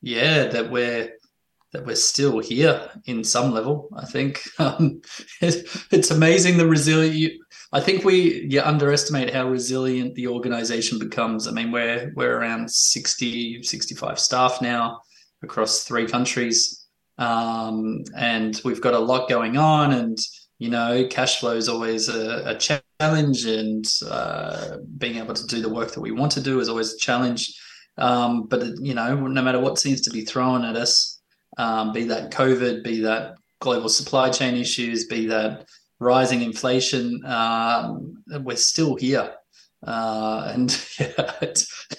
yeah, 0.00 0.46
that 0.46 0.70
we're 0.70 1.12
that 1.72 1.86
we're 1.86 1.96
still 1.96 2.38
here 2.38 2.88
in 3.06 3.24
some 3.24 3.50
level. 3.50 3.88
I 3.96 4.04
think 4.06 4.42
um, 4.58 5.02
it, 5.40 5.66
it's 5.90 6.10
amazing 6.10 6.56
the 6.56 6.68
resilient. 6.68 7.34
I 7.72 7.80
think 7.80 8.04
we 8.04 8.46
yeah, 8.48 8.68
underestimate 8.68 9.32
how 9.32 9.48
resilient 9.48 10.14
the 10.14 10.28
organization 10.28 10.98
becomes. 10.98 11.48
I 11.48 11.50
mean, 11.50 11.72
we're 11.72 12.12
we're 12.14 12.38
around 12.38 12.70
60, 12.70 13.64
65 13.64 14.20
staff 14.20 14.62
now 14.62 15.00
across 15.42 15.84
three 15.84 16.06
countries. 16.06 16.86
Um, 17.18 18.04
and 18.16 18.60
we've 18.64 18.80
got 18.80 18.94
a 18.94 18.98
lot 18.98 19.28
going 19.28 19.56
on 19.56 19.92
and 19.92 20.18
you 20.58 20.70
know 20.70 21.06
cash 21.10 21.40
flow 21.40 21.56
is 21.56 21.68
always 21.68 22.08
a, 22.08 22.42
a 22.46 22.56
challenge 22.56 23.44
and 23.44 23.84
uh, 24.08 24.76
being 24.96 25.18
able 25.18 25.34
to 25.34 25.46
do 25.46 25.60
the 25.60 25.68
work 25.68 25.92
that 25.92 26.00
we 26.00 26.12
want 26.12 26.30
to 26.32 26.40
do 26.40 26.60
is 26.60 26.68
always 26.68 26.94
a 26.94 26.98
challenge 26.98 27.52
um, 27.98 28.44
but 28.44 28.62
you 28.80 28.94
know 28.94 29.26
no 29.26 29.42
matter 29.42 29.58
what 29.58 29.78
seems 29.78 30.00
to 30.02 30.10
be 30.10 30.24
thrown 30.24 30.64
at 30.64 30.76
us 30.76 31.20
um, 31.58 31.92
be 31.92 32.04
that 32.04 32.30
covid 32.30 32.84
be 32.84 33.00
that 33.00 33.34
global 33.60 33.88
supply 33.88 34.30
chain 34.30 34.54
issues 34.54 35.06
be 35.06 35.26
that 35.26 35.66
rising 35.98 36.42
inflation 36.42 37.20
um, 37.26 38.22
we're 38.44 38.56
still 38.56 38.94
here 38.94 39.34
uh, 39.84 40.50
and 40.54 40.84
yeah, 41.00 41.32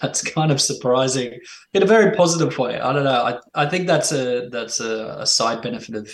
that's 0.02 0.22
kind 0.22 0.52
of 0.52 0.62
surprising 0.62 1.40
in 1.74 1.84
a 1.84 1.88
very 1.88 2.16
positive 2.16 2.58
way. 2.58 2.80
I 2.80 2.94
don't 2.94 3.04
know. 3.04 3.40
I, 3.56 3.64
I 3.64 3.70
think 3.70 3.88
that's 3.88 4.12
a 4.12 4.50
that's 4.50 4.80
a, 4.80 5.18
a 5.20 5.26
side 5.26 5.62
benefit 5.62 5.96
of 5.96 6.10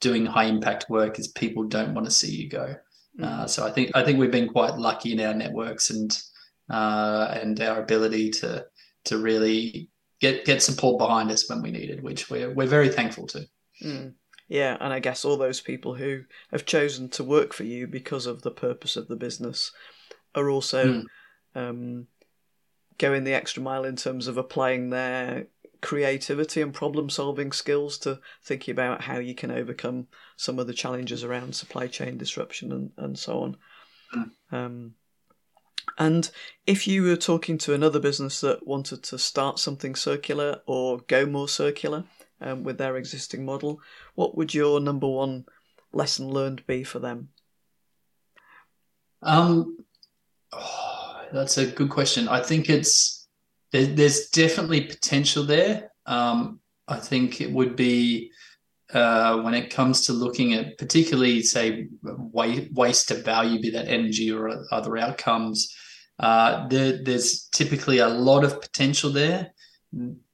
doing 0.00 0.26
high 0.26 0.44
impact 0.44 0.90
work 0.90 1.18
is 1.18 1.28
people 1.28 1.64
don't 1.64 1.94
want 1.94 2.06
to 2.06 2.10
see 2.10 2.30
you 2.30 2.48
go. 2.48 2.74
Uh, 3.22 3.46
so 3.46 3.64
I 3.66 3.70
think 3.70 3.90
I 3.94 4.02
think 4.02 4.18
we've 4.18 4.30
been 4.30 4.48
quite 4.48 4.76
lucky 4.76 5.12
in 5.12 5.20
our 5.20 5.34
networks 5.34 5.90
and 5.90 6.18
uh, 6.70 7.36
and 7.40 7.60
our 7.60 7.80
ability 7.82 8.30
to 8.30 8.64
to 9.04 9.18
really 9.18 9.90
get 10.20 10.44
get 10.44 10.62
support 10.62 10.98
behind 10.98 11.30
us 11.30 11.48
when 11.48 11.62
we 11.62 11.70
needed, 11.70 12.02
which 12.02 12.30
we're 12.30 12.52
we're 12.52 12.66
very 12.66 12.88
thankful 12.88 13.26
to. 13.28 13.46
Mm. 13.84 14.14
Yeah, 14.48 14.76
and 14.80 14.92
I 14.92 14.98
guess 14.98 15.24
all 15.24 15.36
those 15.36 15.60
people 15.60 15.94
who 15.94 16.22
have 16.50 16.66
chosen 16.66 17.08
to 17.10 17.24
work 17.24 17.52
for 17.52 17.64
you 17.64 17.86
because 17.86 18.26
of 18.26 18.42
the 18.42 18.50
purpose 18.50 18.96
of 18.96 19.08
the 19.08 19.16
business 19.16 19.72
are 20.34 20.50
also 20.50 20.86
mm. 20.86 21.04
um, 21.54 22.06
going 22.98 23.24
the 23.24 23.34
extra 23.34 23.62
mile 23.62 23.84
in 23.84 23.96
terms 23.96 24.26
of 24.26 24.36
applying 24.36 24.90
their 24.90 25.46
creativity 25.80 26.62
and 26.62 26.72
problem 26.72 27.10
solving 27.10 27.50
skills 27.52 27.98
to 27.98 28.20
thinking 28.42 28.72
about 28.72 29.02
how 29.02 29.18
you 29.18 29.34
can 29.34 29.50
overcome 29.50 30.06
some 30.36 30.58
of 30.58 30.66
the 30.66 30.72
challenges 30.72 31.24
around 31.24 31.54
supply 31.54 31.88
chain 31.88 32.16
disruption 32.16 32.72
and, 32.72 32.90
and 32.96 33.18
so 33.18 33.40
on. 33.40 33.56
Mm. 34.14 34.30
Um, 34.52 34.94
and 35.98 36.30
if 36.66 36.86
you 36.86 37.02
were 37.02 37.16
talking 37.16 37.58
to 37.58 37.74
another 37.74 37.98
business 37.98 38.40
that 38.40 38.66
wanted 38.66 39.02
to 39.04 39.18
start 39.18 39.58
something 39.58 39.94
circular 39.94 40.60
or 40.66 41.00
go 41.00 41.26
more 41.26 41.48
circular 41.48 42.04
um, 42.40 42.62
with 42.62 42.78
their 42.78 42.96
existing 42.96 43.44
model, 43.44 43.80
what 44.14 44.36
would 44.36 44.54
your 44.54 44.80
number 44.80 45.08
one 45.08 45.44
lesson 45.92 46.28
learned 46.28 46.66
be 46.66 46.84
for 46.84 47.00
them? 47.00 47.30
Um, 49.22 49.81
Oh, 50.52 51.22
that's 51.32 51.58
a 51.58 51.66
good 51.66 51.90
question. 51.90 52.28
I 52.28 52.40
think 52.40 52.68
it's 52.68 53.28
there, 53.72 53.86
there's 53.86 54.28
definitely 54.28 54.82
potential 54.82 55.44
there. 55.44 55.90
Um, 56.06 56.60
I 56.88 56.98
think 56.98 57.40
it 57.40 57.50
would 57.50 57.76
be 57.76 58.30
uh, 58.92 59.40
when 59.40 59.54
it 59.54 59.70
comes 59.70 60.02
to 60.06 60.12
looking 60.12 60.52
at 60.52 60.76
particularly 60.76 61.42
say 61.42 61.88
waste 62.02 63.08
to 63.08 63.14
value, 63.14 63.60
be 63.60 63.70
that 63.70 63.88
energy 63.88 64.30
or 64.30 64.64
other 64.70 64.98
outcomes. 64.98 65.74
Uh, 66.18 66.68
there, 66.68 67.02
there's 67.02 67.48
typically 67.48 67.98
a 67.98 68.08
lot 68.08 68.44
of 68.44 68.60
potential 68.60 69.10
there. 69.10 69.52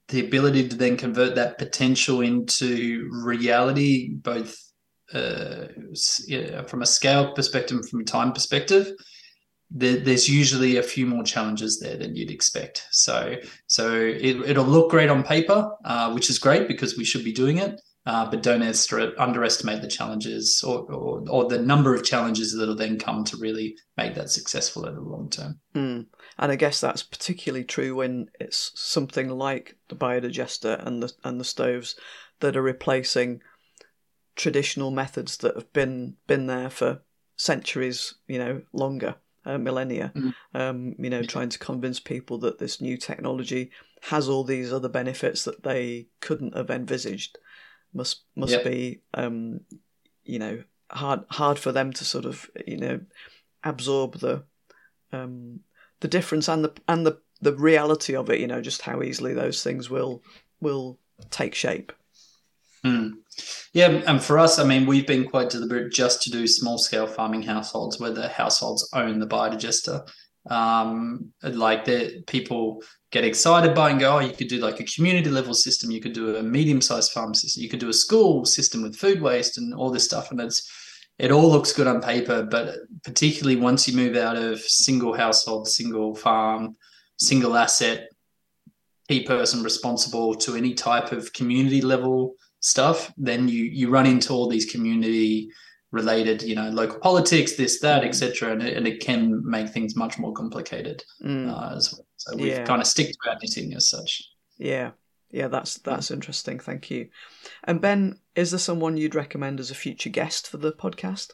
The 0.08 0.26
ability 0.26 0.68
to 0.68 0.76
then 0.76 0.96
convert 0.96 1.34
that 1.36 1.58
potential 1.58 2.22
into 2.22 3.08
reality, 3.12 4.14
both 4.14 4.56
uh, 5.14 5.66
from 6.66 6.82
a 6.82 6.86
scale 6.86 7.32
perspective, 7.32 7.78
and 7.78 7.88
from 7.88 8.00
a 8.00 8.04
time 8.04 8.32
perspective, 8.32 8.92
there's 9.70 10.28
usually 10.28 10.76
a 10.76 10.82
few 10.82 11.06
more 11.06 11.22
challenges 11.22 11.78
there 11.78 11.96
than 11.96 12.16
you'd 12.16 12.30
expect. 12.30 12.86
So 12.90 13.36
so 13.66 13.94
it, 13.94 14.56
will 14.56 14.64
look 14.64 14.90
great 14.90 15.10
on 15.10 15.22
paper, 15.22 15.70
uh, 15.84 16.12
which 16.12 16.30
is 16.30 16.38
great 16.38 16.68
because 16.68 16.96
we 16.96 17.04
should 17.04 17.24
be 17.24 17.32
doing 17.32 17.58
it. 17.58 17.80
Uh, 18.06 18.30
but 18.30 18.42
don't 18.42 18.62
underestimate 19.18 19.82
the 19.82 19.88
challenges 19.88 20.62
or, 20.66 20.90
or, 20.90 21.22
or, 21.28 21.44
the 21.46 21.58
number 21.58 21.94
of 21.94 22.02
challenges 22.02 22.56
that'll 22.56 22.74
then 22.74 22.98
come 22.98 23.22
to 23.22 23.36
really 23.36 23.76
make 23.98 24.14
that 24.14 24.30
successful 24.30 24.86
in 24.86 24.94
the 24.94 25.00
long 25.02 25.28
term. 25.28 25.60
Mm. 25.74 26.06
And 26.38 26.52
I 26.52 26.56
guess 26.56 26.80
that's 26.80 27.02
particularly 27.02 27.64
true 27.64 27.96
when 27.96 28.30
it's 28.40 28.72
something 28.74 29.28
like 29.28 29.76
the 29.88 29.96
biodigester 29.96 30.82
and 30.86 31.02
the 31.02 31.12
and 31.22 31.38
the 31.38 31.44
stoves 31.44 31.96
that 32.40 32.56
are 32.56 32.62
replacing 32.62 33.42
traditional 34.36 34.90
methods 34.90 35.36
that 35.38 35.56
have 35.56 35.70
been 35.74 36.16
been 36.26 36.46
there 36.46 36.70
for 36.70 37.02
centuries, 37.36 38.14
you 38.26 38.38
know, 38.38 38.62
longer 38.72 39.16
uh, 39.48 39.58
millennia. 39.58 40.12
Mm. 40.14 40.34
Um, 40.54 40.94
you 40.98 41.10
know, 41.10 41.22
trying 41.22 41.48
to 41.48 41.58
convince 41.58 41.98
people 41.98 42.38
that 42.38 42.58
this 42.58 42.80
new 42.80 42.96
technology 42.96 43.70
has 44.02 44.28
all 44.28 44.44
these 44.44 44.72
other 44.72 44.88
benefits 44.88 45.44
that 45.44 45.64
they 45.64 46.06
couldn't 46.20 46.56
have 46.56 46.70
envisaged 46.70 47.38
must 47.92 48.22
must 48.36 48.52
yep. 48.52 48.64
be 48.64 49.00
um, 49.14 49.60
you 50.24 50.38
know 50.38 50.62
hard 50.90 51.24
hard 51.30 51.58
for 51.58 51.72
them 51.72 51.92
to 51.92 52.04
sort 52.04 52.24
of 52.24 52.50
you 52.66 52.76
know 52.76 53.00
absorb 53.64 54.18
the 54.18 54.44
um, 55.12 55.60
the 56.00 56.08
difference 56.08 56.48
and 56.48 56.64
the 56.64 56.72
and 56.86 57.06
the 57.06 57.18
the 57.40 57.54
reality 57.54 58.14
of 58.14 58.30
it. 58.30 58.40
You 58.40 58.46
know, 58.46 58.60
just 58.60 58.82
how 58.82 59.02
easily 59.02 59.34
those 59.34 59.62
things 59.62 59.88
will 59.88 60.22
will 60.60 60.98
take 61.30 61.54
shape. 61.54 61.92
Mm. 62.84 63.12
Yeah, 63.72 64.02
and 64.06 64.22
for 64.22 64.38
us, 64.38 64.58
I 64.58 64.64
mean, 64.64 64.86
we've 64.86 65.06
been 65.06 65.28
quite 65.28 65.50
deliberate 65.50 65.92
just 65.92 66.22
to 66.22 66.30
do 66.30 66.46
small 66.46 66.78
scale 66.78 67.06
farming 67.06 67.42
households 67.42 68.00
where 68.00 68.10
the 68.10 68.28
households 68.28 68.88
own 68.92 69.18
the 69.18 69.26
biodigester. 69.26 70.08
Um, 70.50 71.32
like 71.42 71.84
that, 71.84 72.26
people 72.26 72.82
get 73.10 73.24
excited 73.24 73.74
by 73.74 73.90
and 73.90 74.00
go, 74.00 74.16
oh, 74.16 74.20
you 74.20 74.32
could 74.32 74.48
do 74.48 74.58
like 74.58 74.80
a 74.80 74.84
community 74.84 75.30
level 75.30 75.54
system, 75.54 75.90
you 75.90 76.00
could 76.00 76.14
do 76.14 76.36
a 76.36 76.42
medium 76.42 76.80
sized 76.80 77.12
farm 77.12 77.34
system, 77.34 77.62
you 77.62 77.68
could 77.68 77.80
do 77.80 77.90
a 77.90 77.94
school 77.94 78.44
system 78.44 78.82
with 78.82 78.96
food 78.96 79.20
waste 79.20 79.58
and 79.58 79.74
all 79.74 79.90
this 79.90 80.04
stuff, 80.04 80.30
and 80.30 80.40
it's 80.40 80.70
it 81.18 81.32
all 81.32 81.50
looks 81.50 81.72
good 81.72 81.88
on 81.88 82.00
paper, 82.00 82.44
but 82.44 82.76
particularly 83.02 83.56
once 83.56 83.88
you 83.88 83.96
move 83.96 84.16
out 84.16 84.36
of 84.36 84.60
single 84.60 85.12
household, 85.12 85.66
single 85.66 86.14
farm, 86.14 86.76
single 87.18 87.56
asset, 87.56 88.08
key 89.08 89.24
person 89.24 89.64
responsible 89.64 90.34
to 90.36 90.54
any 90.54 90.74
type 90.74 91.10
of 91.10 91.32
community 91.32 91.80
level 91.80 92.34
stuff, 92.60 93.12
then 93.16 93.48
you 93.48 93.64
you 93.64 93.90
run 93.90 94.06
into 94.06 94.32
all 94.32 94.48
these 94.48 94.66
community 94.66 95.50
related, 95.90 96.42
you 96.42 96.54
know, 96.54 96.68
local 96.68 96.98
politics, 96.98 97.56
this, 97.56 97.80
that, 97.80 98.02
mm. 98.02 98.08
etc., 98.08 98.52
and, 98.52 98.62
and 98.62 98.86
it 98.86 99.00
can 99.00 99.42
make 99.48 99.70
things 99.70 99.96
much 99.96 100.18
more 100.18 100.32
complicated 100.32 101.02
mm. 101.24 101.50
uh, 101.50 101.74
as 101.76 101.92
well. 101.92 102.06
So 102.16 102.36
we've 102.36 102.48
yeah. 102.48 102.64
kind 102.64 102.82
of 102.82 102.86
stick 102.86 103.12
to 103.12 103.30
our 103.30 103.36
knitting 103.40 103.74
as 103.74 103.88
such. 103.88 104.22
Yeah, 104.58 104.90
yeah, 105.30 105.48
that's 105.48 105.78
that's 105.78 106.10
interesting. 106.10 106.58
Thank 106.58 106.90
you. 106.90 107.08
And 107.64 107.80
Ben, 107.80 108.18
is 108.34 108.50
there 108.50 108.58
someone 108.58 108.96
you'd 108.96 109.14
recommend 109.14 109.60
as 109.60 109.70
a 109.70 109.74
future 109.74 110.10
guest 110.10 110.48
for 110.48 110.56
the 110.56 110.72
podcast? 110.72 111.32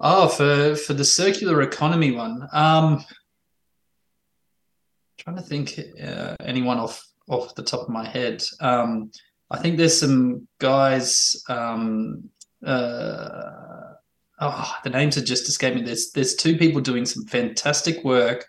Oh, 0.00 0.28
for 0.28 0.74
for 0.76 0.94
the 0.94 1.04
circular 1.04 1.62
economy 1.62 2.12
one, 2.12 2.48
um, 2.52 3.04
trying 5.18 5.36
to 5.36 5.42
think 5.42 5.78
uh, 6.02 6.34
anyone 6.40 6.78
off 6.78 7.06
off 7.28 7.54
the 7.54 7.62
top 7.62 7.82
of 7.82 7.88
my 7.90 8.08
head. 8.08 8.42
Um, 8.60 9.10
I 9.50 9.58
think 9.58 9.76
there's 9.76 9.98
some 9.98 10.46
guys. 10.58 11.42
Um, 11.48 12.30
uh, 12.64 13.94
oh, 14.40 14.74
the 14.84 14.90
names 14.90 15.16
are 15.16 15.24
just 15.24 15.48
escaping 15.48 15.80
me. 15.80 15.84
There's 15.86 16.12
there's 16.12 16.34
two 16.34 16.56
people 16.56 16.80
doing 16.80 17.06
some 17.06 17.26
fantastic 17.26 18.04
work 18.04 18.46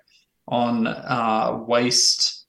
on 0.47 0.87
uh, 0.87 1.59
waste 1.67 2.45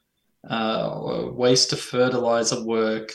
uh, 0.49 1.31
waste 1.33 1.71
to 1.71 1.77
fertilizer 1.77 2.65
work 2.65 3.15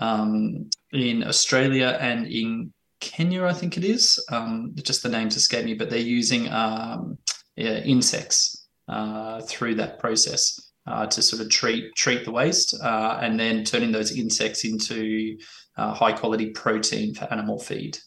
um, 0.00 0.68
in 0.92 1.24
Australia 1.24 1.96
and 2.00 2.26
in 2.26 2.72
Kenya, 3.00 3.44
I 3.44 3.52
think 3.52 3.76
it 3.76 3.84
is. 3.84 4.22
Um, 4.30 4.74
just 4.82 5.02
the 5.02 5.08
names 5.08 5.36
escape 5.36 5.64
me, 5.64 5.74
but 5.74 5.90
they're 5.90 5.98
using 5.98 6.50
um, 6.50 7.18
yeah, 7.54 7.78
insects 7.78 8.66
uh, 8.88 9.40
through 9.42 9.76
that 9.76 9.98
process 9.98 10.63
uh, 10.86 11.06
to 11.06 11.22
sort 11.22 11.42
of 11.42 11.50
treat 11.50 11.94
treat 11.94 12.24
the 12.24 12.30
waste, 12.30 12.74
uh, 12.82 13.18
and 13.22 13.38
then 13.38 13.64
turning 13.64 13.92
those 13.92 14.16
insects 14.16 14.64
into 14.64 15.36
uh, 15.76 15.92
high 15.92 16.12
quality 16.12 16.50
protein 16.50 17.14
for 17.14 17.24
animal 17.32 17.58
feed 17.58 17.98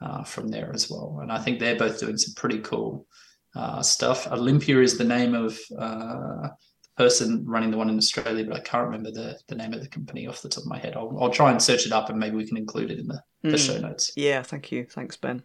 uh, 0.00 0.22
from 0.24 0.48
there 0.48 0.72
as 0.72 0.90
well. 0.90 1.18
And 1.22 1.30
I 1.30 1.38
think 1.38 1.58
they're 1.58 1.76
both 1.76 2.00
doing 2.00 2.18
some 2.18 2.34
pretty 2.34 2.60
cool 2.60 3.06
uh, 3.54 3.82
stuff. 3.82 4.26
Olympia 4.26 4.80
is 4.80 4.96
the 4.96 5.04
name 5.04 5.34
of 5.34 5.58
the 5.70 6.50
person 6.96 7.44
running 7.46 7.70
the 7.70 7.76
one 7.76 7.88
in 7.88 7.96
Australia, 7.96 8.44
but 8.44 8.56
I 8.56 8.60
can't 8.60 8.84
remember 8.84 9.10
the, 9.10 9.38
the 9.48 9.54
name 9.54 9.72
of 9.72 9.80
the 9.80 9.88
company 9.88 10.26
off 10.26 10.42
the 10.42 10.48
top 10.48 10.64
of 10.64 10.68
my 10.68 10.78
head. 10.78 10.94
I'll, 10.96 11.16
I'll 11.20 11.30
try 11.30 11.50
and 11.50 11.62
search 11.62 11.86
it 11.86 11.92
up 11.92 12.10
and 12.10 12.18
maybe 12.18 12.36
we 12.36 12.46
can 12.46 12.56
include 12.56 12.90
it 12.90 12.98
in 12.98 13.06
the, 13.06 13.22
mm. 13.44 13.50
the 13.50 13.58
show 13.58 13.78
notes. 13.78 14.12
Yeah, 14.16 14.42
thank 14.42 14.70
you. 14.70 14.84
Thanks, 14.84 15.16
Ben. 15.16 15.42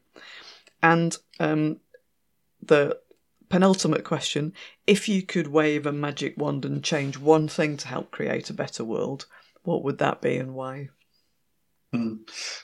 And 0.83 1.15
um, 1.39 1.79
the 2.61 2.99
penultimate 3.49 4.03
question 4.03 4.53
if 4.85 5.07
you 5.07 5.23
could 5.23 5.47
wave 5.47 5.85
a 5.85 5.91
magic 5.91 6.35
wand 6.37 6.65
and 6.65 6.83
change 6.83 7.17
one 7.17 7.47
thing 7.47 7.77
to 7.77 7.87
help 7.87 8.11
create 8.11 8.49
a 8.49 8.53
better 8.53 8.83
world, 8.83 9.25
what 9.63 9.83
would 9.83 9.97
that 9.99 10.21
be 10.21 10.37
and 10.37 10.53
why? 10.53 10.89
Mm. 11.93 12.19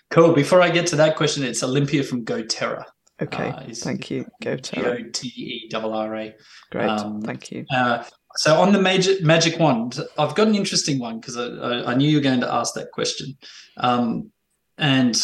Cool. 0.09 0.34
Before 0.34 0.61
I 0.61 0.69
get 0.69 0.88
to 0.88 0.95
that 0.97 1.15
question, 1.15 1.43
it's 1.43 1.63
Olympia 1.63 2.03
from 2.03 2.25
GoTerra. 2.25 2.86
Okay, 3.21 3.49
uh, 3.49 3.63
thank 3.73 4.09
you. 4.09 4.25
GoTerra. 4.41 4.97
G 4.97 5.07
O 5.07 5.09
T 5.11 5.27
E 5.27 5.71
R 5.73 5.91
R 5.91 6.15
A. 6.15 6.36
Great, 6.71 6.89
um, 6.89 7.21
thank 7.21 7.51
you. 7.51 7.65
Uh, 7.73 8.03
so 8.36 8.59
on 8.59 8.73
the 8.73 8.81
magic 8.81 9.21
magic 9.21 9.59
wand, 9.59 9.99
I've 10.17 10.36
got 10.36 10.47
an 10.47 10.55
interesting 10.55 10.99
one 10.99 11.19
because 11.19 11.38
I, 11.38 11.45
I, 11.45 11.91
I, 11.91 11.95
knew 11.95 12.09
you 12.09 12.17
were 12.17 12.23
going 12.23 12.41
to 12.41 12.51
ask 12.51 12.73
that 12.73 12.91
question, 12.91 13.38
um, 13.77 14.31
and 14.77 15.15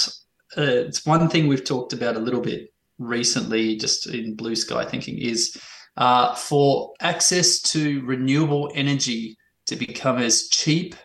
uh, 0.57 0.61
it's 0.61 1.05
one 1.05 1.27
thing 1.29 1.47
we've 1.47 1.63
talked 1.63 1.93
about 1.93 2.15
a 2.15 2.19
little 2.19 2.41
bit 2.41 2.71
recently, 2.99 3.77
just 3.77 4.07
in 4.07 4.35
blue 4.35 4.55
sky 4.55 4.85
thinking, 4.85 5.17
is 5.17 5.57
uh, 5.97 6.35
for 6.35 6.93
access 6.99 7.59
to 7.61 8.01
renewable 8.05 8.71
energy 8.75 9.37
to 9.65 9.75
become 9.75 10.17
as 10.17 10.47
cheap 10.49 10.95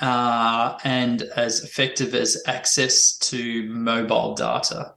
uh, 0.00 0.78
and 0.84 1.22
as 1.22 1.64
effective 1.64 2.14
as 2.14 2.42
access 2.46 3.16
to 3.18 3.68
mobile 3.68 4.34
data 4.34 4.94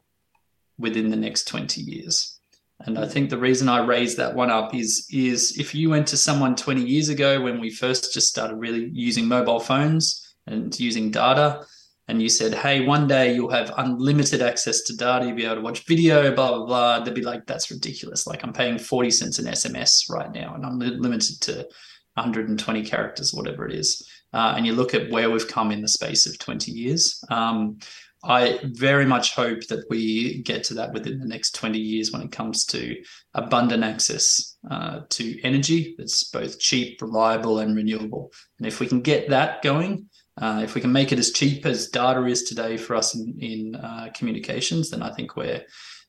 within 0.77 1.09
the 1.09 1.15
next 1.15 1.47
20 1.47 1.81
years. 1.81 2.39
And 2.85 2.97
I 2.97 3.07
think 3.07 3.29
the 3.29 3.37
reason 3.37 3.69
I 3.69 3.85
raised 3.85 4.17
that 4.17 4.35
one 4.35 4.49
up 4.49 4.73
is 4.73 5.07
is 5.11 5.57
if 5.59 5.75
you 5.75 5.89
went 5.89 6.07
to 6.07 6.17
someone 6.17 6.55
20 6.55 6.81
years 6.81 7.09
ago 7.09 7.39
when 7.41 7.59
we 7.59 7.69
first 7.69 8.13
just 8.13 8.27
started 8.27 8.55
really 8.55 8.89
using 8.91 9.27
mobile 9.27 9.59
phones 9.59 10.35
and 10.47 10.77
using 10.79 11.11
data, 11.11 11.63
and 12.07 12.21
you 12.21 12.29
said, 12.29 12.53
"Hey, 12.53 12.85
one 12.85 13.07
day 13.07 13.33
you'll 13.33 13.51
have 13.51 13.73
unlimited 13.77 14.41
access 14.41 14.81
to 14.83 14.95
data, 14.95 15.25
you'll 15.25 15.35
be 15.35 15.45
able 15.45 15.55
to 15.55 15.61
watch 15.61 15.85
video, 15.85 16.33
blah 16.33 16.55
blah 16.55 16.65
blah," 16.65 16.99
they'd 16.99 17.13
be 17.13 17.21
like, 17.21 17.45
"That's 17.45 17.71
ridiculous! 17.71 18.27
Like 18.27 18.43
I'm 18.43 18.53
paying 18.53 18.77
40 18.77 19.11
cents 19.11 19.39
an 19.39 19.45
SMS 19.45 20.09
right 20.09 20.31
now, 20.31 20.55
and 20.55 20.65
I'm 20.65 20.79
limited 20.79 21.41
to 21.41 21.67
120 22.15 22.83
characters, 22.83 23.33
whatever 23.33 23.67
it 23.67 23.73
is." 23.73 24.05
Uh, 24.33 24.53
and 24.55 24.65
you 24.65 24.73
look 24.73 24.93
at 24.93 25.11
where 25.11 25.29
we've 25.29 25.47
come 25.47 25.71
in 25.71 25.81
the 25.81 25.87
space 25.87 26.25
of 26.25 26.37
20 26.39 26.71
years. 26.71 27.21
Um, 27.29 27.77
I 28.23 28.59
very 28.63 29.05
much 29.05 29.33
hope 29.33 29.65
that 29.67 29.85
we 29.89 30.43
get 30.43 30.63
to 30.65 30.75
that 30.75 30.93
within 30.93 31.19
the 31.19 31.27
next 31.27 31.55
20 31.55 31.79
years 31.79 32.11
when 32.11 32.21
it 32.21 32.31
comes 32.31 32.65
to 32.65 32.95
abundant 33.33 33.83
access 33.83 34.57
uh, 34.69 35.01
to 35.09 35.41
energy 35.41 35.95
that's 35.97 36.25
both 36.25 36.59
cheap, 36.59 37.01
reliable, 37.01 37.59
and 37.59 37.75
renewable. 37.75 38.31
And 38.59 38.67
if 38.67 38.79
we 38.79 38.87
can 38.87 39.01
get 39.01 39.29
that 39.29 39.63
going, 39.63 40.07
uh, 40.37 40.61
if 40.63 40.75
we 40.75 40.81
can 40.81 40.91
make 40.91 41.11
it 41.11 41.19
as 41.19 41.31
cheap 41.31 41.65
as 41.65 41.89
data 41.89 42.25
is 42.25 42.43
today 42.43 42.77
for 42.77 42.95
us 42.95 43.15
in, 43.15 43.37
in 43.39 43.75
uh, 43.75 44.09
communications, 44.15 44.89
then 44.89 45.01
I 45.01 45.13
think 45.13 45.35
we're 45.35 45.63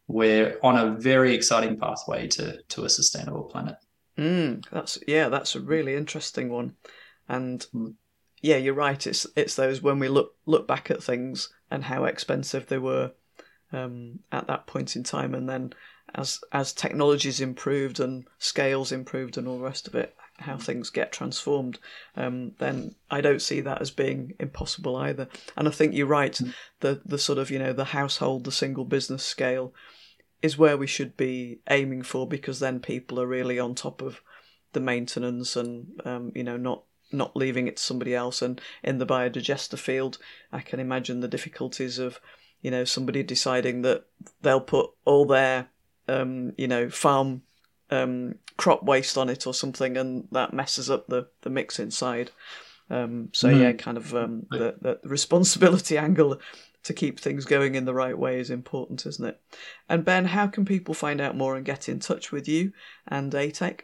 we're 0.09 0.59
on 0.63 0.77
a 0.77 0.99
very 0.99 1.35
exciting 1.35 1.79
pathway 1.79 2.29
to 2.29 2.63
to 2.63 2.85
a 2.85 2.89
sustainable 2.89 3.45
planet. 3.45 3.77
Mm, 4.19 4.65
that's 4.71 4.99
yeah, 5.07 5.29
that's 5.29 5.55
a 5.55 5.61
really 5.61 5.97
interesting 5.97 6.51
one, 6.51 6.77
and 7.29 7.67
mm. 7.75 7.95
yeah, 8.41 8.57
you're 8.57 8.75
right. 8.75 9.07
It's 9.07 9.27
it's 9.37 9.57
those 9.57 9.83
when 9.83 9.99
we 9.99 10.09
look 10.09 10.35
look 10.47 10.69
back 10.69 10.91
at 10.91 11.03
things 11.03 11.49
and 11.71 11.85
how 11.85 12.05
expensive 12.05 12.67
they 12.67 12.79
were 12.79 13.13
um, 13.73 14.21
at 14.31 14.47
that 14.47 14.67
point 14.67 14.95
in 14.97 15.03
time. 15.03 15.35
And 15.35 15.49
then 15.49 15.73
as 16.15 16.41
as 16.53 16.73
technologies 16.73 17.41
improved 17.41 18.01
and 18.01 18.27
scales 18.39 18.93
improved 18.93 19.39
and 19.39 19.49
all 19.49 19.59
the 19.59 19.65
rest 19.65 19.89
of 19.89 19.95
it, 19.95 20.15
how 20.39 20.57
things 20.57 20.91
get 20.91 21.13
transformed, 21.13 21.79
um, 22.17 22.53
then 22.59 22.95
I 23.11 23.21
don't 23.21 23.43
see 23.43 23.61
that 23.61 23.81
as 23.81 23.91
being 23.91 24.35
impossible 24.41 24.97
either. 24.97 25.29
And 25.57 25.69
I 25.69 25.71
think 25.71 25.95
you're 25.95 26.07
right. 26.07 26.33
Mm. 26.33 26.55
The 26.81 27.01
the 27.05 27.19
sort 27.19 27.39
of 27.39 27.51
you 27.51 27.59
know 27.59 27.73
the 27.73 27.87
household, 27.87 28.45
the 28.45 28.53
single 28.53 28.85
business 28.85 29.25
scale, 29.25 29.75
is 30.41 30.59
where 30.59 30.77
we 30.77 30.87
should 30.87 31.17
be 31.17 31.61
aiming 31.71 32.03
for 32.03 32.27
because 32.27 32.61
then 32.61 32.81
people 32.81 33.21
are 33.21 33.27
really 33.27 33.59
on 33.59 33.75
top 33.75 34.03
of 34.03 34.21
the 34.73 34.81
maintenance 34.81 35.55
and 35.57 36.01
um, 36.05 36.33
you 36.35 36.45
know 36.45 36.57
not 36.57 36.85
not 37.13 37.37
leaving 37.37 37.69
it 37.69 37.77
to 37.77 37.83
somebody 37.83 38.15
else. 38.15 38.43
And 38.43 38.61
in 38.83 38.99
the 38.99 39.07
biodigester 39.07 39.79
field, 39.79 40.19
I 40.51 40.61
can 40.61 40.81
imagine 40.81 41.21
the 41.21 41.29
difficulties 41.29 41.99
of, 41.99 42.21
you 42.61 42.71
know, 42.71 42.85
somebody 42.85 43.23
deciding 43.23 43.83
that 43.83 44.05
they'll 44.41 44.61
put 44.61 44.91
all 45.05 45.27
their, 45.27 45.69
um, 46.09 46.53
you 46.57 46.67
know, 46.67 46.89
farm 46.89 47.43
um, 47.93 48.35
crop 48.57 48.83
waste 48.83 49.19
on 49.19 49.29
it 49.29 49.47
or 49.47 49.55
something, 49.55 49.97
and 49.97 50.27
that 50.33 50.53
messes 50.53 50.91
up 50.91 51.07
the, 51.07 51.29
the 51.43 51.51
mix 51.51 51.79
inside. 51.79 52.31
Um, 52.91 53.29
so 53.33 53.49
mm. 53.49 53.61
yeah, 53.61 53.73
kind 53.73 53.97
of 53.97 54.15
um, 54.15 54.47
the, 54.51 54.77
the 54.81 55.01
responsibility 55.05 55.99
angle 55.99 56.41
to 56.85 56.93
keep 56.93 57.21
things 57.21 57.45
going 57.45 57.75
in 57.75 57.85
the 57.85 57.95
right 57.95 58.19
way 58.19 58.41
is 58.41 58.51
important, 58.51 59.07
isn't 59.07 59.25
it? 59.25 59.41
And 59.89 60.05
Ben, 60.05 60.25
how 60.25 60.49
can 60.49 60.65
people 60.65 60.95
find 60.95 61.21
out 61.21 61.37
more 61.37 61.55
and 61.55 61.65
get 61.65 61.89
in 61.89 62.01
touch 62.01 62.33
with 62.33 62.49
you 62.49 62.73
and 63.07 63.33
ATEC? 63.33 63.83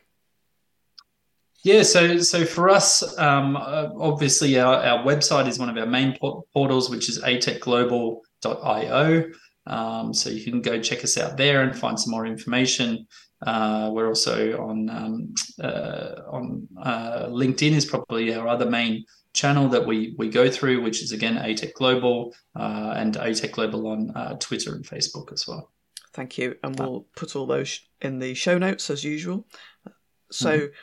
Yeah, 1.65 1.83
so 1.83 2.19
so 2.19 2.45
for 2.45 2.71
us, 2.71 3.19
um, 3.19 3.57
uh, 3.57 3.89
obviously 3.99 4.61
our, 4.61 4.77
our 4.77 5.05
website 5.05 5.49
is 5.49 5.59
one 5.59 5.69
of 5.69 5.77
our 5.77 5.87
main 5.87 6.17
portals, 6.19 6.89
which 6.89 7.09
is 7.09 7.21
atecglobal.io. 7.21 9.25
Um, 9.67 10.15
so 10.15 10.31
you 10.31 10.45
can 10.45 10.63
go 10.63 10.81
check 10.81 11.05
us 11.05 11.19
out 11.19 11.37
there 11.37 11.63
and 11.63 11.77
find 11.77 12.01
some 12.01 12.13
more 12.13 12.27
information. 12.27 13.07
Uh, 13.47 13.91
we're 13.93 14.09
also 14.09 14.59
on 14.61 14.91
um, 14.91 15.35
uh, 15.63 16.23
on 16.31 16.67
uh, 16.83 17.27
LinkedIn 17.27 17.73
is 17.73 17.85
probably 17.85 18.35
our 18.35 18.49
other 18.49 18.69
main 18.69 19.05
channel 19.33 19.69
that 19.69 19.87
we 19.87 20.15
we 20.19 20.29
go 20.29 20.51
through, 20.51 20.83
which 20.83 21.03
is 21.03 21.13
again 21.13 21.37
ATEC 21.37 21.73
Global 21.75 22.35
uh, 22.57 22.95
and 22.97 23.15
ATEC 23.15 23.53
Global 23.53 23.87
on 23.87 24.11
uh, 24.11 24.37
Twitter 24.39 24.75
and 24.75 24.85
Facebook 24.85 25.33
as 25.33 25.47
well. 25.47 25.71
Thank 26.13 26.39
you, 26.39 26.57
and 26.65 26.79
we'll 26.79 27.07
put 27.15 27.37
all 27.37 27.47
those 27.47 27.81
in 28.01 28.19
the 28.19 28.35
show 28.35 28.59
notes 28.59 28.91
as 28.91 29.05
usual. 29.05 29.47
So. 30.31 30.59
Mm-hmm 30.59 30.75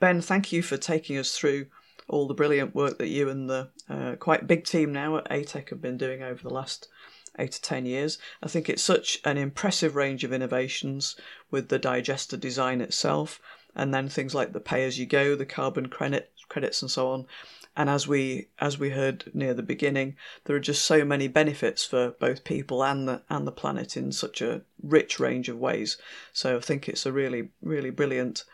Ben, 0.00 0.22
thank 0.22 0.50
you 0.50 0.62
for 0.62 0.78
taking 0.78 1.18
us 1.18 1.36
through 1.36 1.66
all 2.08 2.26
the 2.26 2.34
brilliant 2.34 2.74
work 2.74 2.98
that 2.98 3.08
you 3.08 3.28
and 3.28 3.48
the 3.48 3.70
uh, 3.88 4.16
quite 4.16 4.46
big 4.46 4.64
team 4.64 4.92
now 4.92 5.18
at 5.18 5.30
ATEC 5.30 5.68
have 5.68 5.82
been 5.82 5.98
doing 5.98 6.22
over 6.22 6.42
the 6.42 6.52
last 6.52 6.88
eight 7.40 7.52
to 7.52 7.62
ten 7.62 7.86
years. 7.86 8.18
I 8.42 8.48
think 8.48 8.68
it's 8.68 8.82
such 8.82 9.18
an 9.24 9.38
impressive 9.38 9.96
range 9.96 10.22
of 10.24 10.32
innovations 10.32 11.16
with 11.50 11.68
the 11.68 11.78
digester 11.78 12.36
design 12.36 12.80
itself, 12.80 13.40
and 13.74 13.92
then 13.92 14.08
things 14.08 14.34
like 14.34 14.52
the 14.52 14.60
pay 14.60 14.84
as 14.84 14.98
you 14.98 15.06
go, 15.06 15.34
the 15.34 15.46
carbon 15.46 15.88
credit 15.88 16.32
credits, 16.48 16.82
and 16.82 16.90
so 16.90 17.10
on. 17.10 17.26
And 17.76 17.88
as 17.88 18.06
we 18.06 18.48
as 18.58 18.78
we 18.78 18.90
heard 18.90 19.30
near 19.32 19.54
the 19.54 19.62
beginning, 19.62 20.16
there 20.44 20.56
are 20.56 20.60
just 20.60 20.84
so 20.84 21.04
many 21.04 21.28
benefits 21.28 21.84
for 21.84 22.10
both 22.10 22.44
people 22.44 22.84
and 22.84 23.08
the 23.08 23.22
and 23.30 23.46
the 23.46 23.52
planet 23.52 23.96
in 23.96 24.12
such 24.12 24.42
a 24.42 24.62
rich 24.82 25.20
range 25.20 25.48
of 25.48 25.58
ways. 25.58 25.96
So 26.32 26.56
I 26.56 26.60
think 26.60 26.88
it's 26.88 27.06
a 27.06 27.12
really 27.12 27.50
really 27.62 27.90
brilliant 27.90 28.44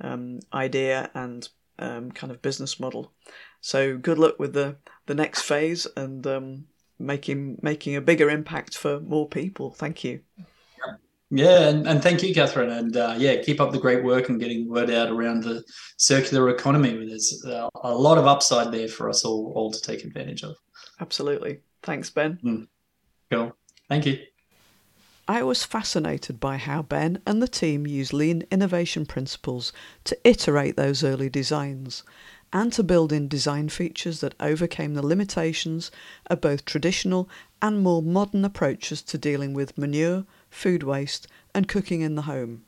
um, 0.00 0.40
idea 0.52 1.10
and 1.14 1.48
um, 1.78 2.10
kind 2.10 2.32
of 2.32 2.42
business 2.42 2.80
model. 2.80 3.12
So 3.60 3.96
good 3.96 4.18
luck 4.18 4.38
with 4.38 4.52
the 4.52 4.76
the 5.06 5.14
next 5.14 5.42
phase 5.42 5.86
and 5.96 6.26
um, 6.26 6.66
making 6.98 7.58
making 7.62 7.96
a 7.96 8.00
bigger 8.00 8.30
impact 8.30 8.76
for 8.76 9.00
more 9.00 9.28
people. 9.28 9.70
Thank 9.70 10.04
you. 10.04 10.20
Yeah, 11.30 11.68
and, 11.68 11.88
and 11.88 12.02
thank 12.02 12.22
you, 12.22 12.32
Catherine. 12.32 12.70
And 12.70 12.96
uh, 12.96 13.14
yeah, 13.18 13.42
keep 13.42 13.60
up 13.60 13.72
the 13.72 13.78
great 13.78 14.04
work 14.04 14.28
and 14.28 14.38
getting 14.38 14.64
the 14.64 14.70
word 14.70 14.90
out 14.90 15.10
around 15.10 15.42
the 15.42 15.64
circular 15.96 16.50
economy. 16.50 17.06
There's 17.06 17.44
uh, 17.44 17.68
a 17.82 17.92
lot 17.92 18.18
of 18.18 18.26
upside 18.26 18.70
there 18.70 18.88
for 18.88 19.08
us 19.08 19.24
all, 19.24 19.52
all 19.56 19.72
to 19.72 19.80
take 19.80 20.04
advantage 20.04 20.44
of. 20.44 20.54
Absolutely. 21.00 21.60
Thanks, 21.82 22.08
Ben. 22.10 22.38
Mm. 22.44 22.68
Cool. 23.30 23.56
Thank 23.88 24.06
you. 24.06 24.18
I 25.26 25.42
was 25.42 25.64
fascinated 25.64 26.38
by 26.38 26.58
how 26.58 26.82
Ben 26.82 27.20
and 27.26 27.42
the 27.42 27.48
team 27.48 27.86
use 27.86 28.12
lean 28.12 28.44
innovation 28.50 29.06
principles 29.06 29.72
to 30.04 30.18
iterate 30.22 30.76
those 30.76 31.02
early 31.02 31.30
designs 31.30 32.04
and 32.54 32.72
to 32.72 32.84
build 32.84 33.12
in 33.12 33.26
design 33.26 33.68
features 33.68 34.20
that 34.20 34.36
overcame 34.38 34.94
the 34.94 35.04
limitations 35.04 35.90
of 36.28 36.40
both 36.40 36.64
traditional 36.64 37.28
and 37.60 37.82
more 37.82 38.00
modern 38.00 38.44
approaches 38.44 39.02
to 39.02 39.18
dealing 39.18 39.52
with 39.52 39.76
manure, 39.76 40.24
food 40.50 40.84
waste, 40.84 41.26
and 41.52 41.66
cooking 41.66 42.00
in 42.00 42.14
the 42.14 42.22
home. 42.22 42.64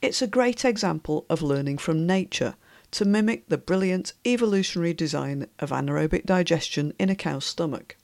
It's 0.00 0.22
a 0.22 0.26
great 0.26 0.64
example 0.64 1.26
of 1.28 1.42
learning 1.42 1.78
from 1.78 2.06
nature 2.06 2.54
to 2.92 3.04
mimic 3.04 3.46
the 3.48 3.58
brilliant 3.58 4.14
evolutionary 4.26 4.94
design 4.94 5.48
of 5.58 5.70
anaerobic 5.70 6.24
digestion 6.24 6.94
in 6.98 7.10
a 7.10 7.14
cow's 7.14 7.44
stomach. 7.44 7.96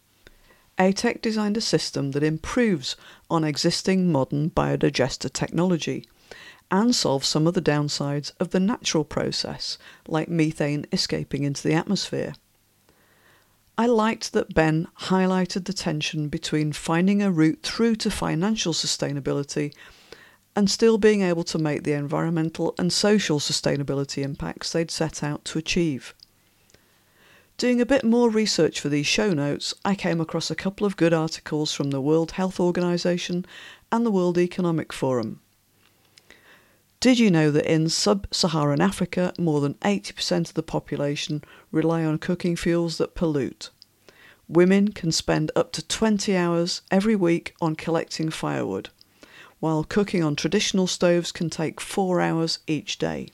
ATEC 0.79 1.23
designed 1.23 1.57
a 1.57 1.63
system 1.63 2.11
that 2.11 2.23
improves 2.23 2.95
on 3.31 3.43
existing 3.43 4.13
modern 4.13 4.51
biodigester 4.51 5.33
technology 5.33 6.07
and 6.71 6.95
solve 6.95 7.25
some 7.25 7.47
of 7.47 7.55
the 7.55 7.63
downsides 7.63 8.33
of 8.39 8.51
the 8.51 8.61
natural 8.61 9.05
process, 9.05 9.79
like 10.07 10.29
methane 10.29 10.87
escaping 10.93 11.45
into 11.45 11.63
the 11.63 11.75
atmosphere. 11.75 12.35
I 13.77 13.87
liked 13.87 14.33
that 14.33 14.55
Ben 14.55 14.89
highlighted 15.03 15.65
the 15.65 15.73
tension 15.73 16.29
between 16.29 16.73
finding 16.73 17.23
a 17.23 17.31
route 17.31 17.63
through 17.63 17.95
to 17.97 18.11
financial 18.11 18.73
sustainability 18.73 19.73
and 20.57 20.69
still 20.69 20.99
being 20.99 21.23
able 21.23 21.45
to 21.45 21.59
make 21.59 21.85
the 21.85 21.93
environmental 21.93 22.75
and 22.77 22.93
social 22.93 23.39
sustainability 23.39 24.25
impacts 24.25 24.73
they'd 24.73 24.91
set 24.91 25.23
out 25.23 25.45
to 25.45 25.59
achieve. 25.59 26.13
Doing 27.57 27.81
a 27.81 27.87
bit 27.87 28.05
more 28.05 28.31
research 28.31 28.81
for 28.81 28.89
these 28.89 29.07
show 29.07 29.33
notes, 29.33 29.73
I 29.85 29.95
came 29.95 30.21
across 30.21 30.51
a 30.51 30.57
couple 30.57 30.85
of 30.85 30.97
good 30.97 31.13
articles 31.13 31.73
from 31.73 31.91
the 31.91 32.01
World 32.01 32.33
Health 32.33 32.59
Organization 32.59 33.47
and 33.93 34.05
the 34.05 34.11
World 34.11 34.39
Economic 34.39 34.93
Forum. 34.93 35.41
Did 37.01 37.21
you 37.21 37.31
know 37.31 37.53
that 37.53 37.73
in 37.73 37.89
sub 37.91 38.27
Saharan 38.33 38.81
Africa, 38.81 39.33
more 39.39 39.61
than 39.61 39.75
80% 39.75 40.49
of 40.49 40.55
the 40.55 40.65
population 40.65 41.45
rely 41.71 42.05
on 42.05 42.19
cooking 42.19 42.57
fuels 42.57 42.99
that 42.99 43.15
pollute? 43.15 43.71
Women 44.49 44.89
can 44.89 45.13
spend 45.13 45.53
up 45.55 45.71
to 45.73 45.87
20 45.87 46.37
hours 46.37 46.83
every 46.91 47.15
week 47.15 47.55
on 47.61 47.77
collecting 47.77 48.31
firewood, 48.31 48.89
while 49.61 49.85
cooking 49.85 50.25
on 50.25 50.35
traditional 50.35 50.89
stoves 50.89 51.31
can 51.31 51.49
take 51.49 51.81
4 51.81 52.21
hours 52.21 52.59
each 52.67 52.99
day. 52.99 53.29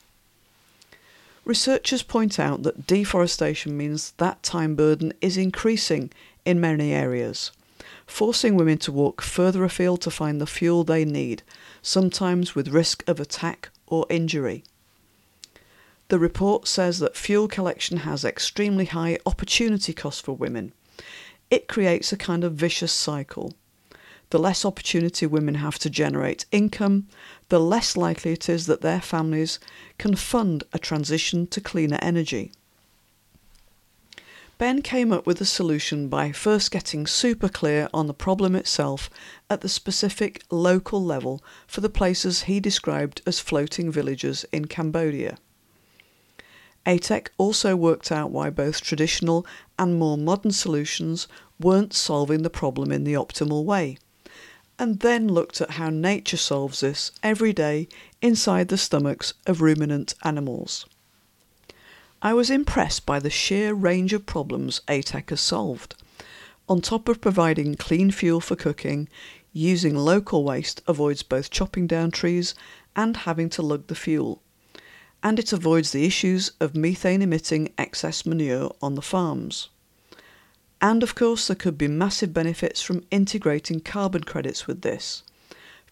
Researchers 1.46 2.02
point 2.02 2.38
out 2.38 2.64
that 2.64 2.86
deforestation 2.86 3.78
means 3.78 4.10
that 4.18 4.42
time 4.42 4.74
burden 4.74 5.14
is 5.22 5.38
increasing 5.38 6.10
in 6.44 6.60
many 6.60 6.92
areas 6.92 7.50
forcing 8.06 8.56
women 8.56 8.78
to 8.78 8.92
walk 8.92 9.20
further 9.20 9.64
afield 9.64 10.00
to 10.02 10.10
find 10.10 10.40
the 10.40 10.46
fuel 10.46 10.84
they 10.84 11.04
need, 11.04 11.42
sometimes 11.82 12.54
with 12.54 12.68
risk 12.68 13.02
of 13.08 13.20
attack 13.20 13.70
or 13.86 14.06
injury. 14.08 14.64
The 16.08 16.18
report 16.18 16.68
says 16.68 16.98
that 16.98 17.16
fuel 17.16 17.48
collection 17.48 17.98
has 17.98 18.24
extremely 18.24 18.84
high 18.84 19.18
opportunity 19.24 19.92
costs 19.92 20.20
for 20.20 20.32
women. 20.32 20.72
It 21.50 21.68
creates 21.68 22.12
a 22.12 22.16
kind 22.16 22.44
of 22.44 22.54
vicious 22.54 22.92
cycle. 22.92 23.54
The 24.30 24.38
less 24.38 24.64
opportunity 24.64 25.26
women 25.26 25.56
have 25.56 25.78
to 25.80 25.90
generate 25.90 26.46
income, 26.50 27.06
the 27.48 27.60
less 27.60 27.96
likely 27.96 28.32
it 28.32 28.48
is 28.48 28.66
that 28.66 28.80
their 28.80 29.00
families 29.00 29.58
can 29.98 30.16
fund 30.16 30.64
a 30.72 30.78
transition 30.78 31.46
to 31.48 31.60
cleaner 31.60 31.98
energy. 32.02 32.52
Ben 34.56 34.82
came 34.82 35.12
up 35.12 35.26
with 35.26 35.40
a 35.40 35.44
solution 35.44 36.08
by 36.08 36.30
first 36.30 36.70
getting 36.70 37.08
super 37.08 37.48
clear 37.48 37.88
on 37.92 38.06
the 38.06 38.14
problem 38.14 38.54
itself 38.54 39.10
at 39.50 39.62
the 39.62 39.68
specific 39.68 40.44
local 40.48 41.02
level 41.02 41.42
for 41.66 41.80
the 41.80 41.88
places 41.88 42.42
he 42.42 42.60
described 42.60 43.20
as 43.26 43.40
floating 43.40 43.90
villages 43.90 44.44
in 44.52 44.66
Cambodia. 44.66 45.38
ATEC 46.86 47.28
also 47.36 47.74
worked 47.74 48.12
out 48.12 48.30
why 48.30 48.48
both 48.48 48.80
traditional 48.80 49.44
and 49.76 49.98
more 49.98 50.16
modern 50.16 50.52
solutions 50.52 51.26
weren't 51.58 51.92
solving 51.92 52.42
the 52.42 52.50
problem 52.50 52.92
in 52.92 53.02
the 53.02 53.14
optimal 53.14 53.64
way, 53.64 53.98
and 54.78 55.00
then 55.00 55.26
looked 55.26 55.60
at 55.60 55.72
how 55.72 55.90
nature 55.90 56.36
solves 56.36 56.80
this 56.80 57.10
every 57.24 57.52
day 57.52 57.88
inside 58.22 58.68
the 58.68 58.78
stomachs 58.78 59.34
of 59.46 59.62
ruminant 59.62 60.14
animals. 60.22 60.86
I 62.24 62.32
was 62.32 62.48
impressed 62.48 63.04
by 63.04 63.18
the 63.18 63.28
sheer 63.28 63.74
range 63.74 64.14
of 64.14 64.24
problems 64.24 64.80
ATEC 64.88 65.28
has 65.28 65.42
solved. 65.42 65.94
On 66.70 66.80
top 66.80 67.06
of 67.06 67.20
providing 67.20 67.74
clean 67.74 68.10
fuel 68.10 68.40
for 68.40 68.56
cooking, 68.56 69.10
using 69.52 69.94
local 69.94 70.42
waste 70.42 70.80
avoids 70.86 71.22
both 71.22 71.50
chopping 71.50 71.86
down 71.86 72.10
trees 72.10 72.54
and 72.96 73.14
having 73.18 73.50
to 73.50 73.60
lug 73.60 73.88
the 73.88 73.94
fuel. 73.94 74.40
And 75.22 75.38
it 75.38 75.52
avoids 75.52 75.90
the 75.90 76.06
issues 76.06 76.52
of 76.60 76.74
methane 76.74 77.20
emitting 77.20 77.74
excess 77.76 78.24
manure 78.24 78.74
on 78.80 78.94
the 78.94 79.02
farms. 79.02 79.68
And 80.80 81.02
of 81.02 81.14
course, 81.14 81.46
there 81.46 81.54
could 81.54 81.76
be 81.76 81.88
massive 81.88 82.32
benefits 82.32 82.80
from 82.80 83.04
integrating 83.10 83.80
carbon 83.80 84.24
credits 84.24 84.66
with 84.66 84.80
this 84.80 85.24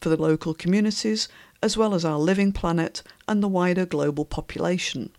for 0.00 0.08
the 0.08 0.16
local 0.16 0.54
communities 0.54 1.28
as 1.62 1.76
well 1.76 1.92
as 1.94 2.06
our 2.06 2.18
living 2.18 2.52
planet 2.52 3.02
and 3.28 3.42
the 3.42 3.48
wider 3.48 3.84
global 3.84 4.24
population. 4.24 5.10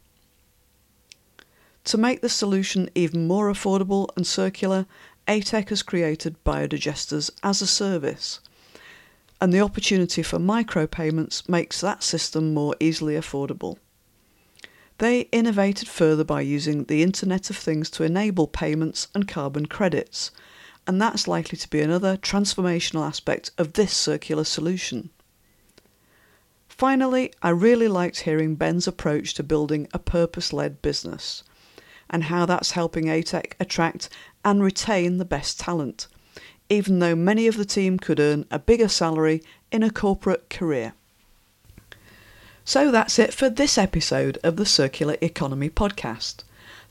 To 1.86 1.98
make 1.98 2.22
the 2.22 2.30
solution 2.30 2.90
even 2.96 3.28
more 3.28 3.52
affordable 3.52 4.08
and 4.16 4.26
circular, 4.26 4.86
ATEC 5.28 5.68
has 5.70 5.84
created 5.84 6.42
biodigesters 6.46 7.30
as 7.44 7.62
a 7.62 7.68
service. 7.68 8.40
And 9.42 9.52
the 9.52 9.60
opportunity 9.60 10.24
for 10.24 10.40
micropayments 10.40 11.50
makes 11.50 11.82
that 11.82 12.02
system 12.02 12.54
more 12.54 12.76
easily 12.80 13.16
affordable. 13.16 13.78
They 15.00 15.22
innovated 15.34 15.90
further 15.90 16.24
by 16.24 16.42
using 16.42 16.86
the 16.86 17.04
Internet 17.04 17.50
of 17.50 17.58
Things 17.58 17.90
to 17.92 18.04
enable 18.04 18.48
payments 18.48 19.10
and 19.14 19.28
carbon 19.28 19.66
credits, 19.66 20.32
and 20.88 21.02
that's 21.02 21.28
likely 21.28 21.58
to 21.58 21.70
be 21.70 21.82
another 21.82 22.16
transformational 22.16 23.06
aspect 23.06 23.52
of 23.58 23.74
this 23.74 23.94
circular 23.94 24.46
solution. 24.46 25.10
Finally, 26.70 27.34
I 27.42 27.50
really 27.50 27.90
liked 27.90 28.22
hearing 28.22 28.56
Ben's 28.56 28.88
approach 28.88 29.34
to 29.34 29.44
building 29.44 29.90
a 29.94 30.00
purpose 30.00 30.54
led 30.54 30.82
business 30.82 31.44
and 32.14 32.26
how 32.26 32.46
that's 32.46 32.72
helping 32.72 33.06
ATEC 33.06 33.54
attract 33.60 34.08
and 34.46 34.64
retain 34.64 35.18
the 35.18 35.26
best 35.26 35.60
talent, 35.60 36.08
even 36.70 37.00
though 37.00 37.16
many 37.16 37.48
of 37.48 37.58
the 37.58 37.66
team 37.66 37.98
could 37.98 38.20
earn 38.20 38.46
a 38.52 38.60
bigger 38.60 38.88
salary 38.88 39.42
in 39.72 39.82
a 39.82 39.90
corporate 39.90 40.48
career. 40.48 40.94
So 42.64 42.92
that's 42.92 43.18
it 43.18 43.34
for 43.34 43.50
this 43.50 43.80
episode 43.80 44.38
of 44.44 44.58
the 44.58 44.66
Circular 44.66 45.18
Economy 45.22 45.72
podcast. 45.72 46.44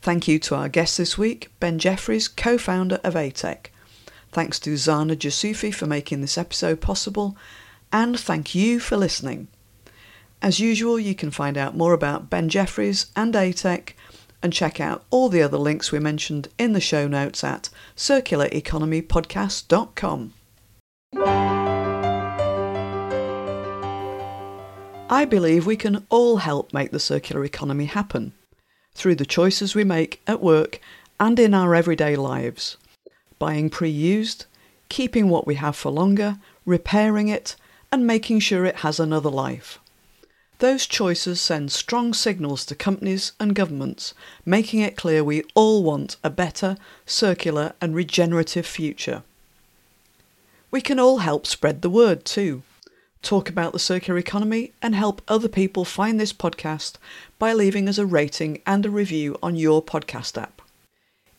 Thank 0.02 0.26
you 0.26 0.40
to 0.40 0.56
our 0.56 0.68
guest 0.68 0.98
this 0.98 1.16
week, 1.16 1.52
Ben 1.60 1.78
Jeffries, 1.78 2.26
co 2.26 2.58
founder 2.58 2.98
of 3.04 3.14
ATEC. 3.14 3.66
Thanks 4.32 4.58
to 4.60 4.74
Zana 4.74 5.14
Jasufi 5.14 5.72
for 5.72 5.86
making 5.86 6.20
this 6.20 6.36
episode 6.36 6.80
possible, 6.80 7.36
and 7.92 8.18
thank 8.18 8.56
you 8.56 8.80
for 8.80 8.96
listening. 8.96 9.46
As 10.42 10.58
usual, 10.58 10.98
you 10.98 11.14
can 11.14 11.30
find 11.30 11.56
out 11.56 11.76
more 11.76 11.92
about 11.92 12.28
Ben 12.28 12.48
Jeffries 12.48 13.06
and 13.14 13.34
ATEC 13.34 13.92
and 14.42 14.52
check 14.52 14.80
out 14.80 15.04
all 15.10 15.28
the 15.28 15.42
other 15.42 15.58
links 15.58 15.92
we 15.92 15.98
mentioned 15.98 16.48
in 16.58 16.72
the 16.72 16.80
show 16.80 17.06
notes 17.06 17.44
at 17.44 17.68
circulareconomypodcast.com. 17.96 20.32
I 25.10 25.26
believe 25.26 25.66
we 25.66 25.76
can 25.76 26.06
all 26.08 26.38
help 26.38 26.72
make 26.72 26.90
the 26.90 26.98
circular 26.98 27.44
economy 27.44 27.84
happen 27.84 28.32
through 28.94 29.16
the 29.16 29.26
choices 29.26 29.74
we 29.74 29.84
make 29.84 30.22
at 30.26 30.42
work 30.42 30.80
and 31.20 31.38
in 31.38 31.54
our 31.54 31.74
everyday 31.74 32.16
lives. 32.16 32.76
Buying 33.38 33.70
pre 33.70 33.90
used, 33.90 34.46
keeping 34.88 35.28
what 35.28 35.46
we 35.46 35.56
have 35.56 35.76
for 35.76 35.90
longer, 35.90 36.38
repairing 36.64 37.28
it, 37.28 37.56
and 37.90 38.06
making 38.06 38.40
sure 38.40 38.64
it 38.64 38.76
has 38.76 38.98
another 38.98 39.30
life. 39.30 39.78
Those 40.62 40.86
choices 40.86 41.40
send 41.40 41.72
strong 41.72 42.14
signals 42.14 42.64
to 42.66 42.76
companies 42.76 43.32
and 43.40 43.52
governments, 43.52 44.14
making 44.46 44.78
it 44.78 44.96
clear 44.96 45.24
we 45.24 45.42
all 45.56 45.82
want 45.82 46.18
a 46.22 46.30
better, 46.30 46.76
circular, 47.04 47.72
and 47.80 47.96
regenerative 47.96 48.64
future. 48.64 49.24
We 50.70 50.80
can 50.80 51.00
all 51.00 51.18
help 51.18 51.48
spread 51.48 51.82
the 51.82 51.90
word 51.90 52.24
too. 52.24 52.62
Talk 53.22 53.48
about 53.48 53.72
the 53.72 53.80
circular 53.80 54.16
economy 54.20 54.72
and 54.80 54.94
help 54.94 55.20
other 55.26 55.48
people 55.48 55.84
find 55.84 56.20
this 56.20 56.32
podcast 56.32 56.94
by 57.40 57.52
leaving 57.52 57.88
us 57.88 57.98
a 57.98 58.06
rating 58.06 58.62
and 58.64 58.86
a 58.86 58.90
review 58.90 59.36
on 59.42 59.56
your 59.56 59.82
podcast 59.82 60.40
app. 60.40 60.62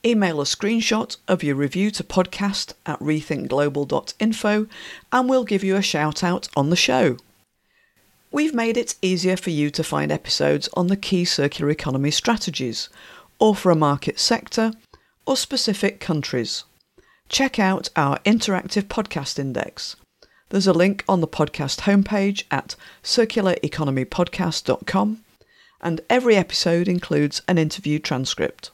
Email 0.05 0.41
a 0.41 0.43
screenshot 0.43 1.15
of 1.29 1.43
your 1.43 1.55
review 1.55 1.91
to 1.91 2.03
podcast 2.03 2.73
at 2.85 2.99
rethinkglobal.info 2.99 4.67
and 5.13 5.29
we'll 5.29 5.45
give 5.45 5.63
you 5.63 5.77
a 5.77 5.81
shout 5.81 6.25
out 6.25 6.49
on 6.57 6.69
the 6.69 6.75
show. 6.75 7.15
We've 8.33 8.53
made 8.53 8.75
it 8.77 8.95
easier 8.99 9.37
for 9.37 9.51
you 9.51 9.69
to 9.69 9.83
find 9.83 10.11
episodes 10.11 10.67
on 10.73 10.87
the 10.87 10.97
key 10.97 11.23
circular 11.23 11.69
economy 11.69 12.09
strategies, 12.09 12.89
or 13.37 13.53
for 13.53 13.69
a 13.69 13.75
market 13.75 14.19
sector, 14.19 14.71
or 15.27 15.37
specific 15.37 15.99
countries. 15.99 16.63
Check 17.29 17.59
out 17.59 17.89
our 17.95 18.17
interactive 18.25 18.85
podcast 18.85 19.37
index. 19.37 19.97
There's 20.49 20.65
a 20.65 20.73
link 20.73 21.03
on 21.07 21.21
the 21.21 21.27
podcast 21.27 21.81
homepage 21.81 22.45
at 22.49 22.75
circulareconomypodcast.com, 23.03 25.23
and 25.79 26.01
every 26.09 26.35
episode 26.35 26.87
includes 26.87 27.43
an 27.47 27.59
interview 27.59 27.99
transcript. 27.99 28.71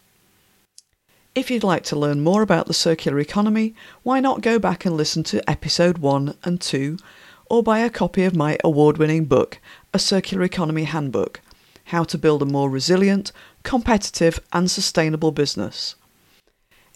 If 1.35 1.51
you'd 1.51 1.65
like 1.65 1.83
to 1.83 1.99
learn 1.99 2.21
more 2.21 2.43
about 2.43 2.67
the 2.67 2.73
circular 2.73 3.19
economy, 3.19 3.75
why 4.03 4.21
not 4.21 4.39
go 4.39 4.57
back 4.57 4.85
and 4.85 4.95
listen 4.95 5.23
to 5.23 5.49
episode 5.49 5.97
1 5.97 6.37
and 6.45 6.61
2, 6.61 6.97
or 7.49 7.63
buy 7.63 7.79
a 7.79 7.89
copy 7.89 8.23
of 8.23 8.35
my 8.35 8.57
award 8.63 8.97
winning 8.97 9.25
book, 9.25 9.59
A 9.93 9.99
Circular 9.99 10.43
Economy 10.43 10.83
Handbook 10.83 11.41
How 11.85 12.03
to 12.03 12.17
Build 12.17 12.41
a 12.43 12.45
More 12.45 12.69
Resilient, 12.69 13.31
Competitive, 13.63 14.39
and 14.53 14.69
Sustainable 14.69 15.31
Business. 15.31 15.95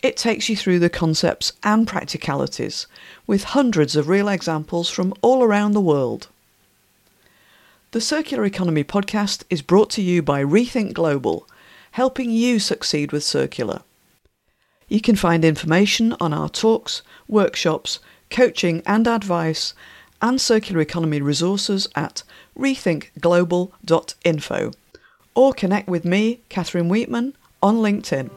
It 0.04 0.16
takes 0.16 0.50
you 0.50 0.56
through 0.56 0.80
the 0.80 0.90
concepts 0.90 1.54
and 1.64 1.88
practicalities, 1.88 2.88
with 3.26 3.46
hundreds 3.46 3.96
of 3.96 4.08
real 4.08 4.28
examples 4.28 4.90
from 4.90 5.14
all 5.22 5.44
around 5.44 5.72
the 5.72 5.82
world. 5.82 6.28
The 7.92 8.02
Circular 8.02 8.46
Economy 8.46 8.84
podcast 8.84 9.44
is 9.50 9.62
brought 9.62 9.90
to 9.92 10.02
you 10.02 10.22
by 10.22 10.44
Rethink 10.44 10.94
Global, 10.94 11.48
helping 11.92 12.32
you 12.32 12.60
succeed 12.60 13.12
with 13.12 13.24
circular. 13.24 13.82
You 14.88 15.00
can 15.00 15.16
find 15.16 15.46
information 15.46 16.16
on 16.20 16.34
our 16.34 16.50
talks, 16.50 17.02
workshops, 17.28 18.00
coaching 18.30 18.82
and 18.86 19.08
advice, 19.08 19.74
and 20.24 20.42
circular 20.42 20.82
economy 20.82 21.22
resources 21.22 21.88
at 21.96 22.24
rethinkglobal.info 22.58 24.72
or 25.36 25.54
connect 25.54 25.90
with 25.90 26.06
me, 26.06 26.40
Catherine 26.48 26.88
Weetman, 26.90 27.34
on 27.62 27.76
LinkedIn. 27.78 28.30